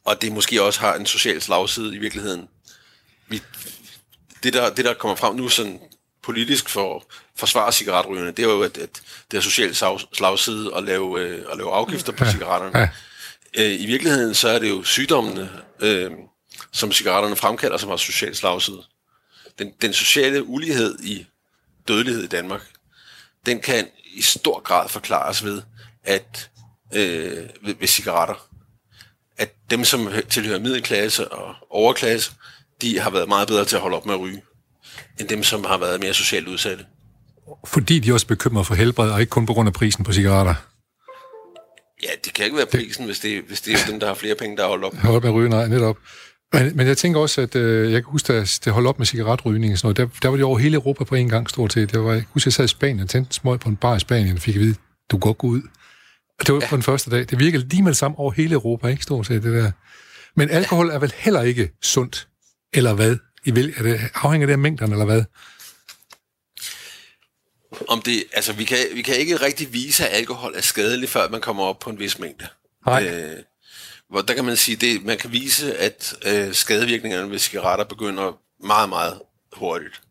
og 0.06 0.22
det 0.22 0.32
måske 0.32 0.64
også 0.64 0.80
har 0.80 0.96
en 0.96 1.06
social 1.06 1.42
slagside 1.42 1.96
i 1.96 1.98
virkeligheden. 1.98 2.48
Vi, 3.28 3.42
det, 4.44 4.54
der, 4.54 4.74
det, 4.74 4.86
der 4.86 4.94
kommer 4.94 5.16
frem 5.16 5.36
nu 5.36 5.50
sådan 5.50 5.80
politisk 6.26 6.70
for 6.70 7.06
forsvare 7.36 7.72
cigaretrygerne, 7.72 8.32
det 8.32 8.40
er 8.40 8.50
jo, 8.50 8.62
at, 8.62 8.78
at 8.78 9.02
det 9.32 9.38
er 9.38 9.42
social 9.42 9.76
slag- 9.76 10.08
slagside 10.14 10.72
at 10.76 10.84
lave, 10.84 11.20
øh, 11.22 11.46
at 11.52 11.58
lave 11.58 11.72
afgifter 11.72 12.12
på 12.12 12.26
cigaretterne. 12.32 12.80
ja. 12.80 12.90
Øh, 13.58 13.82
I 13.82 13.86
virkeligheden 13.86 14.36
så 14.36 14.50
er 14.50 14.60
det 14.60 14.70
jo 14.70 14.84
sygdommene, 14.84 15.50
øh, 15.80 16.12
som 16.72 16.92
cigaretterne 16.92 17.36
fremkalder, 17.36 17.78
som 17.78 17.90
har 17.90 17.98
social 17.98 18.36
slagside. 18.36 18.84
Den, 19.60 19.74
den 19.82 19.94
sociale 19.94 20.44
ulighed 20.44 21.00
i 21.04 21.26
dødelighed 21.88 22.24
i 22.24 22.28
Danmark, 22.28 22.62
den 23.46 23.62
kan 23.62 23.88
i 24.14 24.22
stor 24.22 24.60
grad 24.60 24.90
forklares 24.90 25.44
ved, 25.44 25.62
at 26.04 26.50
øh, 26.96 27.50
ved, 27.62 27.76
ved 27.80 27.88
cigaretter, 27.88 28.48
at 29.38 29.54
dem, 29.70 29.84
som 29.86 30.08
hø- 30.08 30.22
tilhører 30.30 30.60
middelklasse 30.60 31.32
og 31.32 31.56
overklasse, 31.70 32.32
de 32.82 33.00
har 33.00 33.10
været 33.10 33.28
meget 33.28 33.48
bedre 33.48 33.66
til 33.66 33.76
at 33.76 33.82
holde 33.82 33.98
op 33.98 34.06
med 34.06 34.14
at 34.14 34.20
ryge, 34.20 34.42
end 35.20 35.28
dem, 35.28 35.44
som 35.44 35.64
har 35.64 35.78
været 35.78 36.00
mere 36.00 36.14
socialt 36.14 36.48
udsatte. 36.48 36.86
fordi 37.68 38.00
de 38.00 38.14
også 38.14 38.26
er 38.26 38.28
bekymrede 38.28 38.66
for 38.66 38.76
helbred, 38.76 39.10
og 39.12 39.20
ikke 39.20 39.30
kun 39.30 39.46
på 39.46 39.54
grund 39.54 39.68
af 39.68 39.74
prisen 39.74 40.04
på 40.04 40.14
cigaretter. 40.14 40.54
Ja, 42.04 42.10
det 42.26 42.34
kan 42.34 42.46
ikke 42.46 42.58
være 42.58 42.66
prisen, 42.66 43.06
hvis 43.06 43.20
det, 43.20 43.44
hvis 43.48 43.62
det 43.62 43.74
er 43.74 43.78
dem, 43.90 44.00
der 44.00 44.08
har 44.08 44.14
flere 44.14 44.36
penge, 44.36 44.58
der 44.58 44.64
har 44.64 44.70
holdt 44.70 44.84
op. 44.86 44.96
Hold 44.96 45.16
op 45.16 45.24
med 45.24 45.30
at 45.30 45.36
ryge, 45.36 45.50
nej, 45.50 45.68
netop. 45.68 45.98
Men, 46.54 46.78
men 46.78 46.88
jeg 46.88 46.98
tænker 46.98 47.20
også, 47.20 47.42
at 47.42 47.56
øh, 47.56 47.92
jeg 47.92 48.04
kan 48.04 48.12
huske, 48.12 48.34
at 48.34 48.60
det 48.66 48.74
holdt 48.74 48.88
op 48.88 49.00
med 49.00 49.06
cigaretrygning 49.06 49.74
og 49.74 49.80
sådan 49.80 49.96
noget. 50.00 50.14
Der, 50.14 50.20
der 50.22 50.30
var 50.30 50.36
det 50.36 50.46
over 50.46 50.58
hele 50.58 50.76
Europa 50.76 51.04
på 51.04 51.16
en 51.16 51.30
gang 51.30 51.50
stort 51.50 51.74
set. 51.74 51.92
Det 51.92 52.00
var, 52.04 52.12
jeg 52.12 52.22
kan 52.22 52.30
huske, 52.34 52.48
jeg 52.48 52.54
sad 52.54 52.66
i 52.66 52.68
Spanien 52.68 53.00
og 53.00 53.10
tændte 53.10 53.34
smøg 53.34 53.60
på 53.60 53.70
en 53.70 53.76
bar 53.76 53.96
i 53.96 54.00
Spanien 54.00 54.36
og 54.36 54.42
fik 54.42 54.56
at 54.56 54.62
vide, 54.62 54.76
du 55.12 55.18
kan 55.18 55.20
godt 55.20 55.38
gå 55.38 55.48
ud. 55.48 55.62
Og 56.40 56.48
det 56.48 56.54
var 56.54 56.62
ja. 56.62 56.70
på 56.70 56.76
den 56.76 56.84
første 56.84 57.12
dag. 57.12 57.20
Det 57.20 57.40
virkede 57.40 57.68
lige 57.68 57.84
med 57.84 57.92
det 57.92 57.98
samme 57.98 58.20
over 58.20 58.32
hele 58.32 58.54
Europa, 58.54 58.88
ikke 58.88 59.04
stort 59.04 59.28
set, 59.28 59.44
det 59.44 59.54
der. 59.54 59.72
Men 60.36 60.50
alkohol 60.50 60.90
er 60.90 61.00
vel 61.00 61.14
heller 61.18 61.42
ikke 61.42 61.70
sundt, 61.84 62.28
eller 62.74 62.94
hvad? 62.94 63.18
I 63.46 63.52
vil, 63.52 63.74
er 63.78 63.84
det, 63.84 64.00
afhænger 64.14 64.48
det 64.48 64.54
af 64.54 64.60
mængderne, 64.60 64.92
eller 64.92 65.06
hvad? 65.06 65.24
Om 67.88 68.02
det, 68.02 68.24
altså, 68.34 68.54
vi 68.54 68.64
kan, 68.64 68.78
vi 68.94 69.02
kan 69.02 69.16
ikke 69.16 69.36
rigtig 69.36 69.74
vise, 69.74 70.08
at 70.08 70.18
alkohol 70.18 70.54
er 70.56 70.62
skadelig, 70.62 71.10
før 71.10 71.30
man 71.30 71.42
kommer 71.42 71.64
op 71.64 71.80
på 71.80 71.90
en 71.90 72.00
vis 72.00 72.20
mængde. 72.20 72.48
Nej. 72.86 73.08
Øh, 73.08 73.38
hvor 74.10 74.22
der 74.22 74.34
kan 74.34 74.46
man 74.46 74.58
sige, 74.58 74.76
det, 74.76 75.06
man 75.06 75.18
kan 75.18 75.32
vise, 75.32 75.78
at 75.78 76.16
øh, 76.26 76.54
skadevirkningerne 76.54 77.32
ved 77.32 77.40
cigaretter 77.40 77.86
begynder 77.86 78.40
meget, 78.66 78.90
meget 78.90 79.20
hurtigt. 79.54 80.02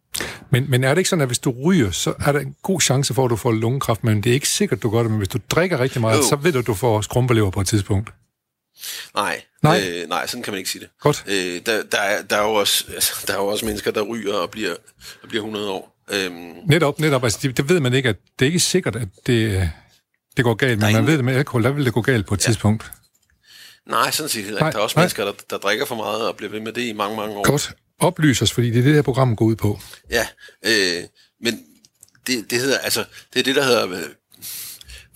Men, 0.51 0.71
men 0.71 0.85
er 0.85 0.89
det 0.89 0.99
ikke 0.99 1.11
sådan, 1.11 1.21
at 1.21 1.29
hvis 1.29 1.39
du 1.39 1.55
ryger, 1.65 1.91
så 1.91 2.15
er 2.27 2.33
der 2.33 2.41
en 2.41 2.57
god 2.63 2.81
chance 2.81 3.15
for, 3.15 3.25
at 3.25 3.31
du 3.31 3.37
får 3.37 3.53
lungekræft, 3.53 4.05
men 4.05 4.23
det 4.23 4.31
er 4.31 4.35
ikke 4.35 4.49
sikkert, 4.49 4.83
du 4.83 4.91
gør 4.91 4.99
det. 5.03 5.11
Men 5.11 5.19
hvis 5.19 5.29
du 5.29 5.39
drikker 5.51 5.81
rigtig 5.81 6.01
meget, 6.01 6.19
Jo. 6.19 6.29
så 6.29 6.37
ved 6.37 6.53
du, 6.53 6.59
at 6.59 6.67
du 6.67 6.75
får 6.75 7.01
skrumpelever 7.01 7.51
på 7.51 7.61
et 7.61 7.67
tidspunkt. 7.67 8.11
Nej, 9.15 9.43
Nej. 9.63 9.81
Øh, 9.89 10.09
nej 10.09 10.27
sådan 10.27 10.43
kan 10.43 10.53
man 10.53 10.59
ikke 10.59 10.71
sige 10.71 10.81
det. 10.83 10.89
Godt. 11.01 11.25
Øh, 11.27 11.61
der, 11.67 11.83
der, 11.83 11.99
er, 11.99 12.23
der, 12.23 12.37
er 12.37 12.43
jo 12.43 12.55
også, 12.55 12.85
altså, 12.95 13.13
der 13.27 13.33
er 13.33 13.39
jo 13.39 13.47
også 13.47 13.65
mennesker, 13.67 13.91
der 13.91 14.03
ryger 14.03 14.35
og 14.35 14.51
bliver, 14.51 14.75
og 15.23 15.29
bliver 15.29 15.43
100 15.43 15.71
år. 15.71 15.97
Øhm, 16.11 16.35
Netop, 16.67 16.99
netop. 17.01 17.25
Altså, 17.25 17.39
det, 17.43 17.57
det 17.57 17.69
ved 17.69 17.81
man 17.81 17.95
ikke, 17.95 18.09
at 18.09 18.17
det 18.39 18.45
er 18.45 18.47
ikke 18.47 18.61
sikkert, 18.61 18.97
at 18.97 19.09
det, 19.27 19.71
det 20.37 20.45
går 20.45 20.55
galt, 20.55 20.79
men 20.79 20.83
er 20.83 20.87
man 20.87 20.91
ingen- 20.91 21.07
ved 21.07 21.17
det 21.17 21.25
med 21.25 21.35
alkohol, 21.37 21.63
der 21.65 21.71
vil 21.71 21.85
det 21.85 21.93
gå 21.93 22.01
galt 22.03 22.27
på 22.27 22.35
et 22.35 22.39
ja. 22.41 22.43
tidspunkt. 22.51 22.93
nej, 23.87 24.11
sådan 24.11 24.29
set 24.29 24.45
heller 24.45 24.67
ikke. 24.67 24.73
Der 24.75 24.79
er 24.79 24.83
også 24.83 24.97
nej. 24.99 25.03
mennesker, 25.03 25.25
der, 25.25 25.33
der 25.51 25.59
drikker 25.59 25.87
for 25.87 25.95
meget 25.95 26.29
og 26.29 26.37
bliver 26.37 26.51
ved 26.51 26.61
med 26.61 26.73
det 26.73 26.83
i 26.83 26.93
mange, 26.93 27.17
mange 27.17 27.37
år. 27.37 27.45
Godt. 27.51 27.73
Oplys 28.01 28.43
os, 28.43 28.53
fordi 28.53 28.71
det 28.71 28.79
er 28.79 28.83
det 28.83 28.95
her 28.95 29.03
program 29.03 29.37
går 29.37 29.45
ud 29.45 29.57
på. 29.57 29.81
Ja, 30.11 30.27
øh, 30.67 31.03
men 31.41 31.61
det, 32.27 32.51
det 32.51 32.59
hedder, 32.61 32.79
altså, 32.79 33.05
det 33.35 33.41
er 33.41 33.45
det, 33.45 33.57
der 33.57 33.65
hedder 33.65 33.87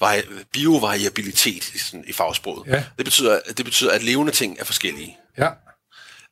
vari- 0.02 0.44
biovariabilitet 0.52 1.68
i, 1.74 1.78
sådan, 1.78 2.04
i 2.08 2.12
fagsproget. 2.12 2.66
Ja. 2.66 2.84
Det, 2.96 3.04
betyder, 3.04 3.40
det 3.56 3.64
betyder, 3.64 3.92
at 3.92 4.02
levende 4.02 4.32
ting 4.32 4.56
er 4.60 4.64
forskellige. 4.64 5.16
Ja. 5.38 5.48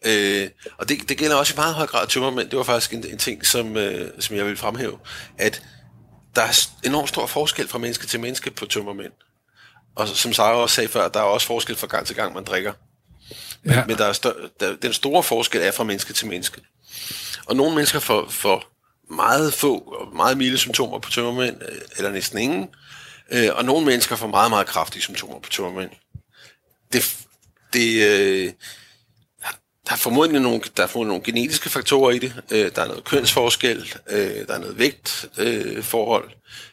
Øh, 0.07 0.49
og 0.79 0.89
det, 0.89 1.09
det 1.09 1.19
gælder 1.19 1.37
også 1.37 1.53
i 1.55 1.57
meget 1.57 1.75
høj 1.75 1.87
grad 1.87 2.07
tømmermænd. 2.07 2.51
Det 2.51 2.57
var 2.57 2.65
faktisk 2.65 2.93
en, 2.93 3.07
en 3.07 3.19
ting, 3.19 3.47
som, 3.47 3.77
øh, 3.77 4.11
som 4.21 4.37
jeg 4.37 4.47
vil 4.47 4.57
fremhæve, 4.57 4.99
at 5.39 5.63
der 6.37 6.43
er 6.43 6.67
enormt 6.85 7.09
stor 7.09 7.27
forskel 7.27 7.69
fra 7.69 7.79
menneske 7.79 8.07
til 8.07 8.21
menneske 8.21 8.51
på 8.51 8.67
tømmermænd. 8.67 9.13
Og 9.97 10.09
som 10.09 10.33
Sara 10.33 10.55
også 10.55 10.75
sagde 10.75 10.89
før, 10.89 11.09
der 11.09 11.21
er 11.21 11.25
også 11.25 11.47
forskel 11.47 11.77
fra 11.77 11.87
gang 11.87 12.07
til 12.07 12.17
gang, 12.17 12.35
man 12.35 12.45
drikker. 12.45 12.73
ja. 13.67 13.85
Men 13.87 13.99
der 13.99 14.05
er 14.07 14.13
stør- 14.13 14.49
der, 14.61 14.77
den 14.77 14.93
store 14.93 15.23
forskel 15.23 15.61
er 15.63 15.71
fra 15.73 15.85
menneske 15.85 16.13
til 16.13 16.27
menneske. 16.27 16.61
Og 17.47 17.57
nogle 17.57 17.75
mennesker 17.75 17.99
får, 17.99 18.29
får 18.31 18.65
meget 19.15 19.55
få 19.55 19.79
og 19.79 20.17
meget 20.17 20.37
milde 20.39 20.59
symptomer 20.59 20.99
på 20.99 21.11
tømmermænd, 21.11 21.63
øh, 21.63 21.79
eller 21.97 22.11
næsten 22.11 22.39
ingen. 22.39 22.69
Øh, 23.33 23.49
og 23.55 23.65
nogle 23.65 23.87
mennesker 23.87 24.17
får 24.17 24.27
meget, 24.27 24.51
meget 24.51 24.67
kraftige 24.67 25.03
symptomer 25.03 25.39
på 25.39 25.51
tømmermænd. 25.51 25.91
Det, 26.93 27.17
det, 27.73 28.03
øh, 28.03 28.53
der 29.87 29.93
er 29.93 29.97
formodentlig 29.97 30.43
nogle, 30.43 30.61
der 30.77 30.83
er 30.83 30.87
formodentlig 30.87 31.12
nogle 31.12 31.25
genetiske 31.25 31.71
faktorer 31.71 32.11
i 32.11 32.19
det. 32.19 32.43
Øh, 32.51 32.71
der 32.75 32.83
er 32.83 32.87
noget 32.87 33.05
kønsforskel, 33.05 33.95
øh, 34.11 34.47
der 34.47 34.55
er 34.55 34.59
noget 34.59 34.79
vægtforhold. 34.79 35.77
Øh, 35.77 35.83
forhold. 35.83 36.31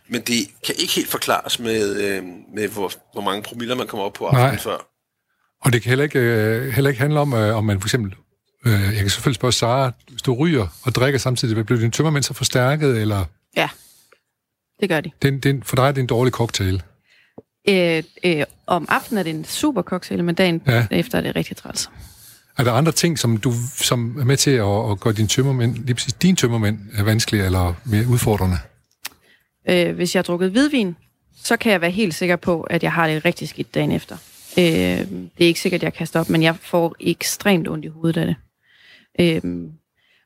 men 0.08 0.22
det 0.22 0.48
kan 0.66 0.76
ikke 0.78 0.94
helt 0.94 1.10
forklares 1.10 1.60
med, 1.60 1.96
øh, 1.96 2.24
med 2.56 2.68
hvor, 2.68 2.92
hvor 3.14 3.22
mange 3.22 3.44
promiller 3.44 3.76
man 3.76 3.88
kommer 3.88 4.06
op 4.06 4.14
på 4.14 4.26
aftenen 4.26 4.48
Nej. 4.48 4.60
før. 4.60 4.78
Og 5.62 5.74
det 5.74 5.82
kan 5.82 5.90
heller 5.90 6.04
ikke, 6.04 6.20
øh, 6.20 6.74
heller 6.74 6.90
ikke 6.90 7.02
handle 7.02 7.20
om, 7.20 7.34
øh, 7.34 7.58
om 7.58 7.66
man 7.66 7.82
for 7.82 7.88
eksempel... 7.88 8.16
Øh, 8.66 8.72
jeg 8.72 8.96
kan 8.96 9.10
selvfølgelig 9.10 9.36
spørge 9.36 9.52
Sara, 9.52 9.92
hvis 10.10 10.22
du 10.22 10.34
ryger 10.34 10.68
og 10.84 10.96
drikker 10.96 11.20
samtidig, 11.20 11.66
bliver 11.66 11.80
din 11.80 11.92
tømmermænd 11.92 12.24
så 12.24 12.34
forstærket, 12.34 13.02
eller 13.02 13.26
Ja, 13.56 13.70
det 14.80 14.90
gør 14.90 15.02
de. 15.02 15.12
den, 15.22 15.40
den, 15.40 15.64
for 15.64 15.76
dig 15.76 15.84
er 15.88 15.92
det 15.92 16.02
en 16.02 16.08
dårlig 16.08 16.32
cocktail? 16.34 16.84
Øh, 17.70 18.04
øh, 18.24 18.44
om 18.68 18.86
aftenen 18.90 19.20
er 19.20 19.24
det 19.24 19.30
en 19.36 19.46
super 19.46 19.82
cocktail, 19.82 20.24
men 20.24 20.36
dagen 20.36 20.62
Ja. 20.68 20.88
efter 20.92 21.18
er 21.18 21.22
det 21.22 21.36
rigtig 21.36 21.58
træls. 21.58 21.90
Er 22.58 22.64
der 22.64 22.72
andre 22.72 22.92
ting, 22.92 23.20
som 23.20 23.38
du 23.38 23.54
som 23.76 24.18
er 24.20 24.24
med 24.26 24.38
til 24.38 24.52
at, 24.52 24.92
at 24.92 25.00
gøre 25.00 25.14
dine 25.14 25.28
tømmermænd, 25.28 25.76
lige 25.76 25.94
præcis 25.94 26.14
dine 26.14 26.38
tømmermænd, 26.38 26.80
er 26.94 27.04
vanskelige 27.04 27.46
eller 27.46 27.74
mere 27.86 28.08
udfordrende? 28.08 28.58
Øh, 29.70 29.96
hvis 29.96 30.16
jeg 30.16 30.20
har 30.20 30.24
drukket 30.24 30.52
hvidvin, 30.52 30.96
så 31.44 31.58
kan 31.58 31.72
jeg 31.72 31.82
være 31.82 31.92
helt 31.92 32.14
sikker 32.14 32.36
på, 32.36 32.62
at 32.62 32.84
jeg 32.84 32.92
har 32.92 33.08
det 33.08 33.26
rigtig 33.26 33.50
skidt 33.50 33.74
dagen 33.76 33.92
efter. 33.92 34.18
Øh, 34.58 34.64
det 34.64 35.40
er 35.40 35.46
ikke 35.46 35.60
sikkert, 35.60 35.80
at 35.80 35.84
jeg 35.84 35.94
kaster 35.94 36.20
op, 36.20 36.30
men 36.30 36.44
jeg 36.44 36.56
får 36.56 36.96
ekstremt 37.00 37.68
ondt 37.68 37.86
i 37.86 37.88
hovedet 37.88 38.18
af 38.22 38.26
det. 38.28 38.36
Øh, 39.46 39.54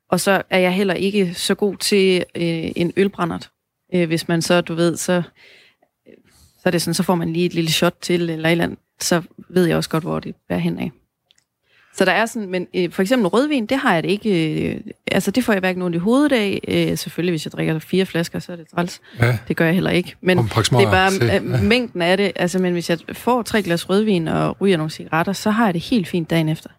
og 0.10 0.20
så 0.20 0.42
er 0.50 0.60
jeg 0.60 0.74
heller 0.74 0.94
ikke 0.94 1.34
så 1.34 1.56
god 1.56 1.78
til 1.78 2.24
øh, 2.36 2.72
en 2.76 2.94
ølbrændert. 2.98 3.50
Øh, 3.94 4.08
hvis 4.08 4.28
man 4.28 4.42
så, 4.42 4.62
du 4.62 4.76
ved, 4.76 4.98
så, 4.98 5.22
så 6.36 6.62
er 6.66 6.72
det 6.72 6.82
sådan, 6.82 6.94
så 6.94 7.04
får 7.04 7.16
man 7.16 7.34
lige 7.34 7.46
et 7.46 7.54
lille 7.54 7.72
shot 7.72 7.96
til, 8.02 8.30
eller 8.30 8.50
et 8.50 8.52
eller 8.52 8.64
andet, 8.64 8.80
så 9.02 9.22
ved 9.50 9.66
jeg 9.66 9.78
også 9.78 9.90
godt, 9.90 10.04
hvor 10.04 10.20
det 10.20 10.36
bærer 10.50 10.60
hen 10.60 10.80
af. 10.80 10.92
Så 11.94 12.06
der 12.06 12.12
er 12.12 12.26
sådan, 12.26 12.50
men 12.50 12.68
øh, 12.76 12.92
for 12.92 13.02
eksempel 13.02 13.28
rødvin, 13.28 13.66
det 13.66 13.78
har 13.78 13.94
jeg 13.94 14.04
det 14.04 14.10
ikke, 14.10 14.64
øh, 14.74 14.82
altså 15.12 15.32
det 15.32 15.44
får 15.44 15.54
jeg 15.54 15.60
hverken 15.60 15.82
ondt 15.82 15.96
i 15.96 16.00
hovedet 16.00 16.32
af. 16.32 16.60
Øh, 16.68 16.98
selvfølgelig, 16.98 17.32
hvis 17.32 17.46
jeg 17.46 17.52
drikker 17.52 17.80
fire 17.80 18.06
flasker, 18.06 18.40
så 18.40 18.52
er 18.52 18.56
det 18.56 18.68
træls. 18.76 19.02
Ja. 19.20 19.38
Det 19.48 19.56
gør 19.58 19.66
jeg 19.66 19.74
heller 19.74 19.90
ikke. 19.92 20.16
Men 20.22 20.38
det 20.38 20.72
er 20.72 20.92
bare 20.92 21.12
til. 21.12 21.32
øh, 21.54 21.64
mængden 21.64 22.02
af 22.02 22.18
det. 22.18 22.32
Altså, 22.36 22.60
men 22.60 22.74
hvis 22.74 22.90
jeg 22.90 23.00
får 23.14 23.42
tre 23.42 23.62
glas 23.64 23.90
rødvin 23.90 24.28
og 24.28 24.62
ryger 24.62 24.78
nogle 24.78 24.90
cigaretter, 24.92 25.34
så 25.34 25.52
har 25.52 25.66
jeg 25.66 25.74
det 25.74 25.82
helt 25.82 26.08
fint 26.08 26.30
dagen 26.30 26.50
efter. 26.50 26.70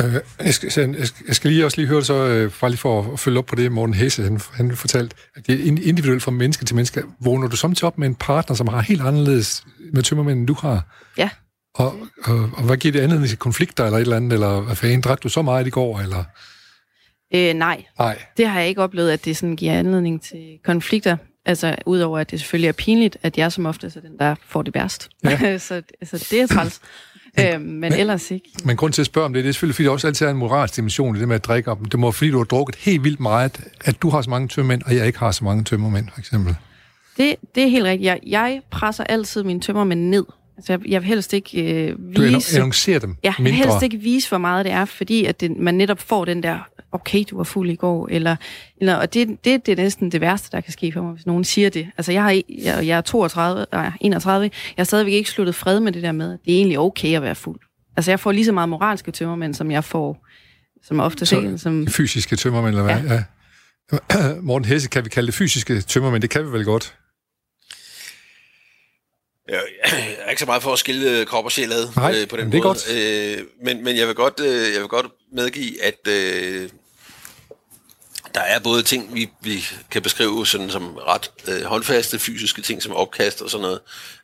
Øh, 0.00 0.14
jeg, 0.44 0.54
skal, 0.54 0.66
jeg, 0.98 1.06
skal, 1.06 1.24
jeg 1.28 1.36
skal 1.36 1.50
lige 1.50 1.64
også 1.64 1.76
lige 1.80 1.86
høre 1.88 1.98
det 1.98 2.06
så, 2.06 2.14
øh, 2.14 2.52
bare 2.60 2.70
lige 2.70 2.78
for 2.78 3.12
at 3.12 3.20
følge 3.20 3.38
op 3.38 3.46
på 3.46 3.54
det, 3.54 3.72
Morten 3.72 3.94
Hesse, 3.94 4.22
han, 4.22 4.40
han 4.52 4.76
fortalte, 4.76 5.16
at 5.36 5.46
det 5.46 5.60
er 5.60 5.64
ind- 5.64 5.78
individuelt 5.78 6.22
fra 6.22 6.30
menneske 6.30 6.64
til 6.64 6.76
menneske. 6.76 7.02
Vågner 7.20 7.48
du 7.48 7.56
samtidig 7.56 7.86
op 7.86 7.98
med 7.98 8.08
en 8.08 8.14
partner, 8.14 8.56
som 8.56 8.68
har 8.68 8.80
helt 8.80 9.02
anderledes 9.02 9.64
med 9.92 10.02
tømmermænd, 10.02 10.38
end 10.38 10.46
du 10.46 10.54
har? 10.54 10.82
Ja. 11.18 11.28
Og, 11.74 11.94
og, 12.24 12.50
og 12.56 12.62
hvad 12.62 12.76
giver 12.76 12.92
det 12.92 13.00
anledning 13.00 13.28
til 13.28 13.38
konflikter 13.38 13.84
eller 13.84 13.98
et 13.98 14.02
eller 14.02 14.16
andet? 14.16 14.32
Eller 14.32 14.60
hvad 14.60 14.76
fanden, 14.76 15.00
drak 15.00 15.22
du 15.22 15.28
så 15.28 15.42
meget 15.42 15.66
i 15.66 15.70
går? 15.70 16.00
Eller? 16.00 16.24
Øh, 17.34 17.54
nej, 17.54 17.84
Nej. 17.98 18.18
det 18.36 18.48
har 18.48 18.60
jeg 18.60 18.68
ikke 18.68 18.82
oplevet, 18.82 19.10
at 19.10 19.24
det 19.24 19.36
sådan 19.36 19.56
giver 19.56 19.72
anledning 19.72 20.22
til 20.22 20.58
konflikter. 20.64 21.16
Altså, 21.46 21.76
udover 21.86 22.18
at 22.18 22.30
det 22.30 22.40
selvfølgelig 22.40 22.68
er 22.68 22.72
pinligt, 22.72 23.16
at 23.22 23.38
jeg 23.38 23.52
som 23.52 23.66
ofte 23.66 23.86
er 23.86 24.00
den, 24.00 24.18
der 24.18 24.34
får 24.48 24.62
det 24.62 24.74
værst. 24.74 25.08
Ja. 25.24 25.58
så 25.58 25.82
altså, 26.00 26.26
det 26.30 26.40
er 26.40 26.46
træls. 26.46 26.80
Øh, 27.40 27.60
men 27.60 27.92
ellers 27.92 28.30
ikke. 28.30 28.50
Men 28.64 28.76
grund 28.76 28.92
til 28.92 29.02
at 29.02 29.06
spørge 29.06 29.24
om 29.24 29.32
det, 29.32 29.44
det 29.44 29.48
er 29.48 29.52
selvfølgelig, 29.52 29.74
fordi 29.74 29.84
der 29.86 29.92
også 29.92 30.06
altid 30.06 30.26
er 30.26 30.30
en 30.30 30.36
moralsk 30.36 30.76
dimension 30.76 31.16
i 31.16 31.20
det 31.20 31.28
med 31.28 31.36
at 31.36 31.44
drikke 31.44 31.70
op. 31.70 31.78
Det 31.92 31.98
må 31.98 32.10
fordi 32.10 32.30
du 32.30 32.36
har 32.36 32.44
drukket 32.44 32.76
helt 32.76 33.04
vildt 33.04 33.20
meget, 33.20 33.60
at 33.84 34.02
du 34.02 34.10
har 34.10 34.22
så 34.22 34.30
mange 34.30 34.48
tømmermænd, 34.48 34.82
og 34.86 34.96
jeg 34.96 35.06
ikke 35.06 35.18
har 35.18 35.30
så 35.30 35.44
mange 35.44 35.64
tømmermænd, 35.64 36.08
for 36.12 36.20
eksempel. 36.20 36.56
Det, 37.16 37.36
det 37.54 37.62
er 37.62 37.68
helt 37.68 37.84
rigtigt. 37.84 38.06
Jeg, 38.06 38.20
jeg 38.26 38.60
presser 38.70 39.04
altid 39.04 39.42
mine 39.42 39.60
tømmermænd 39.60 40.00
ned. 40.00 40.24
Altså, 40.56 40.72
jeg, 40.72 40.80
jeg 40.88 41.00
vil 41.02 41.08
helst 41.08 41.32
ikke 41.32 41.62
øh, 41.84 41.96
Du 42.16 42.22
vise... 42.22 42.56
annoncerer 42.56 42.98
dem 42.98 43.10
Ja, 43.24 43.28
jeg 43.28 43.34
vil 43.38 43.52
mindre. 43.52 43.68
helst 43.70 43.82
ikke 43.82 43.96
vise, 43.96 44.28
hvor 44.28 44.38
meget 44.38 44.64
det 44.64 44.72
er, 44.72 44.84
fordi 44.84 45.24
at 45.24 45.40
det, 45.40 45.56
man 45.56 45.74
netop 45.74 46.00
får 46.00 46.24
den 46.24 46.42
der, 46.42 46.58
okay, 46.92 47.24
du 47.30 47.36
var 47.36 47.44
fuld 47.44 47.70
i 47.70 47.74
går, 47.74 48.08
eller, 48.10 48.36
eller 48.80 48.94
og 48.94 49.14
det, 49.14 49.28
det, 49.44 49.66
det 49.66 49.72
er 49.72 49.76
næsten 49.82 50.12
det 50.12 50.20
værste, 50.20 50.48
der 50.52 50.60
kan 50.60 50.72
ske 50.72 50.92
for 50.92 51.02
mig, 51.02 51.12
hvis 51.12 51.26
nogen 51.26 51.44
siger 51.44 51.70
det. 51.70 51.86
Altså, 51.98 52.12
jeg, 52.12 52.22
har, 52.22 52.30
jeg, 52.30 52.42
jeg 52.86 52.96
er 52.96 53.00
32, 53.00 53.66
nej, 53.72 53.90
31, 54.00 54.42
jeg 54.44 54.50
har 54.76 54.84
stadigvæk 54.84 55.12
ikke 55.12 55.30
sluttet 55.30 55.54
fred 55.54 55.80
med 55.80 55.92
det 55.92 56.02
der 56.02 56.12
med, 56.12 56.32
at 56.32 56.38
det 56.44 56.52
er 56.54 56.56
egentlig 56.58 56.78
okay 56.78 57.16
at 57.16 57.22
være 57.22 57.34
fuld. 57.34 57.60
Altså, 57.96 58.10
jeg 58.10 58.20
får 58.20 58.32
lige 58.32 58.44
så 58.44 58.52
meget 58.52 58.68
moralske 58.68 59.10
tømmermænd, 59.10 59.54
som 59.54 59.70
jeg 59.70 59.84
får, 59.84 60.26
som 60.82 61.00
ofte 61.00 61.26
Så- 61.26 61.40
set, 61.40 61.60
som... 61.60 61.86
Fysiske 61.86 62.36
tømmermænd, 62.36 62.76
eller 62.76 62.82
hvad? 63.00 63.16
Ja. 63.16 63.22
ja. 64.18 64.34
Morten 64.48 64.68
Hesse, 64.68 64.88
kan 64.88 65.04
vi 65.04 65.08
kalde 65.08 65.26
det 65.26 65.34
fysiske 65.34 65.80
tømmermænd? 65.80 66.22
Det 66.22 66.30
kan 66.30 66.46
vi 66.46 66.52
vel 66.52 66.64
godt? 66.64 66.94
Jeg 69.48 69.62
er 70.18 70.30
ikke 70.30 70.40
så 70.40 70.46
meget 70.46 70.62
for 70.62 70.72
at 70.72 70.78
skille 70.78 71.24
krop 71.24 71.44
og 71.44 71.52
sjæl 71.52 71.72
ad 71.72 71.88
Nej, 71.96 72.20
øh, 72.20 72.28
på 72.28 72.36
den 72.36 72.44
men 72.44 72.52
det 72.52 72.58
er 72.58 72.62
måde. 72.64 72.74
godt. 72.74 72.90
Øh, 72.94 73.44
men, 73.62 73.84
men 73.84 73.96
jeg 73.96 74.06
vil 74.06 74.14
godt, 74.14 74.40
øh, 74.40 74.72
jeg 74.72 74.80
vil 74.80 74.88
godt 74.88 75.06
medgive, 75.32 75.82
at 75.82 76.08
øh, 76.08 76.68
der 78.34 78.40
er 78.40 78.58
både 78.58 78.82
ting, 78.82 79.14
vi, 79.14 79.30
vi 79.40 79.64
kan 79.90 80.02
beskrive 80.02 80.46
sådan 80.46 80.70
som 80.70 80.94
ret 80.94 81.30
øh, 81.48 81.62
håndfaste 81.62 82.18
fysiske 82.18 82.62
ting, 82.62 82.82
som 82.82 82.92
opkast 82.92 83.42
og 83.42 83.50
sådan 83.50 83.62
noget, 83.62 83.80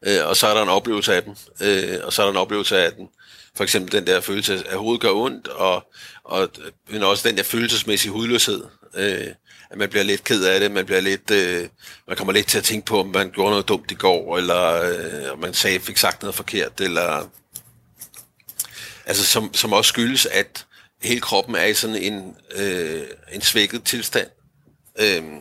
øh, 0.06 0.26
og 0.28 0.36
så 0.36 0.46
er 0.46 0.54
der 0.54 0.62
en 0.62 0.68
oplevelse 0.68 1.14
af 1.14 1.22
den, 1.22 1.36
øh, 1.60 1.98
og 2.02 2.12
så 2.12 2.22
er 2.22 2.26
der 2.26 2.32
en 2.32 2.36
oplevelse 2.38 2.78
af 2.78 2.92
den. 2.92 3.08
For 3.56 3.64
eksempel 3.64 3.92
den 3.92 4.06
der 4.06 4.20
følelse 4.20 4.54
af, 4.54 4.62
at 4.72 4.78
hovedet 4.78 5.00
gør 5.00 5.10
ondt, 5.12 5.48
og, 5.48 5.90
og 6.24 6.48
men 6.90 7.02
også 7.02 7.28
den 7.28 7.36
der 7.36 7.42
følelsesmæssige 7.42 8.12
hudløshed. 8.12 8.64
Øh, 8.96 9.26
at 9.70 9.78
man 9.78 9.88
bliver 9.88 10.02
lidt 10.02 10.24
ked 10.24 10.44
af 10.44 10.60
det, 10.60 10.70
man 10.70 10.86
bliver 10.86 11.00
lidt, 11.00 11.30
øh, 11.30 11.68
man 12.08 12.16
kommer 12.16 12.32
lidt 12.32 12.46
til 12.46 12.58
at 12.58 12.64
tænke 12.64 12.86
på, 12.86 13.00
om 13.00 13.06
man 13.06 13.30
gjorde 13.30 13.50
noget 13.50 13.68
dumt 13.68 13.90
i 13.90 13.94
går, 13.94 14.38
eller 14.38 14.82
øh, 14.82 15.32
om 15.32 15.38
man 15.38 15.54
sagde, 15.54 15.80
fik 15.80 15.96
sagt 15.96 16.22
noget 16.22 16.34
forkert, 16.34 16.80
eller 16.80 17.30
altså 19.06 19.26
som, 19.26 19.54
som 19.54 19.72
også 19.72 19.88
skyldes, 19.88 20.26
at 20.26 20.66
hele 21.02 21.20
kroppen 21.20 21.54
er 21.54 21.64
i 21.64 21.74
sådan 21.74 21.96
en, 21.96 22.34
øh, 22.56 23.02
en 23.32 23.40
svækket 23.40 23.84
tilstand. 23.84 24.26
Øhm, 25.00 25.38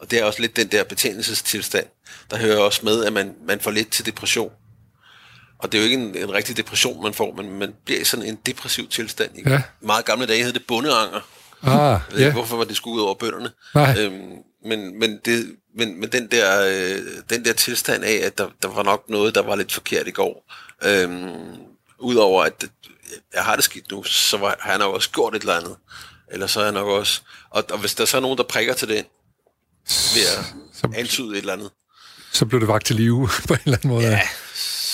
og 0.00 0.10
det 0.10 0.18
er 0.18 0.24
også 0.24 0.40
lidt 0.40 0.56
den 0.56 0.68
der 0.68 0.84
betændelsestilstand, 0.84 1.86
der 2.30 2.36
hører 2.38 2.58
også 2.58 2.80
med, 2.82 3.04
at 3.04 3.12
man, 3.12 3.34
man 3.46 3.60
får 3.60 3.70
lidt 3.70 3.90
til 3.92 4.06
depression. 4.06 4.52
Og 5.58 5.72
det 5.72 5.78
er 5.78 5.82
jo 5.82 5.90
ikke 5.90 6.02
en, 6.02 6.16
en 6.16 6.32
rigtig 6.32 6.56
depression, 6.56 7.02
man 7.02 7.14
får, 7.14 7.32
men 7.32 7.58
man 7.58 7.74
bliver 7.84 8.00
i 8.00 8.04
sådan 8.04 8.26
en 8.26 8.38
depressiv 8.46 8.88
tilstand. 8.88 9.38
I 9.38 9.42
Ja. 9.46 9.62
meget 9.80 10.04
gamle 10.04 10.26
dage 10.26 10.44
hed 10.44 10.52
det 10.52 10.66
bundeanger. 10.66 11.20
Ah, 11.66 12.00
ja. 12.12 12.18
ikke, 12.18 12.32
hvorfor 12.32 12.56
var 12.56 12.64
det 12.64 12.80
ud 12.86 13.00
over 13.00 13.14
bønderne. 13.14 13.50
Nej. 13.74 13.96
Øhm, 13.98 14.32
men, 14.64 14.98
men, 14.98 15.20
det, 15.24 15.56
men, 15.76 16.00
men 16.00 16.12
den, 16.12 16.26
der, 16.30 16.60
øh, 16.66 17.02
den 17.30 17.44
der 17.44 17.52
tilstand 17.52 18.04
af, 18.04 18.20
at 18.24 18.38
der, 18.38 18.48
der 18.62 18.68
var 18.68 18.82
nok 18.82 19.04
noget, 19.08 19.34
der 19.34 19.42
var 19.42 19.56
lidt 19.56 19.72
forkert 19.72 20.08
i 20.08 20.10
går. 20.10 20.50
Øhm, 20.84 21.30
Udover 21.98 22.44
at 22.44 22.60
det- 22.60 22.70
jeg 23.34 23.42
har 23.44 23.54
det 23.54 23.64
skidt 23.64 23.90
nu, 23.90 24.02
så 24.02 24.36
var, 24.36 24.56
har 24.60 24.70
jeg 24.70 24.78
nok 24.78 24.94
også 24.94 25.10
gjort 25.10 25.34
et 25.34 25.40
eller 25.40 25.54
andet. 25.54 25.76
Eller 26.32 26.46
så 26.46 26.60
er 26.60 26.64
jeg 26.64 26.72
nok 26.72 26.86
også... 26.88 27.20
Og, 27.50 27.64
og 27.70 27.78
hvis 27.78 27.94
der 27.94 28.04
så 28.04 28.16
er 28.16 28.20
nogen, 28.20 28.38
der 28.38 28.44
prikker 28.44 28.74
til 28.74 28.88
den, 28.88 29.04
ved 30.14 30.22
at 30.38 30.44
Så, 30.74 30.88
antyde 30.96 31.30
et 31.32 31.36
eller 31.38 31.52
andet, 31.52 31.70
så 32.32 32.46
blev 32.46 32.60
det 32.60 32.68
vagt 32.68 32.86
til 32.86 32.96
live 32.96 33.28
på 33.48 33.54
en 33.54 33.60
eller 33.64 33.76
anden 33.76 33.88
måde. 33.90 34.06
ja, 34.06 34.20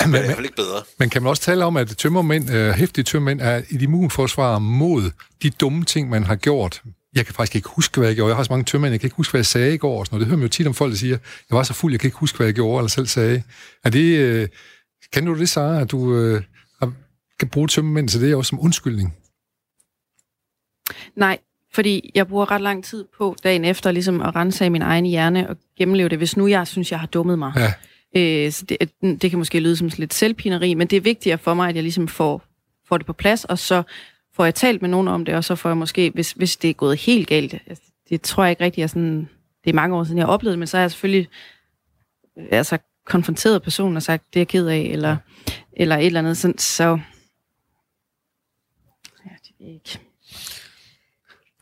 bliver 0.09 0.19
det 0.19 0.23
i 0.23 0.27
hvert 0.27 0.37
fald 0.37 0.45
ikke 0.47 0.57
bedre. 0.57 0.83
Men 0.99 1.11
kan 1.11 1.23
man 1.23 1.31
også 1.31 1.43
tale 1.43 1.65
om, 1.65 1.77
at 1.77 1.89
tømmermænd, 1.89 2.51
øh, 2.51 2.71
hæftige 2.73 3.05
tømmermænd, 3.05 3.41
er 3.41 3.57
et 3.71 3.83
immunforsvar 3.83 4.59
mod 4.59 5.11
de 5.43 5.51
dumme 5.51 5.85
ting, 5.85 6.09
man 6.09 6.25
har 6.25 6.37
gjort? 6.37 6.83
Jeg 7.15 7.25
kan 7.27 7.35
faktisk 7.35 7.57
ikke 7.57 7.69
huske, 7.69 7.99
hvad 7.99 8.09
jeg 8.09 8.17
gjorde. 8.17 8.29
Jeg 8.29 8.37
har 8.37 8.45
så 8.45 8.53
mange 8.53 8.65
tømmermænd, 8.65 8.93
jeg 8.93 9.01
kan 9.01 9.07
ikke 9.07 9.17
huske, 9.17 9.33
hvad 9.33 9.39
jeg 9.39 9.47
sagde 9.47 9.75
i 9.75 9.77
går. 9.77 10.01
Og 10.01 10.07
sådan 10.07 10.15
noget. 10.15 10.21
Det 10.21 10.29
hører 10.29 10.37
man 10.39 10.45
jo 10.45 10.49
tit 10.49 10.67
om 10.67 10.75
folk, 10.75 10.91
der 10.93 10.97
siger, 10.99 11.19
jeg 11.51 11.57
var 11.57 11.63
så 11.63 11.75
fuld, 11.75 11.93
jeg 11.93 12.01
kan 12.01 12.09
ikke 12.09 12.19
huske, 12.19 12.37
hvad 12.37 12.47
jeg 12.47 12.55
gjorde 12.55 12.79
eller 12.81 12.89
selv 12.89 13.07
sagde. 13.07 13.43
Er 13.85 13.91
det, 13.91 14.19
øh, 14.19 14.49
kan 15.13 15.27
du 15.27 15.39
det, 15.39 15.49
Sara, 15.49 15.81
at 15.81 15.91
du 15.91 16.15
øh, 16.15 16.43
har- 16.83 16.93
kan 17.41 17.49
bruge 17.49 17.69
tømmermænd 17.69 18.09
til 18.09 18.21
det 18.21 18.35
også 18.35 18.49
som 18.49 18.61
undskyldning? 18.61 19.15
Nej, 21.17 21.39
fordi 21.75 22.11
jeg 22.15 22.27
bruger 22.29 22.51
ret 22.51 22.61
lang 22.61 22.85
tid 22.85 23.05
på 23.19 23.37
dagen 23.45 23.65
efter 23.65 23.91
ligesom 23.93 24.21
at 24.21 24.35
rense 24.37 24.65
af 24.65 24.71
min 24.71 24.83
egen 24.83 25.05
hjerne 25.07 25.49
og 25.49 25.57
gennemleve 25.79 26.09
det, 26.09 26.19
hvis 26.19 26.37
nu 26.37 26.47
jeg 26.47 26.67
synes, 26.67 26.91
jeg 26.93 27.01
har 27.01 27.07
dummet 27.07 27.39
mig. 27.39 27.53
Ja. 27.57 27.73
Øh, 28.17 28.53
så 28.53 28.65
det, 28.65 28.91
det 29.23 29.31
kan 29.31 29.39
måske 29.39 29.61
lyde 29.61 29.77
som 29.77 29.91
sådan 29.91 30.03
lidt 30.03 30.15
selvpineri, 30.15 30.75
men 30.75 30.87
det 30.87 30.97
er 30.97 31.01
vigtigere 31.01 31.39
for 31.39 31.55
mig, 31.55 31.69
at 31.69 31.75
jeg 31.75 31.83
ligesom 31.83 32.09
får, 32.09 32.43
får 32.89 32.97
det 32.97 33.07
på 33.07 33.13
plads, 33.13 33.45
og 33.45 33.59
så 33.59 33.83
får 34.35 34.45
jeg 34.45 34.55
talt 34.55 34.83
med 34.83 34.91
nogen 34.91 35.09
om 35.09 35.25
det, 35.25 35.35
og 35.35 35.45
så 35.45 35.55
får 35.55 35.69
jeg 35.69 35.77
måske, 35.77 36.11
hvis, 36.15 36.33
hvis 36.33 36.57
det 36.57 36.71
er 36.71 36.75
gået 36.75 36.97
helt 36.97 37.29
galt, 37.29 37.55
altså, 37.67 37.85
det 38.09 38.23
tror 38.23 38.45
jeg 38.45 38.51
ikke 38.51 38.65
rigtig, 38.65 38.81
jeg 38.81 38.91
sådan, 38.91 39.29
det 39.65 39.71
er 39.71 39.75
mange 39.75 39.97
år 39.97 40.05
siden, 40.05 40.19
jeg 40.19 40.27
har 40.27 40.33
oplevet 40.33 40.59
men 40.59 40.69
så 40.69 40.77
har 40.77 40.83
jeg 40.83 40.91
selvfølgelig 40.91 41.29
øh, 42.39 42.47
altså, 42.51 42.79
konfronteret 43.07 43.63
personen 43.63 43.97
og 43.97 44.03
sagt, 44.03 44.25
det 44.35 44.37
er 44.37 44.41
jeg 44.41 44.49
ked 44.49 44.67
af, 44.67 44.79
eller, 44.79 45.17
eller 45.73 45.97
et 45.97 46.07
eller 46.07 46.21
andet, 46.21 46.37
sådan, 46.37 46.59
så... 46.59 46.85
Ja, 49.25 49.31
det 49.45 49.55
jeg 49.61 49.69
ikke. 49.69 49.99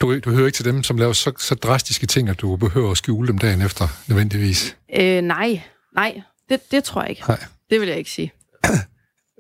Du, 0.01 0.19
du 0.19 0.31
hører 0.31 0.47
ikke 0.47 0.57
til 0.57 0.65
dem, 0.65 0.83
som 0.83 0.99
laver 0.99 1.13
så, 1.13 1.33
så 1.39 1.55
drastiske 1.55 2.07
ting, 2.07 2.29
at 2.29 2.41
du 2.41 2.57
behøver 2.57 2.91
at 2.91 2.97
skjule 2.97 3.29
dem 3.29 3.39
dagen 3.39 3.63
efter, 3.63 3.85
nødvendigvis. 4.09 4.77
Øh, 4.97 5.23
nej, 5.23 5.63
nej, 5.95 6.23
det, 6.49 6.71
det 6.71 6.85
tror 6.85 7.01
jeg 7.03 7.11
ikke. 7.11 7.23
Nej. 7.29 7.45
Det 7.71 7.81
vil 7.81 7.89
jeg 7.89 7.99
ikke 7.99 8.11
sige. 8.11 8.33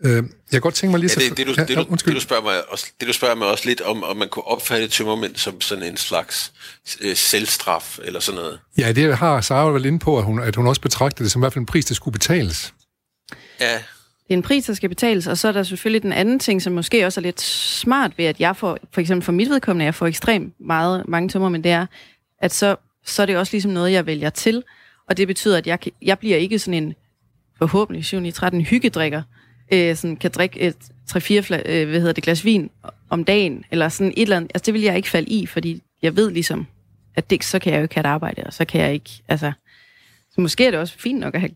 Øh, 0.05 0.14
jeg 0.14 0.23
kan 0.53 0.61
godt 0.61 0.75
tænke 0.75 0.90
mig 0.90 1.01
lige... 1.01 1.11
Ja, 1.11 1.14
så- 1.14 1.21
det, 1.29 1.37
det, 1.37 1.47
du, 1.47 1.55
Ja, 1.59 1.64
det, 1.64 1.77
du, 1.77 1.94
det, 1.94 2.14
du 2.14 2.21
spørger 2.21 2.42
mig 2.42 2.71
også, 2.71 2.87
det, 3.01 3.09
du 3.09 3.12
spørger 3.12 3.35
mig 3.35 3.49
også 3.49 3.66
lidt 3.68 3.81
om, 3.81 4.03
om 4.05 4.16
man 4.16 4.29
kunne 4.29 4.47
opfatte 4.47 4.88
tømmermænd 4.88 5.37
som 5.37 5.61
sådan 5.61 5.85
en 5.85 5.97
slags 5.97 6.53
øh, 7.01 7.16
selvstraf 7.16 7.98
eller 8.04 8.21
sådan 8.21 8.40
noget. 8.40 8.59
Ja, 8.79 8.92
det 8.92 9.17
har 9.17 9.40
Sara 9.40 9.71
vel 9.71 9.85
inde 9.87 9.98
på, 9.98 10.19
at 10.19 10.25
hun, 10.25 10.40
at 10.42 10.56
hun 10.56 10.67
også 10.67 10.81
betragter 10.81 11.25
det 11.25 11.33
som 11.33 11.40
i 11.40 11.42
hvert 11.42 11.52
fald 11.52 11.61
en 11.63 11.67
pris, 11.67 11.85
der 11.85 11.94
skulle 11.94 12.13
betales. 12.13 12.75
Ja, 13.61 13.73
Det 13.75 13.81
er 14.31 14.35
en 14.35 14.42
pris, 14.42 14.65
der 14.65 14.75
skal 14.75 14.88
betales, 14.88 15.27
og 15.27 15.38
så 15.38 15.48
er 15.48 15.52
der 15.52 15.63
selvfølgelig 15.63 16.02
den 16.02 16.13
anden 16.13 16.38
ting, 16.38 16.63
som 16.63 16.73
måske 16.73 17.06
også 17.06 17.21
er 17.21 17.23
lidt 17.23 17.40
smart 17.40 18.13
ved, 18.19 18.25
at 18.25 18.40
jeg 18.40 18.56
får, 18.56 18.79
for 18.92 19.00
eksempel 19.00 19.25
for 19.25 19.33
mit 19.33 19.50
vedkommende, 19.50 19.85
jeg 19.85 19.94
får 19.94 20.06
ekstremt 20.06 20.54
meget, 20.61 21.04
mange 21.09 21.29
tømmer, 21.29 21.48
men 21.48 21.65
det 21.65 21.71
er, 21.73 21.87
at 22.42 22.54
så, 22.54 22.77
så 23.06 23.23
er 23.23 23.27
det 23.27 23.37
også 23.37 23.52
ligesom 23.52 23.71
noget, 23.71 23.92
jeg 23.92 24.06
vælger 24.06 24.31
til, 24.31 24.63
og 25.09 25.17
det 25.17 25.27
betyder, 25.27 25.59
at 25.59 25.67
jeg, 25.67 25.81
kan- 25.81 25.92
jeg 26.02 26.19
bliver 26.19 26.37
ikke 26.37 26.59
sådan 26.59 26.83
en, 26.85 26.94
forhåbentlig 27.59 28.04
7 28.04 28.25
i 28.25 28.31
13 28.31 28.61
hyggedrikker, 28.61 29.23
øh, 29.73 29.96
sådan 29.96 30.17
kan 30.17 30.31
drikke 30.31 30.61
et 30.61 30.77
3-4 31.11 31.71
øh, 31.71 31.88
hvad 31.88 32.00
hedder 32.00 32.13
det, 32.13 32.25
glas 32.25 32.44
vin 32.44 32.71
om 33.11 33.25
dagen, 33.25 33.65
eller 33.71 33.88
sådan 33.88 34.13
et 34.17 34.23
eller 34.23 34.37
andet. 34.37 34.50
Altså, 34.54 34.67
det 34.67 34.75
vil 34.75 34.83
jeg 34.83 34.96
ikke 34.96 35.09
falde 35.09 35.29
i, 35.31 35.46
fordi 35.46 35.83
jeg 36.02 36.17
ved 36.17 36.31
ligesom, 36.31 36.67
at 37.15 37.31
det, 37.31 37.44
så 37.44 37.59
kan 37.59 37.73
jeg 37.73 37.79
jo 37.79 37.83
ikke 37.83 37.94
have 37.94 38.00
et 38.02 38.06
arbejde, 38.06 38.42
og 38.46 38.52
så 38.52 38.65
kan 38.65 38.81
jeg 38.81 38.92
ikke, 38.94 39.11
altså... 39.29 39.52
Så 40.35 40.40
måske 40.40 40.67
er 40.67 40.71
det 40.71 40.81
også 40.81 40.98
fint 40.98 41.21
nok 41.21 41.35
at 41.35 41.40
have 41.40 41.50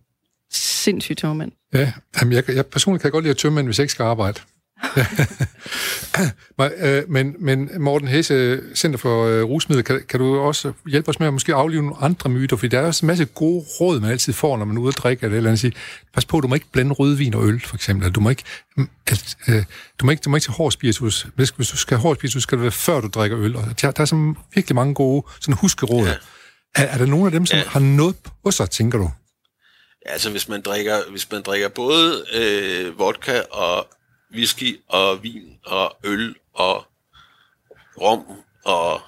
sindssygt 0.51 1.19
tømmermænd. 1.19 1.53
Ja, 1.75 1.93
jamen 2.21 2.33
jeg, 2.35 2.45
jeg 2.51 2.67
personligt 2.67 3.03
kan 3.03 3.07
jeg 3.07 3.13
godt 3.13 3.25
lide 3.25 3.31
at 3.31 3.37
tømme, 3.37 3.63
hvis 3.63 3.79
jeg 3.79 3.85
ikke 3.85 3.93
skal 3.93 4.03
arbejde. 4.03 4.41
Øh, 6.79 7.03
men, 7.09 7.37
men 7.39 7.71
Morten 7.79 8.09
Hesse, 8.09 8.61
Center 8.75 8.99
for 8.99 9.27
uh, 9.27 9.51
Rusmidler, 9.51 9.83
kan, 9.83 10.03
kan 10.09 10.21
du 10.21 10.39
også 10.39 10.73
hjælpe 10.87 11.09
os 11.09 11.21
med 11.21 11.27
at 11.27 11.33
måske 11.33 11.55
aflive 11.55 11.83
nogle 11.83 11.97
andre 12.01 12.31
myter? 12.31 12.57
Fordi 12.57 12.69
der 12.69 12.81
er 12.81 12.87
også 12.87 13.07
en 13.07 13.07
masse 13.07 13.25
gode 13.25 13.65
råd, 13.81 14.01
man 14.01 14.11
altid 14.11 14.33
får, 14.33 14.57
når 14.57 14.65
man 14.65 14.77
er 14.77 14.81
ude 14.81 14.89
og 14.91 14.95
drikke 14.95 15.29
det, 15.29 15.37
eller 15.37 15.51
andet. 15.51 15.61
Sige, 15.61 15.73
pas 16.15 16.25
på, 16.25 16.41
du 16.41 16.49
må 16.49 16.55
ikke 16.55 16.67
blande 16.73 16.93
rødvin 16.93 17.35
og 17.35 17.47
øl, 17.47 17.61
for 17.61 17.75
eksempel. 17.75 18.13
Du 18.13 18.21
må 18.21 18.31
ikke, 18.31 18.43
mm, 18.77 18.89
at, 19.07 19.37
uh, 19.49 19.55
du 20.01 20.05
må 20.05 20.11
ikke, 20.11 20.21
du 20.21 20.31
må 20.31 20.37
ikke 20.37 20.45
tage 20.45 20.55
hård 20.55 20.73
spiritus. 20.73 21.27
Hvis, 21.35 21.51
hvis 21.51 21.69
du 21.69 21.77
skal 21.77 21.97
have 21.97 22.03
hård 22.03 22.17
spiritus, 22.17 22.43
skal 22.43 22.59
det 22.59 22.63
være 22.63 22.73
før 22.73 23.01
du 23.01 23.09
drikker 23.09 23.39
øl. 23.39 23.57
Og 23.57 23.65
der, 23.83 23.91
der 23.91 24.01
er 24.01 24.05
sådan 24.05 24.37
virkelig 24.55 24.75
mange 24.75 24.95
gode 24.95 25.27
sådan 25.41 25.55
huskeråd. 25.55 26.07
Ja. 26.07 26.15
Er, 26.75 26.87
er 26.87 26.99
der 26.99 27.07
nogen 27.07 27.27
af 27.27 27.33
dem, 27.33 27.47
som 27.47 27.59
ja. 27.59 27.65
har 27.67 27.81
noget 27.81 28.17
på 28.45 28.51
sig, 28.51 28.71
tænker 28.71 28.99
du? 28.99 29.11
Altså, 30.07 30.31
hvis 30.31 30.49
man 30.49 30.61
drikker, 30.61 30.97
hvis 31.11 31.31
man 31.31 31.43
drikker 31.43 31.69
både 31.69 32.25
øh, 32.35 32.99
vodka 32.99 33.41
og 33.51 33.87
whisky 34.35 34.81
og 34.89 35.23
vin 35.23 35.59
og 35.65 35.97
øl 36.05 36.35
og 36.55 36.85
rom 38.01 38.25
og 38.65 39.01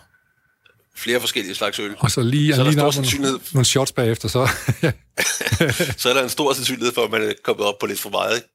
flere 0.97 1.21
forskellige 1.21 1.55
slags 1.55 1.79
øl. 1.79 1.95
Og 1.99 2.11
så 2.11 2.23
lige, 2.23 2.55
så 2.55 2.61
er 2.61 2.65
der 2.65 2.71
lige 2.71 2.73
stor 2.73 2.81
nogle, 2.81 2.95
sandsynlighed, 2.95 3.39
nogle 3.53 3.65
shots 3.65 3.93
bagefter, 3.93 4.29
så. 4.29 4.49
så 6.03 6.09
er 6.09 6.15
der 6.15 6.23
en 6.23 6.29
stor 6.29 6.53
sandsynlighed 6.53 6.95
for, 6.95 7.05
at 7.05 7.11
man 7.11 7.23
er 7.23 7.33
kommet 7.43 7.67
op 7.67 7.79
på 7.81 7.87
lidt 7.87 8.01
for 8.01 8.11
meget. 8.11 8.37
Ikke? 8.37 8.49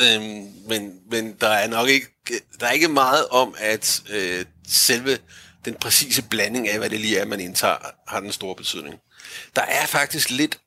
Øhm, 0.00 0.46
men, 0.68 1.00
men 1.10 1.36
der 1.40 1.48
er 1.48 1.68
nok 1.68 1.88
ikke, 1.88 2.06
der 2.60 2.66
er 2.66 2.70
ikke 2.70 2.88
meget 2.88 3.26
om, 3.28 3.54
at 3.58 4.02
øh, 4.10 4.44
selve 4.68 5.18
den 5.64 5.74
præcise 5.74 6.22
blanding 6.22 6.68
af, 6.68 6.78
hvad 6.78 6.90
det 6.90 7.00
lige 7.00 7.18
er, 7.18 7.24
man 7.24 7.40
indtager, 7.40 7.76
har 8.08 8.20
den 8.20 8.32
store 8.32 8.54
betydning. 8.54 8.94
Der 9.56 9.62
er 9.62 9.86
faktisk 9.86 10.30
lidt, 10.30 10.60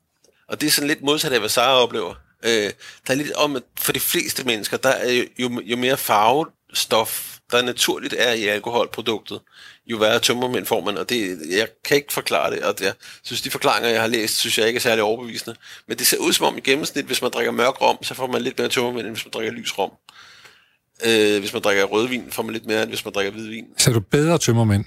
og 0.47 0.61
det 0.61 0.67
er 0.67 0.71
sådan 0.71 0.87
lidt 0.87 1.01
modsat 1.01 1.33
af, 1.33 1.39
hvad 1.39 1.49
Sara 1.49 1.83
oplever. 1.83 2.15
Øh, 2.43 2.71
der 3.07 3.13
er 3.13 3.15
lidt 3.15 3.31
om, 3.31 3.55
at 3.55 3.63
for 3.79 3.91
de 3.91 3.99
fleste 3.99 4.43
mennesker, 4.43 4.77
der 4.77 4.89
er 4.89 5.11
jo, 5.39 5.61
jo, 5.63 5.77
mere 5.77 5.97
farvestof, 5.97 7.37
der 7.51 7.61
naturligt 7.61 8.15
er 8.17 8.31
i 8.31 8.47
alkoholproduktet, 8.47 9.39
jo 9.85 9.97
værre 9.97 10.19
tømmermænd 10.19 10.65
får 10.65 10.81
man, 10.81 10.97
og 10.97 11.09
det, 11.09 11.39
jeg 11.49 11.67
kan 11.85 11.97
ikke 11.97 12.13
forklare 12.13 12.51
det, 12.51 12.63
og 12.63 12.79
det, 12.79 12.85
jeg 12.85 12.93
synes, 13.23 13.41
de 13.41 13.51
forklaringer, 13.51 13.89
jeg 13.89 14.01
har 14.01 14.07
læst, 14.07 14.37
synes 14.37 14.57
jeg 14.57 14.67
ikke 14.67 14.77
er 14.77 14.81
særlig 14.81 15.03
overbevisende. 15.03 15.55
Men 15.87 15.97
det 15.97 16.07
ser 16.07 16.17
ud 16.17 16.33
som 16.33 16.45
om 16.45 16.57
i 16.57 16.61
gennemsnit, 16.61 17.05
hvis 17.05 17.21
man 17.21 17.31
drikker 17.31 17.51
mørk 17.51 17.81
rom, 17.81 18.03
så 18.03 18.13
får 18.13 18.27
man 18.27 18.41
lidt 18.41 18.59
mere 18.59 18.69
tømmermænd, 18.69 19.07
end 19.07 19.15
hvis 19.15 19.25
man 19.25 19.31
drikker 19.31 19.53
lys 19.53 19.77
rom. 19.77 19.91
Øh, 21.05 21.39
hvis 21.39 21.53
man 21.53 21.61
drikker 21.61 21.83
rødvin, 21.83 22.31
får 22.31 22.43
man 22.43 22.53
lidt 22.53 22.65
mere, 22.65 22.81
end 22.81 22.89
hvis 22.89 23.05
man 23.05 23.13
drikker 23.13 23.31
hvidvin. 23.31 23.65
Så 23.77 23.89
er 23.89 23.93
du 23.93 23.99
bedre 23.99 24.37
tømmermænd? 24.37 24.85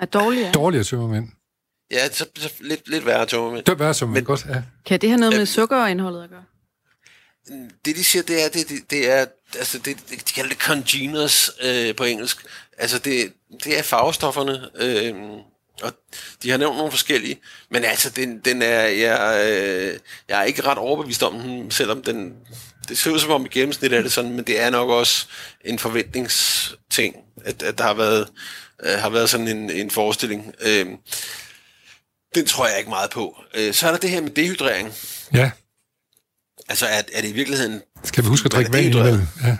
Er 0.00 0.06
dårligere? 0.06 0.52
Dårligere 0.52 0.84
tømmermænd? 0.84 1.28
Ja, 1.90 2.08
så, 2.08 2.26
så 2.38 2.50
lidt, 2.60 2.88
lidt 2.88 3.06
værre 3.06 3.26
tømmermænd. 3.26 3.64
Det 3.64 3.72
er 3.72 3.76
værre 3.76 3.94
tømmermænd, 3.94 4.22
Men- 4.22 4.26
godt, 4.26 4.46
ja. 4.48 4.62
Kan 4.86 5.00
det 5.00 5.08
have 5.08 5.20
noget 5.20 5.36
med 5.36 5.46
sukkerindholdet 5.46 6.22
at 6.24 6.30
gøre? 6.30 6.42
det 7.84 7.96
de 7.96 8.04
siger, 8.04 8.22
det 8.22 8.44
er, 8.44 8.48
det, 8.48 8.68
det, 8.68 8.90
det 8.90 9.10
er, 9.10 9.26
altså 9.58 9.78
det, 9.78 9.96
det, 10.10 10.28
de 10.28 10.32
kalder 10.32 10.48
det 10.48 10.58
congeners 10.58 11.50
øh, 11.62 11.94
på 11.96 12.04
engelsk. 12.04 12.46
Altså 12.78 12.98
det, 12.98 13.32
det 13.64 13.78
er 13.78 13.82
farvestofferne, 13.82 14.68
øh, 14.74 15.14
og 15.82 15.92
de 16.42 16.50
har 16.50 16.58
nævnt 16.58 16.76
nogle 16.76 16.90
forskellige, 16.90 17.40
men 17.70 17.84
altså 17.84 18.10
den, 18.10 18.38
den 18.38 18.62
er, 18.62 18.80
jeg, 18.80 19.44
øh, 19.48 19.98
jeg 20.28 20.40
er 20.40 20.44
ikke 20.44 20.62
ret 20.62 20.78
overbevist 20.78 21.22
om 21.22 21.38
den, 21.38 21.70
selvom 21.70 22.02
den, 22.02 22.34
det 22.88 22.98
ser 22.98 23.10
ud 23.10 23.18
som 23.18 23.30
om 23.30 23.46
i 23.46 23.48
gennemsnit 23.48 23.92
er 23.92 24.02
det 24.02 24.12
sådan, 24.12 24.32
men 24.32 24.44
det 24.44 24.60
er 24.60 24.70
nok 24.70 24.88
også 24.90 25.26
en 25.64 25.78
forventningsting, 25.78 27.16
at, 27.44 27.62
at 27.62 27.78
der 27.78 27.84
har 27.84 27.94
været, 27.94 28.28
øh, 28.82 28.98
har 28.98 29.10
været 29.10 29.30
sådan 29.30 29.48
en, 29.48 29.70
en 29.70 29.90
forestilling. 29.90 30.54
Øh, 30.60 30.86
den 32.36 32.46
tror 32.46 32.66
jeg 32.66 32.78
ikke 32.78 32.90
meget 32.90 33.10
på. 33.10 33.36
Øh, 33.54 33.74
så 33.74 33.86
er 33.86 33.90
der 33.90 33.98
det 33.98 34.10
her 34.10 34.20
med 34.20 34.30
dehydrering. 34.30 34.92
Ja, 35.32 35.50
Altså 36.68 36.86
er, 36.86 37.02
er 37.12 37.20
det 37.20 37.28
i 37.28 37.32
virkeligheden 37.32 37.82
skal 38.04 38.24
vi 38.24 38.28
huske 38.28 38.46
at 38.46 38.52
drikke 38.52 38.72
vand 38.72 38.86
imellem? 38.86 39.20
Ja. 39.44 39.56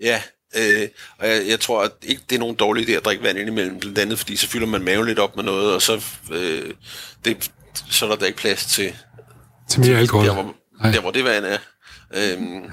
Ja, 0.00 0.22
øh, 0.56 0.88
og 1.18 1.28
jeg, 1.28 1.46
jeg 1.48 1.60
tror 1.60 1.82
at 1.84 1.90
ikke, 2.02 2.22
det 2.30 2.34
er 2.34 2.38
nogen 2.40 2.56
dårlig 2.56 2.88
idé 2.88 2.92
at 2.92 3.04
drikke 3.04 3.22
vand 3.22 3.38
indimellem, 3.38 3.78
blandt 3.80 3.98
andet 3.98 4.18
fordi 4.18 4.36
så 4.36 4.48
fylder 4.48 4.66
man 4.66 4.82
maven 4.82 5.06
lidt 5.06 5.18
op 5.18 5.36
med 5.36 5.44
noget, 5.44 5.74
og 5.74 5.82
så, 5.82 6.04
øh, 6.32 6.74
det, 7.24 7.50
så 7.90 8.04
er 8.06 8.10
der 8.10 8.16
da 8.16 8.24
ikke 8.24 8.38
plads 8.38 8.64
til 8.66 8.96
Til 9.70 9.80
mere 9.80 9.98
alkohol. 9.98 10.26
der, 10.26 10.34
hvor, 10.34 10.54
Nej. 10.82 10.90
der, 10.92 11.00
hvor 11.00 11.10
det 11.10 11.24
vand 11.24 11.44
er. 11.44 11.58
Øhm, 12.14 12.72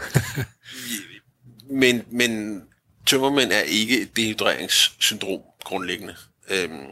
men, 1.82 2.04
men 2.12 2.62
tømmermænd 3.06 3.52
er 3.52 3.60
ikke 3.60 4.02
et 4.02 4.16
dehydreringssyndrom 4.18 5.42
grundlæggende. 5.64 6.16
Øhm, 6.50 6.86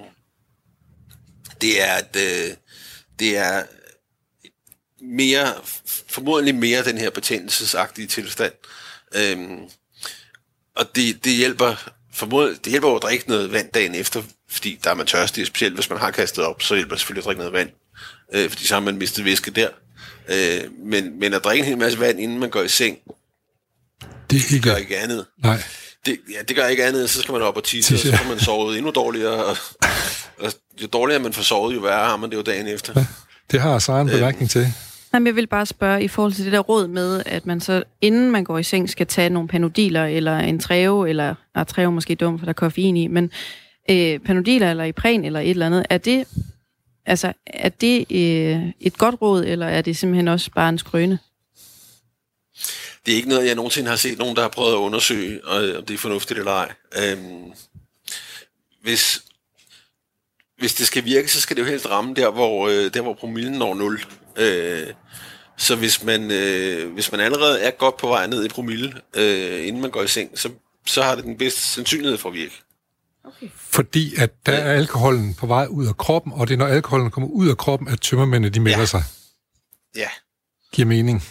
det 1.62 1.84
er 1.84 1.97
et, 1.97 2.16
øh, 2.16 2.55
det 3.20 3.38
er 3.38 3.64
mere, 5.01 5.53
formodentlig 6.08 6.55
mere 6.55 6.84
den 6.84 6.97
her 6.97 7.10
betændelsesagtige 7.10 8.08
tilstand. 8.08 8.53
Øhm, 9.16 9.60
og 10.76 10.95
det, 10.95 11.26
det 11.26 11.34
hjælper 11.34 11.89
formod, 12.14 12.55
det 12.55 12.72
hjælper 12.72 12.95
at 12.95 13.01
drikke 13.01 13.30
noget 13.30 13.51
vand 13.51 13.72
dagen 13.72 13.95
efter, 13.95 14.24
fordi 14.49 14.80
der 14.84 14.89
er 14.89 14.93
man 14.93 15.05
tørstig, 15.05 15.47
specielt 15.47 15.76
hvis 15.76 15.89
man 15.89 15.99
har 15.99 16.12
kastet 16.12 16.43
op, 16.43 16.62
så 16.62 16.76
hjælper 16.76 16.95
det 16.95 16.99
selvfølgelig 16.99 17.22
at 17.22 17.26
drikke 17.26 17.39
noget 17.39 17.53
vand, 17.53 17.70
øh, 18.34 18.49
fordi 18.49 18.68
så 18.68 18.74
har 18.74 18.82
man 18.82 18.97
mistet 18.97 19.26
væske 19.26 19.51
der. 19.51 19.70
Øh, 20.28 20.64
men, 20.84 21.20
men 21.20 21.34
at 21.34 21.43
drikke 21.43 21.62
en 21.62 21.68
hel 21.68 21.78
masse 21.78 21.99
vand, 21.99 22.20
inden 22.20 22.39
man 22.39 22.49
går 22.49 22.62
i 22.62 22.68
seng, 22.68 22.97
Det 24.30 24.51
ikke... 24.51 24.70
gør 24.70 24.76
ikke 24.76 24.97
andet. 24.97 25.26
Nej. 25.43 25.64
Det, 26.05 26.20
ja, 26.34 26.41
det 26.41 26.55
gør 26.55 26.68
ikke 26.68 26.86
andet, 26.86 27.10
så 27.10 27.22
skal 27.22 27.32
man 27.32 27.41
op 27.41 27.58
og 27.58 27.64
tisse, 27.64 27.95
og 27.95 27.99
så 27.99 28.18
får 28.18 28.26
man 28.26 28.39
sovet 28.39 28.78
endnu 28.78 28.91
dårligere. 28.91 29.45
Og 29.45 29.58
jo 30.82 30.88
dårligere 30.88 31.22
man 31.22 31.34
får 31.34 31.44
sovet, 31.44 31.76
jo 31.76 31.80
værre 31.80 32.06
har 32.06 32.18
man 32.18 32.30
det 32.30 32.38
jo 32.38 32.42
dagen 32.42 32.68
efter. 32.68 33.06
Det 33.52 33.62
har 33.62 33.80
Sara 33.80 34.02
en 34.02 34.08
bemærkning 34.08 34.50
til. 34.50 34.74
Jamen, 35.14 35.28
jeg 35.28 35.36
vil 35.36 35.48
bare 35.48 35.66
spørge 35.66 36.04
i 36.04 36.08
forhold 36.08 36.34
til 36.34 36.46
det 36.46 36.54
der 36.54 36.60
råd 36.60 36.88
med, 36.88 37.24
at 37.26 37.46
man 37.46 37.62
så, 37.62 37.84
inden 38.02 38.32
man 38.32 38.44
går 38.44 38.58
i 38.58 38.64
seng, 38.64 38.90
skal 38.90 39.08
tage 39.08 39.30
nogle 39.30 39.48
panodiler, 39.48 40.06
eller 40.06 40.38
en 40.38 40.60
treo, 40.60 41.06
eller 41.06 41.36
er 41.56 41.90
måske 41.90 42.16
dum, 42.16 42.40
for 42.40 42.46
der 42.46 42.50
er 42.50 42.54
koffein 42.54 42.98
i, 42.98 43.08
men 43.08 43.32
øh, 43.90 44.20
panodiler, 44.20 44.70
eller 44.70 44.84
Ipren, 44.84 45.26
eller 45.26 45.40
et 45.40 45.50
eller 45.50 45.66
andet, 45.66 45.86
er 45.90 45.98
det, 45.98 46.28
altså, 47.06 47.34
er 47.46 47.70
det 47.70 48.06
øh, 48.12 48.72
et 48.80 48.98
godt 48.98 49.16
råd, 49.22 49.44
eller 49.46 49.68
er 49.68 49.82
det 49.82 49.98
simpelthen 49.98 50.28
også 50.28 50.52
bare 50.52 50.70
en 50.70 50.78
skrøne? 50.78 51.20
Det 53.06 53.12
er 53.12 53.16
ikke 53.16 53.30
noget, 53.30 53.48
jeg 53.48 53.56
nogensinde 53.56 53.90
har 53.90 53.96
set 53.96 54.18
nogen, 54.18 54.36
der 54.36 54.42
har 54.42 54.50
prøvet 54.50 54.74
at 54.74 54.78
undersøge, 54.78 55.48
om 55.48 55.86
det 55.86 55.94
er 55.94 55.98
fornuftigt 55.98 56.40
eller 56.40 56.52
ej. 56.52 56.74
Øhm, 56.98 57.52
hvis, 58.82 59.24
hvis 60.58 60.74
det 60.74 60.88
skal 60.88 61.05
virke, 61.05 61.32
så 61.32 61.41
skal 61.41 61.55
det 61.58 61.62
jo 61.62 61.68
helst 61.68 61.86
ramme 61.89 62.14
der, 62.14 62.32
hvor, 62.32 62.68
øh, 62.68 62.93
der, 62.93 63.01
hvor 63.01 63.14
promillen 63.14 63.53
når 63.53 63.74
0. 63.74 64.01
Øh, 64.38 64.88
så 65.58 65.76
hvis 65.76 66.03
man, 66.03 66.32
øh, 66.32 66.93
hvis 66.93 67.12
man 67.12 67.22
allerede 67.22 67.62
er 67.62 67.72
godt 67.72 67.97
på 67.97 68.08
vej 68.08 68.28
ned 68.28 68.45
i 68.45 68.49
promille, 68.49 68.93
øh, 69.16 69.68
inden 69.68 69.82
man 69.82 69.91
går 69.91 70.03
i 70.03 70.08
seng, 70.08 70.39
så, 70.39 70.49
så 70.86 71.03
har 71.03 71.16
det 71.16 71.24
den 71.24 71.38
bedste 71.38 71.62
sandsynlighed 71.62 72.18
for 72.18 72.30
at 72.30 72.36
virke. 72.36 72.62
Fordi 73.55 74.16
at 74.16 74.45
der 74.45 74.51
er 74.53 74.74
alkoholen 74.74 75.34
på 75.36 75.47
vej 75.47 75.66
ud 75.70 75.88
af 75.88 75.97
kroppen, 75.97 76.34
og 76.34 76.47
det 76.47 76.53
er 76.53 76.58
når 76.58 76.68
alkoholen 76.68 77.12
kommer 77.12 77.30
ud 77.30 77.49
af 77.49 77.58
kroppen, 77.58 77.88
at 77.88 78.01
tømmermændene 78.01 78.53
de 78.53 78.60
melder 78.60 78.80
Ja. 78.80 78.86
sig. 78.86 79.03
Ja, 79.95 80.10
Giver 80.74 80.86
mening. 80.88 81.24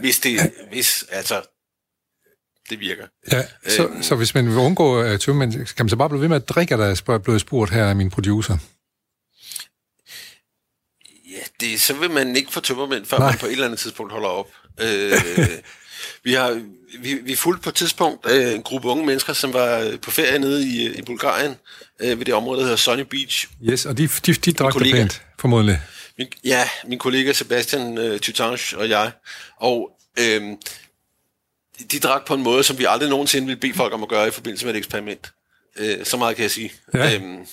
hvis 0.00 0.18
det, 0.20 0.52
hvis, 0.72 1.04
altså, 1.10 1.42
det 2.70 2.80
virker. 2.80 3.06
Ja, 3.32 3.42
så, 3.68 3.86
Øhm. 3.86 4.02
så 4.02 4.14
hvis 4.14 4.34
man 4.34 4.48
vil 4.48 4.56
undgå 4.56 5.04
uh, 5.12 5.18
tømmermænd, 5.18 5.52
kan 5.52 5.84
man 5.84 5.88
så 5.88 5.96
bare 5.96 6.08
blive 6.08 6.20
ved 6.20 6.28
med 6.28 6.36
at 6.36 6.48
drikke, 6.48 6.74
der 6.76 7.02
er 7.08 7.18
blevet 7.18 7.40
spurgt 7.40 7.70
her 7.70 7.84
af 7.84 7.96
min 7.96 8.10
producer. 8.10 8.58
Ja, 11.30 11.42
det, 11.60 11.80
så 11.80 11.94
vil 11.94 12.10
man 12.10 12.36
ikke 12.36 12.52
få 12.52 12.60
tømmermænd, 12.60 13.06
før 13.06 13.18
Nej. 13.18 13.30
man 13.30 13.38
på 13.38 13.46
et 13.46 13.52
eller 13.52 13.64
andet 13.64 13.78
tidspunkt 13.80 14.12
holder 14.12 14.28
op. 14.28 14.48
Øh, 14.80 15.12
vi 16.24 16.32
har 16.32 16.60
vi, 17.00 17.14
vi 17.14 17.34
fulgte 17.34 17.62
på 17.62 17.68
et 17.68 17.74
tidspunkt 17.74 18.26
øh, 18.30 18.54
en 18.54 18.62
gruppe 18.62 18.88
unge 18.88 19.06
mennesker, 19.06 19.32
som 19.32 19.52
var 19.52 19.78
øh, 19.78 20.00
på 20.00 20.10
ferie 20.10 20.38
nede 20.38 20.68
i, 20.68 20.98
i 20.98 21.02
Bulgarien, 21.02 21.54
øh, 22.00 22.18
ved 22.18 22.24
det 22.26 22.34
område, 22.34 22.58
der 22.58 22.64
hedder 22.64 22.76
Sunny 22.76 23.02
Beach. 23.10 23.48
Yes, 23.70 23.86
og 23.86 23.98
de, 23.98 24.08
de, 24.26 24.34
de 24.34 24.52
drak 24.52 24.74
det 24.74 24.92
pænt, 24.92 25.22
formodentlig. 25.38 25.80
Min, 26.18 26.26
ja, 26.44 26.68
min 26.86 26.98
kollega 26.98 27.32
Sebastian 27.32 27.98
øh, 27.98 28.20
Tutange 28.20 28.76
og 28.76 28.88
jeg. 28.88 29.10
Og 29.60 29.90
øh, 30.20 30.42
de 31.92 31.98
drak 31.98 32.26
på 32.26 32.34
en 32.34 32.42
måde, 32.42 32.64
som 32.64 32.78
vi 32.78 32.86
aldrig 32.88 33.08
nogensinde 33.10 33.46
ville 33.46 33.60
bede 33.60 33.74
folk 33.74 33.92
om 33.94 34.02
at 34.02 34.08
gøre 34.08 34.28
i 34.28 34.30
forbindelse 34.30 34.66
med 34.66 34.74
et 34.74 34.78
eksperiment. 34.78 35.32
Øh, 35.76 36.04
så 36.04 36.16
meget 36.16 36.36
kan 36.36 36.42
jeg 36.42 36.50
sige. 36.50 36.72
Ja. 36.94 37.14
Øhm, 37.14 37.46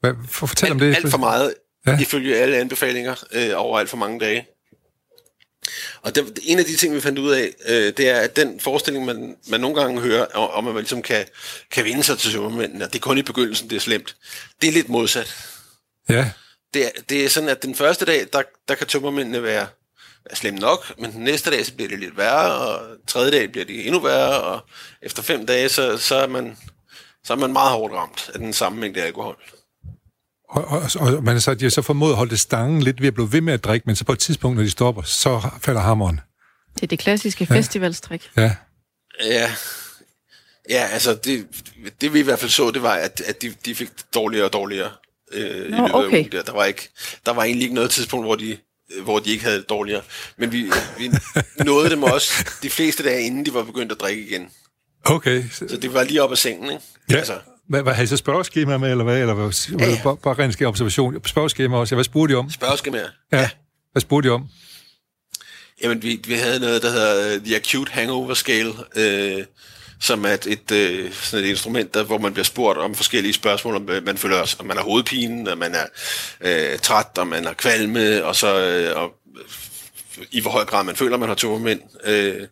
Hvad, 0.00 0.12
for, 0.28 0.46
fortæl 0.46 0.70
om 0.70 0.80
alt, 0.82 0.88
det. 0.96 0.96
alt 0.96 1.10
for 1.10 1.18
meget, 1.18 1.54
Ja. 1.86 1.98
ifølge 2.00 2.36
alle 2.36 2.56
anbefalinger, 2.56 3.24
øh, 3.32 3.50
over 3.56 3.78
alt 3.78 3.90
for 3.90 3.96
mange 3.96 4.20
dage. 4.20 4.46
Og 6.02 6.14
det, 6.14 6.38
en 6.42 6.58
af 6.58 6.64
de 6.64 6.76
ting, 6.76 6.94
vi 6.94 7.00
fandt 7.00 7.18
ud 7.18 7.30
af, 7.32 7.52
øh, 7.68 7.92
det 7.96 8.08
er, 8.08 8.20
at 8.20 8.36
den 8.36 8.60
forestilling, 8.60 9.04
man, 9.04 9.36
man 9.48 9.60
nogle 9.60 9.80
gange 9.82 10.00
hører, 10.00 10.24
om 10.26 10.50
om 10.50 10.68
at 10.68 10.74
man 10.74 10.82
ligesom 10.82 11.02
kan, 11.02 11.26
kan 11.70 11.84
vinde 11.84 12.02
sig 12.02 12.18
til 12.18 12.30
sømmermændene, 12.32 12.84
og 12.84 12.92
det 12.92 12.98
er 12.98 13.02
kun 13.02 13.18
i 13.18 13.22
begyndelsen, 13.22 13.70
det 13.70 13.76
er 13.76 13.80
slemt, 13.80 14.16
det 14.62 14.68
er 14.68 14.72
lidt 14.72 14.88
modsat. 14.88 15.36
Ja, 16.08 16.30
Det 16.74 16.84
er, 16.86 16.90
det 17.08 17.24
er 17.24 17.28
sådan, 17.28 17.48
at 17.48 17.62
den 17.62 17.74
første 17.74 18.04
dag, 18.04 18.26
der, 18.32 18.42
der 18.68 18.74
kan 18.74 18.86
tømmermændene 18.86 19.42
være, 19.42 19.66
være 20.30 20.36
slemme 20.36 20.60
nok, 20.60 20.98
men 20.98 21.12
den 21.12 21.20
næste 21.20 21.50
dag, 21.50 21.66
så 21.66 21.74
bliver 21.74 21.88
det 21.88 21.98
lidt 21.98 22.16
værre, 22.16 22.54
og 22.54 22.80
tredje 23.06 23.30
dag 23.30 23.52
bliver 23.52 23.64
det 23.64 23.86
endnu 23.86 24.00
værre, 24.00 24.40
og 24.42 24.60
efter 25.02 25.22
fem 25.22 25.46
dage, 25.46 25.68
så, 25.68 25.98
så, 25.98 26.14
er, 26.14 26.26
man, 26.26 26.56
så 27.24 27.32
er 27.32 27.36
man 27.36 27.52
meget 27.52 27.70
hårdt 27.70 27.94
ramt 27.94 28.30
af 28.34 28.38
den 28.38 28.52
samme 28.52 28.80
mængde 28.80 29.02
alkohol. 29.02 29.36
og, 30.48 30.64
og, 30.64 30.82
og 31.00 31.24
man 31.24 31.36
er 31.36 31.40
så, 31.40 31.54
de 31.54 31.64
har 31.64 31.70
så 31.70 31.82
formået 31.82 32.10
at 32.10 32.16
holde 32.16 32.30
det 32.30 32.40
stangen 32.40 32.82
lidt 32.82 33.00
ved 33.00 33.08
at 33.08 33.14
blive 33.14 33.32
ved 33.32 33.40
med 33.40 33.54
at 33.54 33.64
drikke, 33.64 33.84
men 33.86 33.96
så 33.96 34.04
på 34.04 34.12
et 34.12 34.18
tidspunkt, 34.18 34.56
når 34.56 34.64
de 34.64 34.70
stopper, 34.70 35.02
så 35.02 35.48
falder 35.62 35.80
hammeren. 35.80 36.20
Det 36.74 36.82
er 36.82 36.86
det 36.86 36.98
klassiske 36.98 37.46
festivalstrik. 37.46 38.30
Ja, 38.36 38.54
Ja, 39.24 39.50
ja 40.68 40.88
altså 40.92 41.14
det, 41.14 41.46
det 42.00 42.14
vi 42.14 42.18
i 42.18 42.22
hvert 42.22 42.38
fald 42.38 42.50
så, 42.50 42.70
det 42.70 42.82
var, 42.82 42.94
at, 42.94 43.20
at 43.20 43.42
de, 43.42 43.54
de 43.64 43.74
fik 43.74 43.88
dårligere 44.14 44.46
og 44.46 44.52
dårligere 44.52 44.90
øh, 45.32 45.70
Nå, 45.70 45.76
i 45.76 45.80
løbet 45.80 45.94
okay. 45.94 46.16
af 46.16 46.20
ugen. 46.20 46.32
Der. 46.32 46.42
Der, 46.42 46.52
var 46.52 46.64
ikke, 46.64 46.88
der 47.26 47.32
var 47.32 47.44
egentlig 47.44 47.62
ikke 47.62 47.74
noget 47.74 47.90
tidspunkt, 47.90 48.26
hvor 48.26 48.36
de, 48.36 48.58
hvor 49.02 49.18
de 49.18 49.30
ikke 49.30 49.44
havde 49.44 49.58
det 49.58 49.68
dårligere. 49.68 50.02
Men 50.36 50.52
vi, 50.52 50.72
vi 50.98 51.10
nåede 51.64 51.90
dem 51.90 52.02
også 52.02 52.32
de 52.62 52.70
fleste 52.70 53.02
dage, 53.02 53.22
inden 53.26 53.46
de 53.46 53.54
var 53.54 53.62
begyndt 53.62 53.92
at 53.92 54.00
drikke 54.00 54.26
igen. 54.26 54.48
Okay. 55.04 55.44
Så 55.52 55.78
det 55.82 55.94
var 55.94 56.02
lige 56.04 56.22
op 56.22 56.30
af 56.32 56.38
sengen, 56.38 56.70
ikke? 56.70 56.82
Ja. 57.10 57.16
Altså, 57.16 57.38
Hvad, 57.68 57.82
hvad, 57.82 57.94
har 57.94 58.02
I 58.02 58.06
så 58.06 58.16
spørgeskema 58.16 58.76
med, 58.78 58.90
eller 58.90 59.04
hvad? 59.04 59.20
Eller 59.20 59.34
hvad? 59.34 59.78
Ja, 59.80 59.90
ja. 59.90 60.00
Bare, 60.02 60.16
bare 60.16 60.34
ren 60.34 60.52
skær 60.52 60.66
observation. 60.66 61.24
Spørgeskema 61.26 61.76
også. 61.76 61.94
Ja, 61.94 61.96
hvad 61.96 62.04
spurgte 62.04 62.34
de 62.34 62.38
om? 62.38 62.50
spørgeskemaer. 62.50 63.08
Ja. 63.32 63.50
Hvad 63.92 64.00
spurgte 64.00 64.28
de 64.28 64.34
om? 64.34 64.46
Jamen, 65.82 66.02
vi, 66.02 66.20
vi 66.26 66.34
havde 66.34 66.60
noget, 66.60 66.82
der 66.82 66.90
hedder 66.90 67.34
øh, 67.34 67.40
The 67.40 67.56
Acute 67.56 67.92
Hangover 67.92 68.34
Scale, 68.34 68.72
øh, 68.96 69.44
som 70.00 70.24
er 70.24 70.28
et, 70.28 70.46
et, 70.46 70.70
øh, 70.72 71.12
sådan 71.12 71.44
et 71.44 71.48
instrument, 71.50 71.94
der, 71.94 72.02
hvor 72.02 72.18
man 72.18 72.32
bliver 72.32 72.44
spurgt 72.44 72.78
om 72.78 72.94
forskellige 72.94 73.32
spørgsmål, 73.32 73.76
om 73.76 73.88
øh, 73.88 74.04
man 74.04 74.18
føler, 74.18 74.56
om 74.58 74.66
man 74.66 74.76
har 74.76 74.84
hovedpine, 74.84 75.52
om 75.52 75.58
man 75.58 75.74
er 75.74 75.86
øh, 76.40 76.78
træt, 76.78 77.18
om 77.18 77.26
man 77.26 77.44
har 77.44 77.52
kvalme, 77.52 78.24
og 78.24 78.36
så 78.36 78.58
øh, 78.58 78.96
og, 79.02 79.12
øh, 79.38 80.24
i 80.30 80.40
hvor 80.40 80.50
høj 80.50 80.64
grad 80.64 80.84
man 80.84 80.96
føler, 80.96 81.16
man 81.16 81.28
har 81.28 81.36
tømmermænd. 81.36 81.80
Øh, 82.04 82.48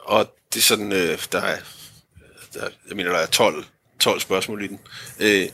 og 0.00 0.34
det 0.54 0.60
er 0.60 0.64
sådan, 0.64 0.92
øh, 0.92 1.18
der 1.32 1.40
er, 1.40 1.56
der, 2.54 2.68
jeg 2.88 2.96
mener, 2.96 3.10
der 3.10 3.18
er 3.18 3.26
12, 3.26 3.64
12 4.00 4.20
spørgsmål 4.20 4.64
i 4.64 4.66
den. 4.66 4.78
Øh, 5.20 5.48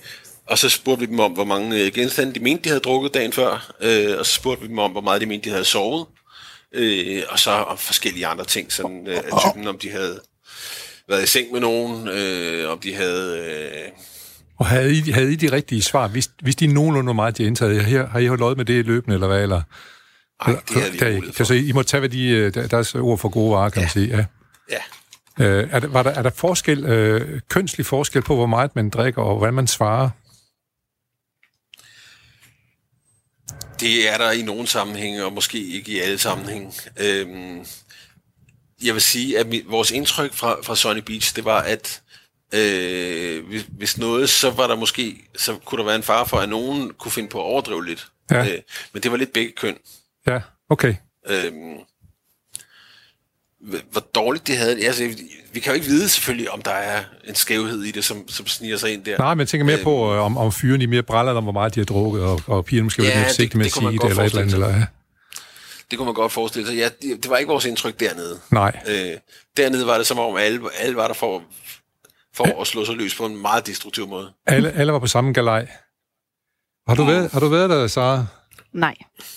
og 0.46 0.58
så 0.58 0.68
spurgte 0.68 1.00
vi 1.00 1.06
dem 1.06 1.20
om, 1.20 1.32
hvor 1.32 1.44
mange 1.44 1.80
øh, 1.80 1.92
genstande 1.92 2.34
de 2.34 2.40
mente, 2.40 2.64
de 2.64 2.68
havde 2.68 2.80
drukket 2.80 3.14
dagen 3.14 3.32
før, 3.32 3.74
øh, 3.80 4.18
og 4.18 4.26
så 4.26 4.34
spurgte 4.34 4.62
vi 4.62 4.68
dem 4.68 4.78
om, 4.78 4.90
hvor 4.90 5.00
meget 5.00 5.20
de 5.20 5.26
mente, 5.26 5.44
de 5.44 5.50
havde 5.50 5.64
sovet, 5.64 6.06
øh, 6.72 7.22
og 7.28 7.38
så 7.38 7.50
om 7.50 7.78
forskellige 7.78 8.26
andre 8.26 8.44
ting, 8.44 8.72
sådan 8.72 9.06
øh, 9.06 9.22
typen, 9.22 9.66
om 9.66 9.78
de 9.78 9.90
havde 9.90 10.20
været 11.08 11.22
i 11.22 11.26
seng 11.26 11.52
med 11.52 11.60
nogen, 11.60 12.08
øh, 12.08 12.70
om 12.72 12.78
de 12.78 12.94
havde... 12.94 13.38
Øh, 13.40 13.92
Og 14.58 14.66
havde 14.66 14.92
I, 14.94 15.10
havde 15.10 15.32
I 15.32 15.36
de 15.36 15.52
rigtige 15.52 15.82
svar? 15.82 16.08
Vidste, 16.08 16.32
vidste 16.42 16.64
I 16.64 16.68
nogenlunde, 16.68 17.06
hvor 17.06 17.12
meget 17.12 17.38
de 17.38 17.42
har 17.42 17.48
indtaget? 17.48 17.84
Her, 17.84 18.06
har 18.06 18.18
I 18.18 18.26
holdt 18.26 18.42
øje 18.42 18.54
med 18.54 18.64
det 18.64 18.86
løbende, 18.86 19.14
eller 19.14 19.26
hvad? 19.26 19.42
Eller? 19.42 19.62
ej, 20.40 20.52
det 20.68 20.76
havde 20.76 20.92
vi 20.92 20.98
Der, 20.98 21.06
ikke 21.08 21.32
for. 21.32 21.44
så 21.44 21.54
I 21.54 21.72
må 21.72 21.82
tage, 21.82 21.98
hvad 21.98 22.08
de, 22.08 22.28
øh, 22.28 22.54
der, 22.54 22.66
deres 22.66 22.94
ord 22.94 23.18
for 23.18 23.28
gode 23.28 23.52
varer, 23.52 23.70
kan 23.70 23.82
man 23.82 23.90
sige. 23.90 24.08
Ja. 24.16 24.24
Ja. 25.38 25.44
Øh, 25.46 25.68
er, 25.72 25.78
der, 25.80 25.88
var 25.88 26.02
der, 26.02 26.10
er 26.10 26.22
der 26.22 26.30
forskel, 26.30 26.84
øh, 26.84 27.40
kønslig 27.48 27.86
forskel 27.86 28.22
på, 28.22 28.34
hvor 28.34 28.46
meget 28.46 28.76
man 28.76 28.90
drikker, 28.90 29.22
og 29.22 29.36
hvordan 29.36 29.54
man 29.54 29.66
svarer? 29.66 30.10
Det 33.80 34.12
er 34.12 34.18
der 34.18 34.30
i 34.30 34.42
nogle 34.42 34.66
sammenhænge, 34.66 35.24
og 35.24 35.32
måske 35.32 35.58
ikke 35.66 35.92
i 35.92 35.98
alle 35.98 36.18
sammenhænge. 36.18 36.72
Øhm, 37.00 37.66
jeg 38.84 38.94
vil 38.94 39.02
sige, 39.02 39.38
at 39.38 39.46
mit, 39.46 39.70
vores 39.70 39.90
indtryk 39.90 40.34
fra, 40.34 40.56
fra 40.62 40.76
Sunny 40.76 41.00
Beach, 41.00 41.36
det 41.36 41.44
var, 41.44 41.60
at 41.60 42.02
øh, 42.54 43.46
hvis, 43.46 43.66
hvis 43.68 43.98
noget, 43.98 44.30
så 44.30 44.50
var 44.50 44.66
der 44.66 44.76
måske, 44.76 45.16
så 45.36 45.56
kunne 45.64 45.78
der 45.78 45.84
være 45.84 45.96
en 45.96 46.02
fare 46.02 46.26
for, 46.26 46.36
at 46.36 46.48
nogen 46.48 46.92
kunne 46.98 47.12
finde 47.12 47.28
på 47.28 47.38
at 47.38 47.44
overdrive 47.44 47.86
lidt. 47.86 48.06
Ja. 48.30 48.44
Øh, 48.44 48.58
men 48.92 49.02
det 49.02 49.10
var 49.10 49.16
lidt 49.16 49.32
begge 49.32 49.52
køn. 49.56 49.76
Ja, 50.26 50.40
okay. 50.68 50.94
Øhm, 51.28 51.76
hvor 53.92 54.00
dårligt 54.14 54.46
det 54.46 54.56
havde. 54.56 54.86
Altså, 54.86 55.08
vi 55.52 55.60
kan 55.60 55.72
jo 55.72 55.74
ikke 55.74 55.86
vide 55.86 56.08
selvfølgelig, 56.08 56.50
om 56.50 56.62
der 56.62 56.70
er 56.70 57.04
en 57.28 57.34
skævhed 57.34 57.82
i 57.82 57.90
det, 57.90 58.04
som, 58.04 58.28
som 58.28 58.46
sniger 58.46 58.76
sig 58.76 58.92
ind 58.92 59.04
der. 59.04 59.18
Nej, 59.18 59.34
men 59.34 59.40
jeg 59.40 59.48
tænker 59.48 59.64
mere 59.64 59.78
på, 59.82 60.14
øh, 60.14 60.20
om, 60.20 60.36
om 60.36 60.52
fyren 60.52 60.82
i 60.82 60.86
mere 60.86 61.02
bræller, 61.02 61.32
om 61.32 61.42
hvor 61.42 61.52
meget 61.52 61.74
de 61.74 61.80
har 61.80 61.84
drukket, 61.84 62.22
og, 62.22 62.40
og 62.46 62.64
pigerne 62.64 62.84
måske 62.84 63.02
Ja, 63.02 63.18
lidt 63.18 63.26
forsigtige 63.26 63.58
med 63.58 63.66
at 63.66 63.72
sige 63.72 63.86
det, 63.92 64.04
eller 64.04 64.22
et 64.22 64.26
eller 64.26 64.40
andet. 64.40 64.54
Eller, 64.54 64.68
ja. 64.68 64.84
Det 65.94 65.98
kunne 65.98 66.06
man 66.06 66.14
godt 66.14 66.32
forestille 66.32 66.68
sig. 66.68 66.76
Ja, 66.76 66.88
det, 67.02 67.30
var 67.30 67.36
ikke 67.36 67.48
vores 67.48 67.64
indtryk 67.64 68.00
dernede. 68.00 68.40
Nej. 68.50 68.80
Øh, 68.88 69.18
dernede 69.56 69.86
var 69.86 69.96
det 69.96 70.06
som 70.06 70.18
om, 70.18 70.36
alle, 70.36 70.60
alle 70.78 70.96
var 70.96 71.06
der 71.06 71.14
for, 71.14 71.42
for 72.34 72.60
at 72.60 72.66
slå 72.66 72.84
sig 72.84 72.94
løs 72.94 73.14
på 73.14 73.26
en 73.26 73.42
meget 73.42 73.66
destruktiv 73.66 74.08
måde. 74.08 74.32
Alle, 74.46 74.72
alle 74.72 74.92
var 74.92 74.98
på 74.98 75.06
samme 75.06 75.32
galej. 75.32 75.68
Har 76.88 76.94
du, 76.94 77.04
været, 77.04 77.30
har 77.32 77.40
du 77.40 77.48
været 77.48 77.70
der, 77.70 77.86
Sara? 77.86 78.26
Nej, 78.72 78.94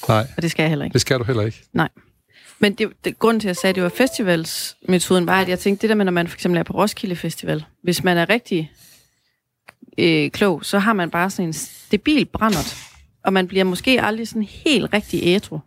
Nej, 0.08 0.28
og 0.38 0.44
det 0.44 0.52
skal 0.52 0.64
jeg 0.64 0.70
heller 0.70 0.86
ikke. 0.86 0.94
det 0.94 1.02
skal 1.02 1.20
du 1.20 1.24
heller 1.24 1.44
ikke. 1.44 1.64
Nej. 1.74 1.90
Men 2.60 2.74
det, 2.74 2.90
det, 3.04 3.20
grunden 3.20 3.40
til, 3.40 3.48
at 3.48 3.50
jeg 3.50 3.56
sagde, 3.56 3.70
at 3.70 3.76
det 3.76 3.84
var 3.84 3.90
festivalsmetoden, 3.90 5.28
var, 5.28 5.42
at 5.42 5.50
jeg 5.50 5.60
tænkte, 5.60 5.82
det 5.82 5.90
der 5.90 5.96
med, 5.96 6.06
når 6.06 6.12
man 6.12 6.28
for 6.28 6.36
eksempel 6.36 6.60
er 6.60 6.64
på 6.64 6.74
Roskilde 6.74 7.16
Festival, 7.16 7.66
hvis 7.84 8.04
man 8.04 8.18
er 8.18 8.30
rigtig 8.30 8.72
øh, 9.98 10.32
klog, 10.32 10.66
så 10.66 10.80
har 10.80 10.94
man 10.94 11.12
bare 11.12 11.30
sådan 11.30 11.50
en 11.50 11.54
stabil 11.54 12.26
brændert, 12.26 12.78
og 13.24 13.34
man 13.34 13.48
bliver 13.48 13.64
måske 13.64 14.02
aldrig 14.02 14.28
sådan 14.28 14.44
helt 14.44 14.94
rigtig 14.94 15.20
ædru. 15.24 15.60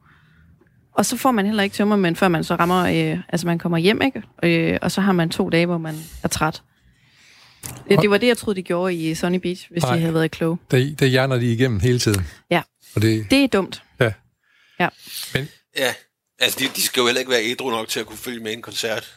Og 1.01 1.07
så 1.07 1.17
får 1.17 1.31
man 1.31 1.47
heller 1.47 1.63
ikke 1.63 1.75
tømmermænd, 1.75 2.17
før 2.17 2.29
man 2.29 2.45
så 2.45 2.55
rammer, 2.55 2.85
øh, 2.85 3.19
altså 3.29 3.47
man 3.47 3.59
kommer 3.59 3.79
hjem, 3.79 4.01
ikke? 4.03 4.23
Øh, 4.43 4.79
og 4.83 4.93
så 4.93 5.01
har 5.01 5.13
man 5.13 5.31
to 5.31 5.49
dage, 5.49 5.67
hvor 5.67 5.79
man 5.79 5.99
er 6.23 6.29
træt. 6.29 6.63
Det, 7.89 7.99
det 8.03 8.11
var 8.11 8.19
det, 8.19 8.27
jeg 8.27 8.39
troede, 8.39 8.57
de 8.57 8.63
gjorde 8.63 8.95
i 8.95 9.15
Sunny 9.15 9.39
Beach, 9.39 9.67
hvis 9.71 9.83
Nej. 9.83 9.95
de 9.95 10.01
havde 10.01 10.15
været 10.15 10.31
kloge. 10.31 10.59
Det, 10.71 11.01
det 11.01 11.11
hjerner 11.11 11.37
de 11.37 11.53
igennem 11.53 11.81
hele 11.81 11.99
tiden. 11.99 12.27
Ja, 12.51 12.63
Og 12.95 13.03
det, 13.03 13.27
det 13.31 13.45
er 13.45 13.49
dumt. 13.49 13.83
ja. 14.01 14.13
Ja. 14.81 14.89
Men, 15.35 15.49
Ja, 15.79 15.95
altså 16.39 16.59
de, 16.61 16.65
de 16.77 16.83
skal 16.83 17.01
jo 17.01 17.07
heller 17.07 17.19
ikke 17.21 17.31
være 17.31 17.45
ædru 17.45 17.71
nok 17.71 17.89
til 17.89 18.01
at 18.01 18.07
kunne 18.07 18.19
følge 18.19 18.41
med 18.41 18.53
en 18.53 18.63
koncert. 18.63 19.15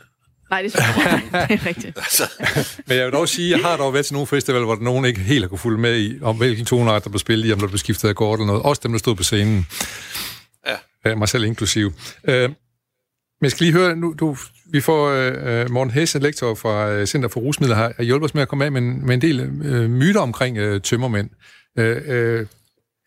Nej, 0.50 0.62
det 0.62 0.74
det 0.74 0.82
er 0.82 1.66
rigtigt. 1.66 1.98
Altså, 1.98 2.24
men 2.88 2.98
jeg 2.98 3.06
vil 3.06 3.14
dog 3.14 3.30
sige, 3.30 3.52
jeg 3.58 3.60
har 3.60 3.78
dog 3.78 3.94
været 3.94 4.06
til 4.06 4.14
nogle 4.14 4.28
festivaler, 4.28 4.66
hvor 4.66 4.76
der 4.76 4.82
nogen 4.84 5.06
ikke 5.06 5.20
helt 5.20 5.44
har 5.44 5.48
kunne 5.50 5.60
følge 5.60 5.78
med 5.78 6.00
i, 6.00 6.20
om 6.22 6.38
hvilken 6.38 6.66
tonart, 6.66 7.04
der 7.04 7.10
blev 7.10 7.20
spillet 7.20 7.48
i, 7.50 7.54
om 7.54 7.60
der 7.60 7.68
blev 7.68 7.78
skiftet 7.78 8.10
akkord 8.10 8.40
eller 8.40 8.48
noget. 8.48 8.62
Også 8.62 8.82
dem, 8.84 8.92
der 8.92 9.00
stod 9.00 9.16
på 9.16 9.24
scenen. 9.24 9.68
Ja. 11.06 11.16
mig 11.16 11.30
selv 11.30 11.44
inklusiv. 11.44 11.94
Øh, 12.24 12.50
men 12.50 12.56
jeg 13.46 13.52
skal 13.52 13.66
lige 13.66 13.74
høre, 13.74 13.96
nu, 13.96 14.14
du, 14.20 14.38
vi 14.72 14.82
får 14.82 15.10
øh, 15.10 15.72
Morten 15.72 15.92
Hesse, 15.94 16.20
lektor 16.20 16.56
fra 16.56 16.90
øh, 16.90 17.08
Center 17.08 17.30
for 17.30 17.40
Rusmidler, 17.40 17.76
har, 17.76 18.04
hjulpet 18.04 18.26
os 18.26 18.34
med 18.34 18.42
at 18.42 18.48
komme 18.48 18.66
af 18.66 18.72
med 18.72 18.82
en, 18.82 19.06
med 19.06 19.14
en 19.16 19.22
del 19.22 19.40
øh, 19.40 19.90
myter 19.90 20.20
omkring 20.20 20.58
øh, 20.58 20.82
tømmermænd. 20.82 21.30
Øh, 21.78 22.02
øh, 22.06 22.48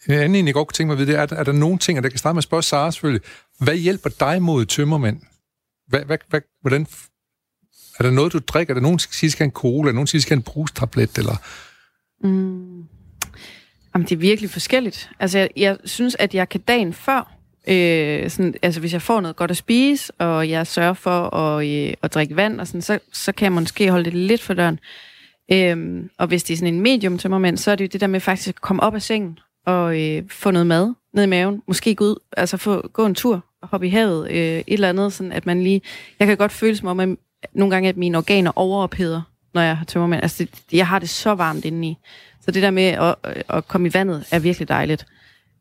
en 0.08 0.14
anden 0.14 0.46
jeg 0.46 0.54
godt 0.54 0.68
kunne 0.68 0.72
tænke 0.72 0.86
mig 0.88 0.92
at 0.94 0.98
vide, 0.98 1.10
det 1.12 1.18
er, 1.18 1.36
er, 1.36 1.44
der- 1.44 1.52
nogle 1.52 1.78
ting, 1.78 1.98
og 1.98 2.02
der 2.02 2.08
kan 2.08 2.18
starte 2.18 2.34
med 2.34 2.38
at 2.38 2.44
spørge 2.44 2.62
Sara 2.62 2.90
selvfølgelig, 2.90 3.22
hvad 3.60 3.76
hjælper 3.76 4.10
dig 4.20 4.42
mod 4.42 4.64
tømmermænd? 4.64 5.20
Hvad, 5.88 6.04
hvad, 6.04 6.18
hvad, 6.28 6.40
hvordan, 6.60 6.86
er 7.98 8.02
der 8.02 8.10
noget, 8.10 8.32
du 8.32 8.38
drikker? 8.38 8.72
Er 8.72 8.74
der 8.74 8.82
nogen, 8.82 8.98
der 8.98 9.06
siger, 9.10 9.30
skal 9.30 9.44
en 9.44 9.50
cola? 9.50 9.80
Er 9.88 9.92
der 9.92 9.94
nogen, 9.94 10.06
der 10.06 10.10
siger, 10.10 10.22
skal 10.22 10.36
en 10.36 10.42
brustablet? 10.42 11.18
Eller? 11.18 11.36
Mm. 12.22 12.82
Jamen, 13.94 14.08
det 14.08 14.12
er 14.12 14.16
virkelig 14.16 14.50
forskelligt. 14.50 15.10
Altså, 15.20 15.38
jeg, 15.38 15.48
jeg 15.56 15.76
synes, 15.84 16.16
at 16.18 16.34
jeg 16.34 16.48
kan 16.48 16.60
dagen 16.60 16.92
før, 16.92 17.35
øh, 17.66 18.30
sådan, 18.30 18.54
altså 18.62 18.80
hvis 18.80 18.92
jeg 18.92 19.02
får 19.02 19.20
noget 19.20 19.36
godt 19.36 19.50
at 19.50 19.56
spise, 19.56 20.12
og 20.18 20.50
jeg 20.50 20.66
sørger 20.66 20.92
for 20.94 21.34
at, 21.34 21.66
øh, 21.66 21.94
at 22.02 22.14
drikke 22.14 22.36
vand, 22.36 22.60
og 22.60 22.66
sådan, 22.66 22.82
så, 22.82 22.98
så 23.12 23.32
kan 23.32 23.44
jeg 23.44 23.52
måske 23.52 23.90
holde 23.90 24.04
det 24.04 24.14
lidt 24.14 24.42
for 24.42 24.54
døren. 24.54 24.78
Øhm, 25.52 26.10
og 26.18 26.26
hvis 26.26 26.44
det 26.44 26.54
er 26.54 26.58
sådan 26.58 26.74
en 26.74 26.80
medium 26.80 27.18
tømmermænd, 27.18 27.56
så 27.56 27.70
er 27.70 27.74
det 27.74 27.84
jo 27.84 27.88
det 27.92 28.00
der 28.00 28.06
med 28.06 28.20
faktisk 28.20 28.48
at 28.48 28.60
komme 28.60 28.82
op 28.82 28.94
af 28.94 29.02
sengen, 29.02 29.38
og 29.66 30.00
øh, 30.02 30.22
få 30.28 30.50
noget 30.50 30.66
mad 30.66 30.94
ned 31.14 31.24
i 31.24 31.26
maven. 31.26 31.62
Måske 31.66 31.94
gå 31.94 32.04
ud, 32.04 32.16
altså 32.36 32.56
få, 32.56 32.88
gå 32.88 33.06
en 33.06 33.14
tur, 33.14 33.44
og 33.62 33.68
hoppe 33.68 33.86
i 33.86 33.90
havet, 33.90 34.30
øh, 34.30 34.36
et 34.36 34.64
eller 34.68 34.88
andet, 34.88 35.12
sådan 35.12 35.32
at 35.32 35.46
man 35.46 35.62
lige... 35.62 35.82
Jeg 36.18 36.26
kan 36.26 36.36
godt 36.36 36.52
føle 36.52 36.76
som 36.76 36.88
om, 36.88 37.00
at 37.00 37.08
nogle 37.52 37.74
gange, 37.74 37.88
at 37.88 37.96
mine 37.96 38.18
organer 38.18 38.52
overopheder, 38.56 39.22
når 39.54 39.62
jeg 39.62 39.76
har 39.76 39.84
tømmermænd. 39.84 40.22
Altså, 40.22 40.44
det, 40.44 40.64
jeg 40.72 40.86
har 40.86 40.98
det 40.98 41.08
så 41.08 41.34
varmt 41.34 41.64
indeni. 41.64 41.98
Så 42.40 42.50
det 42.50 42.62
der 42.62 42.70
med 42.70 42.82
at, 42.82 43.14
at 43.48 43.68
komme 43.68 43.88
i 43.88 43.94
vandet 43.94 44.24
er 44.30 44.38
virkelig 44.38 44.68
dejligt. 44.68 45.06